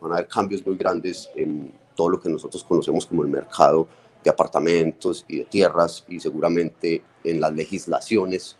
Van 0.00 0.12
a 0.12 0.14
haber 0.16 0.28
cambios 0.28 0.64
muy 0.66 0.76
grandes 0.76 1.30
en 1.34 1.72
todo 1.94 2.08
lo 2.08 2.20
que 2.20 2.28
nosotros 2.28 2.64
conocemos 2.64 3.06
como 3.06 3.22
el 3.22 3.28
mercado 3.28 3.86
de 4.22 4.30
apartamentos 4.30 5.24
y 5.28 5.38
de 5.38 5.44
tierras 5.44 6.04
y 6.08 6.18
seguramente 6.18 7.02
en 7.22 7.40
las 7.40 7.52
legislaciones 7.52 8.56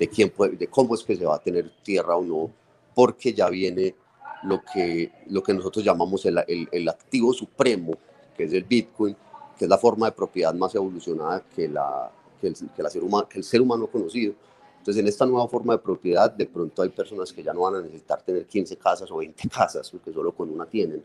de, 0.00 0.08
quién 0.08 0.30
puede, 0.30 0.56
de 0.56 0.66
cómo 0.66 0.96
es 0.96 1.04
que 1.04 1.14
se 1.14 1.24
va 1.24 1.36
a 1.36 1.38
tener 1.38 1.70
tierra 1.84 2.16
o 2.16 2.24
no, 2.24 2.50
porque 2.92 3.32
ya 3.32 3.48
viene 3.48 3.94
lo 4.42 4.60
que, 4.62 5.12
lo 5.28 5.42
que 5.44 5.54
nosotros 5.54 5.84
llamamos 5.84 6.26
el, 6.26 6.42
el, 6.48 6.68
el 6.72 6.88
activo 6.88 7.32
supremo, 7.32 7.92
que 8.36 8.44
es 8.44 8.52
el 8.52 8.64
Bitcoin, 8.64 9.16
que 9.56 9.66
es 9.66 9.68
la 9.68 9.78
forma 9.78 10.06
de 10.06 10.12
propiedad 10.12 10.52
más 10.54 10.74
evolucionada 10.74 11.44
que, 11.54 11.68
la, 11.68 12.10
que, 12.40 12.48
el, 12.48 12.56
que, 12.74 12.82
la 12.82 12.90
ser 12.90 13.04
humano, 13.04 13.28
que 13.28 13.38
el 13.38 13.44
ser 13.44 13.60
humano 13.60 13.86
conocido 13.86 14.34
entonces, 14.80 15.02
en 15.02 15.08
esta 15.08 15.26
nueva 15.26 15.46
forma 15.46 15.74
de 15.74 15.78
propiedad, 15.78 16.30
de 16.30 16.46
pronto 16.46 16.80
hay 16.80 16.88
personas 16.88 17.30
que 17.34 17.42
ya 17.42 17.52
no 17.52 17.60
van 17.60 17.74
a 17.74 17.80
necesitar 17.82 18.22
tener 18.22 18.46
15 18.46 18.78
casas 18.78 19.10
o 19.10 19.18
20 19.18 19.48
casas, 19.50 19.90
porque 19.90 20.10
solo 20.10 20.32
con 20.32 20.48
una 20.48 20.64
tienen. 20.64 21.04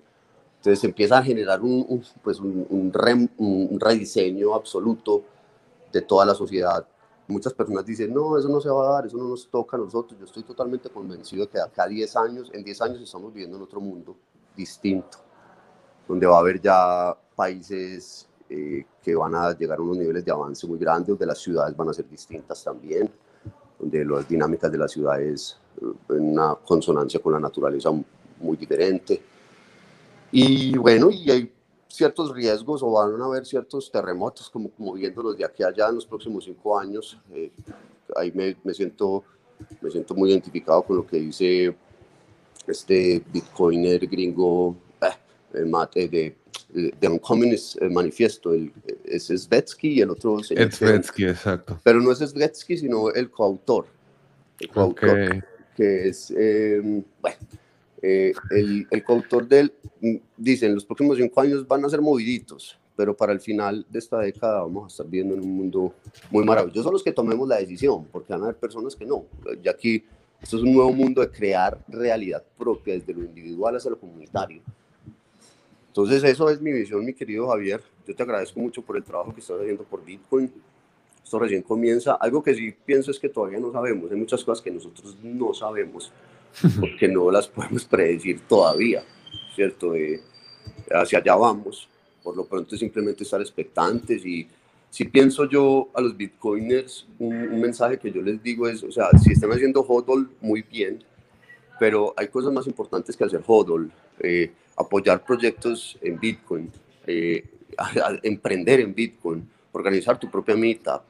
Entonces, 0.58 0.82
empieza 0.86 1.18
a 1.18 1.24
generar 1.24 1.62
un, 1.62 2.02
pues 2.24 2.40
un, 2.40 2.66
un, 2.70 3.80
rediseño 3.80 4.56
absoluto 4.56 5.24
de 5.92 6.02
toda 6.02 6.26
la 6.26 6.34
sociedad. 6.34 6.88
Muchas 7.28 7.54
personas 7.54 7.86
dicen, 7.86 8.14
no, 8.14 8.38
eso 8.38 8.48
no 8.50 8.62
se 8.62 8.70
va 8.70 8.88
a 8.88 8.94
dar, 8.94 9.08
eso 9.08 9.18
no 9.18 9.30
nos 9.30 9.48
toca 9.50 9.78
a 9.78 9.80
nosotros. 9.80 10.20
Yo 10.20 10.26
estoy 10.26 10.44
totalmente 10.44 10.90
convencido 10.90 11.46
de 11.46 11.52
que 11.52 11.60
acá 11.60 11.88
10 11.88 12.16
años, 12.18 12.52
en 12.54 12.64
10 12.64 12.82
años 12.82 13.02
estamos 13.02 13.34
viviendo 13.34 13.58
en 13.58 13.64
otro 13.64 13.82
mundo 13.82 14.16
distinto, 14.56 15.18
donde 16.08 16.28
va 16.28 16.38
a 16.38 16.40
haber 16.40 16.62
ya 16.62 17.18
países 17.36 18.28
eh, 18.50 18.86
que 19.02 19.16
van 19.16 19.34
a 19.36 19.58
llegar 19.58 19.80
a 19.80 19.82
unos 19.82 19.98
niveles 19.98 20.24
de 20.24 20.32
avance 20.32 20.68
muy 20.68 20.78
grandes, 20.78 21.08
donde 21.08 21.26
las 21.26 21.40
ciudades 21.40 21.76
van 21.76 21.90
a 21.90 21.94
ser 21.94 22.08
distintas 22.08 22.64
también 22.64 23.12
donde 23.80 24.06
las 24.06 24.28
dinámicas 24.28 24.72
de 24.72 24.78
la 24.78 24.88
ciudad 24.88 25.22
es 25.22 25.58
eh, 25.82 26.16
en 26.16 26.32
una 26.32 26.56
consonancia 26.56 27.20
con 27.20 27.34
la 27.34 27.40
naturaleza 27.40 27.92
muy 28.40 28.58
diferente. 28.58 29.22
Y 30.32 30.78
bueno, 30.78 31.10
y 31.12 31.30
hay 31.32 31.54
ciertos 31.96 32.34
riesgos 32.34 32.84
o 32.84 32.92
van 32.92 33.22
a 33.22 33.26
haber 33.26 33.46
ciertos 33.46 33.92
terremotos, 33.92 34.50
como, 34.50 34.70
como 34.70 34.94
viéndolos 34.94 35.38
de 35.38 35.46
aquí 35.46 35.64
a 35.64 35.68
allá 35.68 35.90
en 35.90 35.96
los 35.96 36.06
próximos 36.06 36.46
cinco 36.46 36.78
años. 36.78 37.18
Eh, 37.34 37.52
ahí 38.16 38.32
me, 38.34 38.56
me, 38.64 38.74
siento, 38.74 39.24
me 39.82 39.90
siento 39.90 40.14
muy 40.14 40.32
identificado 40.32 40.84
con 40.84 40.98
lo 40.98 41.08
que 41.08 41.18
dice 41.18 41.76
este 42.68 43.24
bitcoiner 43.32 44.08
gringo 44.08 44.76
eh, 45.54 45.66
mate 45.66 46.08
de 46.08 46.36
de 46.76 47.08
un 47.08 47.20
Communist 47.20 47.82
eh, 47.82 47.90
Manifiesto, 47.90 48.54
el, 48.54 48.72
es 49.06 49.28
Svetsky 49.28 49.94
y 49.94 50.02
el 50.02 50.10
otro 50.10 50.44
señor. 50.44 50.72
Svetsky, 50.72 51.26
exacto. 51.26 51.80
Pero 51.84 52.02
no 52.02 52.12
es 52.12 52.20
Svetsky, 52.20 52.78
sino 52.78 53.12
el 53.12 53.30
coautor. 53.30 53.88
El 54.60 54.70
coautor, 54.70 55.46
que 55.76 56.10
es, 56.10 56.32
em, 56.32 57.04
bueno, 57.22 57.38
eh, 58.06 58.34
el, 58.52 58.88
el, 58.92 59.04
coautor 59.04 59.48
de 59.48 59.60
él 59.62 59.74
mm, 60.02 60.16
dice, 60.38 60.66
en 60.68 60.76
los 60.76 60.86
próximos 60.86 61.18
cinco 61.18 61.42
años 61.42 61.68
van 61.68 61.84
a 61.86 61.90
ser 61.90 62.02
moviditos, 62.02 62.78
pero 62.96 63.16
para 63.16 63.34
el 63.34 63.40
final 63.40 63.86
de 63.90 64.00
esta 64.00 64.20
década 64.20 64.62
vamos 64.62 64.86
a 64.86 64.88
estar 64.88 65.08
viendo 65.08 65.34
en 65.34 65.42
un 65.42 65.58
mundo 65.58 65.94
muy 66.30 66.44
maravilloso 66.44 66.92
los 66.92 67.04
que 67.04 67.12
tomemos 67.12 67.48
la 67.48 67.58
decisión, 67.58 68.06
porque 68.12 68.34
van 68.34 68.42
a 68.42 68.46
haber 68.46 68.58
personas 68.58 68.96
que 68.96 69.06
no. 69.06 69.26
Ya 69.64 69.72
aquí, 69.72 70.04
esto 70.42 70.58
es 70.58 70.64
un 70.64 70.74
nuevo 70.74 70.92
mundo 70.92 71.22
de 71.22 71.30
crear 71.30 71.80
realidad 71.88 72.44
propia, 72.58 72.94
desde 72.94 73.14
lo 73.14 73.24
individual 73.24 73.76
hasta 73.76 73.90
lo 73.90 74.00
comunitario 74.00 74.62
entonces, 75.96 76.26
eso 76.26 76.50
es 76.50 76.60
mi 76.60 76.74
visión, 76.74 77.06
mi 77.06 77.14
querido 77.14 77.48
Javier. 77.48 77.82
Yo 78.06 78.14
te 78.14 78.22
agradezco 78.22 78.60
mucho 78.60 78.82
por 78.82 78.98
el 78.98 79.04
trabajo 79.06 79.34
que 79.34 79.40
estás 79.40 79.62
haciendo 79.62 79.86
por 79.86 80.04
Bitcoin. 80.04 80.52
Esto 81.24 81.40
recién 81.40 81.62
comienza. 81.62 82.16
Algo 82.16 82.44
que 82.44 82.54
sí 82.54 82.76
pienso 82.86 83.12
es 83.12 83.18
que 83.18 83.30
todavía 83.30 83.62
no 83.62 83.72
sabemos. 83.72 84.12
Hay 84.12 84.18
muchas 84.18 84.44
cosas 84.44 84.62
que 84.62 84.72
nosotros 84.72 85.16
no 85.24 85.54
sabemos 85.54 86.12
porque 86.80 87.08
no 87.08 87.32
las 87.32 87.48
podemos 87.48 87.86
predecir 87.86 88.42
todavía, 88.42 89.04
¿cierto? 89.56 89.96
Eh, 89.96 90.22
hacia 90.92 91.20
allá 91.20 91.36
vamos. 91.36 91.90
Por 92.24 92.36
lo 92.36 92.46
pronto, 92.46 92.76
simplemente 92.76 93.24
estar 93.24 93.40
expectantes 93.40 94.26
y 94.26 94.48
si 94.90 95.06
pienso 95.06 95.48
yo 95.48 95.90
a 95.94 96.02
los 96.02 96.16
bitcoiners, 96.16 97.06
un, 97.20 97.60
mensaje 97.60 98.00
que 98.00 98.12
yo 98.12 98.22
les 98.22 98.42
digo 98.42 98.68
es, 98.68 98.82
o 98.84 98.92
sea, 98.92 99.10
si 99.22 99.34
están 99.34 99.52
haciendo 99.52 99.82
hodl, 99.82 100.30
muy 100.42 100.62
bien, 100.62 101.04
pero 101.80 102.14
hay 102.18 102.30
cosas 102.30 102.52
más 102.52 102.66
importantes 102.66 103.16
que 103.16 103.24
hacer 103.26 103.42
hodl. 103.46 103.92
Eh, 104.20 104.52
apoyar 104.78 105.24
proyectos 105.24 105.98
en 106.02 106.20
Bitcoin, 106.20 106.72
eh, 107.08 107.46
emprender 108.24 108.80
en 108.80 108.94
Bitcoin, 108.94 109.48
organizar 109.72 110.20
tu 110.20 110.30
propia 110.30 110.56
meetup, 110.56 111.04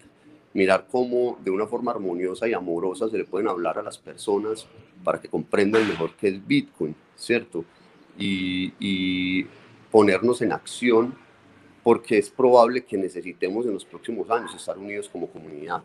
mirar 0.56 0.88
cómo 0.90 1.38
de 1.44 1.52
una 1.52 1.68
forma 1.68 1.92
armoniosa 1.92 2.48
y 2.48 2.54
amorosa 2.54 3.10
se 3.10 3.18
le 3.18 3.26
pueden 3.26 3.50
hablar 3.50 3.78
a 3.78 3.84
las 3.84 3.98
personas 3.98 4.66
para 5.04 5.20
que 5.20 5.28
comprendan 5.28 5.88
mejor 5.88 6.16
qué 6.16 6.30
es 6.30 6.48
Bitcoin, 6.48 6.96
¿cierto? 7.16 7.66
Y, 8.18 8.74
y 8.80 9.46
ponernos 9.92 10.42
en 10.42 10.54
acción 10.54 11.14
porque 11.84 12.18
es 12.18 12.30
probable 12.30 12.86
que 12.86 12.98
necesitemos 12.98 13.66
en 13.66 13.74
los 13.74 13.84
próximos 13.84 14.30
años 14.32 14.56
estar 14.56 14.78
unidos 14.78 15.10
como 15.10 15.28
comunidad 15.28 15.84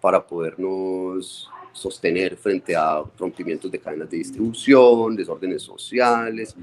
para 0.00 0.24
podernos 0.24 1.50
sostener 1.72 2.36
frente 2.36 2.76
a 2.76 3.02
rompimientos 3.18 3.72
de 3.72 3.80
cadenas 3.80 4.08
de 4.08 4.18
distribución, 4.18 5.16
desórdenes 5.16 5.62
sociales, 5.62 6.54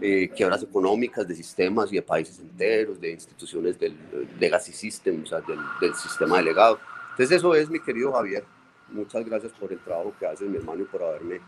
eh, 0.00 0.30
quebras 0.34 0.62
económicas 0.62 1.26
de 1.26 1.34
sistemas 1.34 1.92
y 1.92 1.96
de 1.96 2.02
países 2.02 2.38
enteros, 2.40 3.00
de 3.00 3.12
instituciones 3.12 3.78
del 3.78 3.96
legacy 4.38 4.72
system, 4.72 5.22
o 5.22 5.26
sea, 5.26 5.40
del, 5.40 5.58
del 5.80 5.94
sistema 5.94 6.38
delegado. 6.38 6.78
Entonces 7.10 7.38
eso 7.38 7.54
es, 7.54 7.70
mi 7.70 7.80
querido 7.80 8.12
Javier. 8.12 8.44
Muchas 8.88 9.24
gracias 9.24 9.52
por 9.52 9.72
el 9.72 9.78
trabajo 9.78 10.12
que 10.18 10.26
haces, 10.26 10.48
mi 10.48 10.56
hermano, 10.56 10.82
y 10.82 10.86
por 10.86 11.02
haberme 11.02 11.40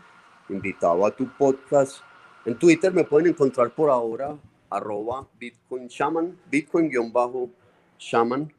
invitado 0.49 1.05
a 1.05 1.11
tu 1.11 1.27
podcast. 1.37 1.97
En 2.45 2.57
Twitter 2.57 2.93
me 2.93 3.03
pueden 3.03 3.27
encontrar 3.27 3.71
por 3.71 3.89
ahora, 3.89 4.35
arroba 4.69 5.27
Bitcoin 5.39 5.87
Shaman, 5.87 6.37
Bitcoin-Shaman, 6.49 8.53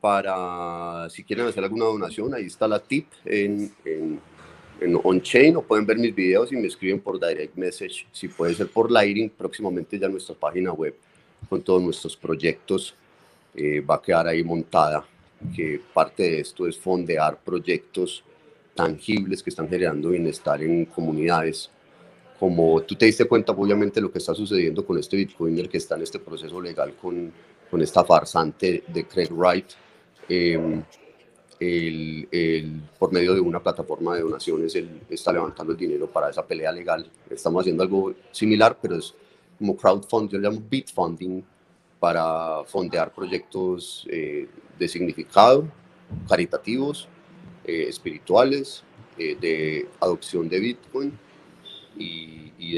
para 0.00 1.08
si 1.08 1.24
quieren 1.24 1.46
hacer 1.46 1.64
alguna 1.64 1.86
donación, 1.86 2.34
ahí 2.34 2.44
está 2.44 2.68
la 2.68 2.78
tip 2.78 3.06
en, 3.24 3.72
en, 3.86 4.20
en 4.80 4.98
on-chain 5.02 5.56
o 5.56 5.62
pueden 5.62 5.86
ver 5.86 5.98
mis 5.98 6.14
videos 6.14 6.52
y 6.52 6.56
me 6.56 6.66
escriben 6.66 7.00
por 7.00 7.18
direct 7.18 7.56
message. 7.56 8.06
Si 8.12 8.28
puede 8.28 8.54
ser 8.54 8.68
por 8.68 8.90
Lighting, 8.90 9.30
próximamente 9.30 9.98
ya 9.98 10.08
nuestra 10.08 10.34
página 10.34 10.72
web 10.72 10.94
con 11.48 11.62
todos 11.62 11.82
nuestros 11.82 12.16
proyectos 12.16 12.94
eh, 13.54 13.80
va 13.80 13.96
a 13.96 14.02
quedar 14.02 14.26
ahí 14.26 14.42
montada, 14.42 15.06
que 15.54 15.80
parte 15.92 16.22
de 16.24 16.40
esto 16.40 16.66
es 16.66 16.78
fondear 16.78 17.38
proyectos 17.38 18.24
tangibles 18.74 19.42
que 19.42 19.50
están 19.50 19.68
generando 19.68 20.10
bienestar 20.10 20.62
en 20.62 20.86
comunidades. 20.86 21.70
Como 22.38 22.82
tú 22.82 22.96
te 22.96 23.06
diste 23.06 23.26
cuenta, 23.26 23.52
obviamente, 23.52 24.00
lo 24.00 24.10
que 24.10 24.18
está 24.18 24.34
sucediendo 24.34 24.84
con 24.84 24.98
este 24.98 25.16
Bitcoiner 25.16 25.68
que 25.68 25.78
está 25.78 25.94
en 25.94 26.02
este 26.02 26.18
proceso 26.18 26.60
legal 26.60 26.94
con, 27.00 27.32
con 27.70 27.80
esta 27.80 28.04
farsante 28.04 28.82
de 28.88 29.04
Craig 29.04 29.30
Wright, 29.30 29.66
eh, 30.28 30.82
el, 31.64 32.28
el, 32.30 32.82
por 32.98 33.12
medio 33.12 33.34
de 33.34 33.40
una 33.40 33.62
plataforma 33.62 34.14
de 34.14 34.22
donaciones, 34.22 34.74
él 34.74 35.00
está 35.08 35.32
levantando 35.32 35.72
el 35.72 35.78
dinero 35.78 36.06
para 36.06 36.30
esa 36.30 36.46
pelea 36.46 36.70
legal. 36.72 37.08
Estamos 37.30 37.62
haciendo 37.62 37.82
algo 37.82 38.14
similar, 38.32 38.78
pero 38.80 38.96
es 38.96 39.14
como 39.58 39.76
crowdfunding, 39.76 40.28
yo 40.30 40.38
le 40.38 40.48
llamo 40.48 40.62
bitfunding, 40.68 41.42
para 41.98 42.62
fondear 42.66 43.14
proyectos 43.14 44.06
eh, 44.10 44.46
de 44.78 44.88
significado, 44.88 45.66
caritativos, 46.28 47.08
eh, 47.64 47.86
espirituales, 47.88 48.84
eh, 49.16 49.36
de 49.40 49.88
adopción 50.00 50.48
de 50.48 50.60
Bitcoin 50.60 51.18
y, 51.96 52.52
y 52.58 52.74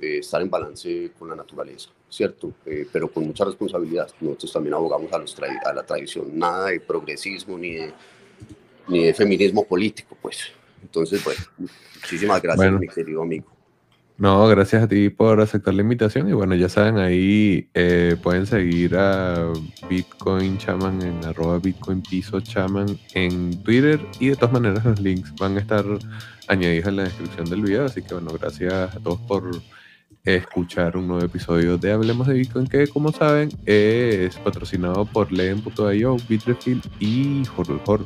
de, 0.00 0.18
estar 0.18 0.42
en 0.42 0.50
balance 0.50 1.12
con 1.16 1.28
la 1.28 1.36
naturaleza. 1.36 1.90
¿cierto? 2.08 2.52
Eh, 2.64 2.86
pero 2.90 3.10
con 3.10 3.26
mucha 3.26 3.44
responsabilidad. 3.44 4.08
Nosotros 4.20 4.52
también 4.52 4.74
abogamos 4.74 5.12
a, 5.12 5.18
los 5.18 5.36
a, 5.64 5.72
la 5.72 5.84
tradición, 5.84 6.38
nada 6.38 6.68
de 6.68 6.80
progresismo 6.80 7.58
ni 7.58 7.74
de, 7.74 7.92
ni 8.88 9.04
de 9.04 9.14
feminismo 9.14 9.64
político, 9.64 10.16
pues. 10.20 10.52
Entonces, 10.82 11.22
bueno, 11.24 11.40
muchísimas 12.00 12.40
gracias, 12.40 12.56
bueno. 12.56 12.78
mi 12.78 12.88
querido 12.88 13.22
amigo. 13.22 13.56
No, 14.18 14.48
gracias 14.48 14.82
a 14.82 14.88
ti 14.88 15.10
por 15.10 15.42
aceptar 15.42 15.74
la 15.74 15.82
invitación 15.82 16.26
y 16.26 16.32
bueno, 16.32 16.54
ya 16.54 16.70
saben, 16.70 16.96
ahí 16.96 17.68
eh, 17.74 18.16
pueden 18.22 18.46
seguir 18.46 18.96
a 18.96 19.52
Bitcoin 19.90 20.56
Chaman 20.56 21.02
en 21.02 21.22
arroba 21.22 21.58
Bitcoin 21.58 22.00
Piso 22.00 22.40
Chaman 22.40 22.98
en 23.12 23.62
Twitter 23.62 24.00
y 24.18 24.28
de 24.28 24.36
todas 24.36 24.54
maneras 24.54 24.86
los 24.86 25.00
links 25.00 25.34
van 25.34 25.58
a 25.58 25.60
estar 25.60 25.84
añadidos 26.48 26.86
en 26.88 26.96
la 26.96 27.02
descripción 27.02 27.44
del 27.50 27.60
video, 27.60 27.84
así 27.84 28.00
que 28.00 28.14
bueno, 28.14 28.30
gracias 28.40 28.96
a 28.96 29.00
todos 29.00 29.20
por 29.20 29.50
escuchar 30.24 30.96
un 30.96 31.08
nuevo 31.08 31.24
episodio 31.24 31.76
de 31.76 31.92
Hablemos 31.92 32.26
de 32.26 32.34
Bitcoin, 32.34 32.66
que 32.66 32.88
como 32.88 33.12
saben 33.12 33.50
es 33.66 34.34
patrocinado 34.38 35.04
por 35.04 35.30
Leen.io, 35.30 36.16
Bitrefill 36.26 36.80
y 37.00 37.42
Horror 37.54 38.02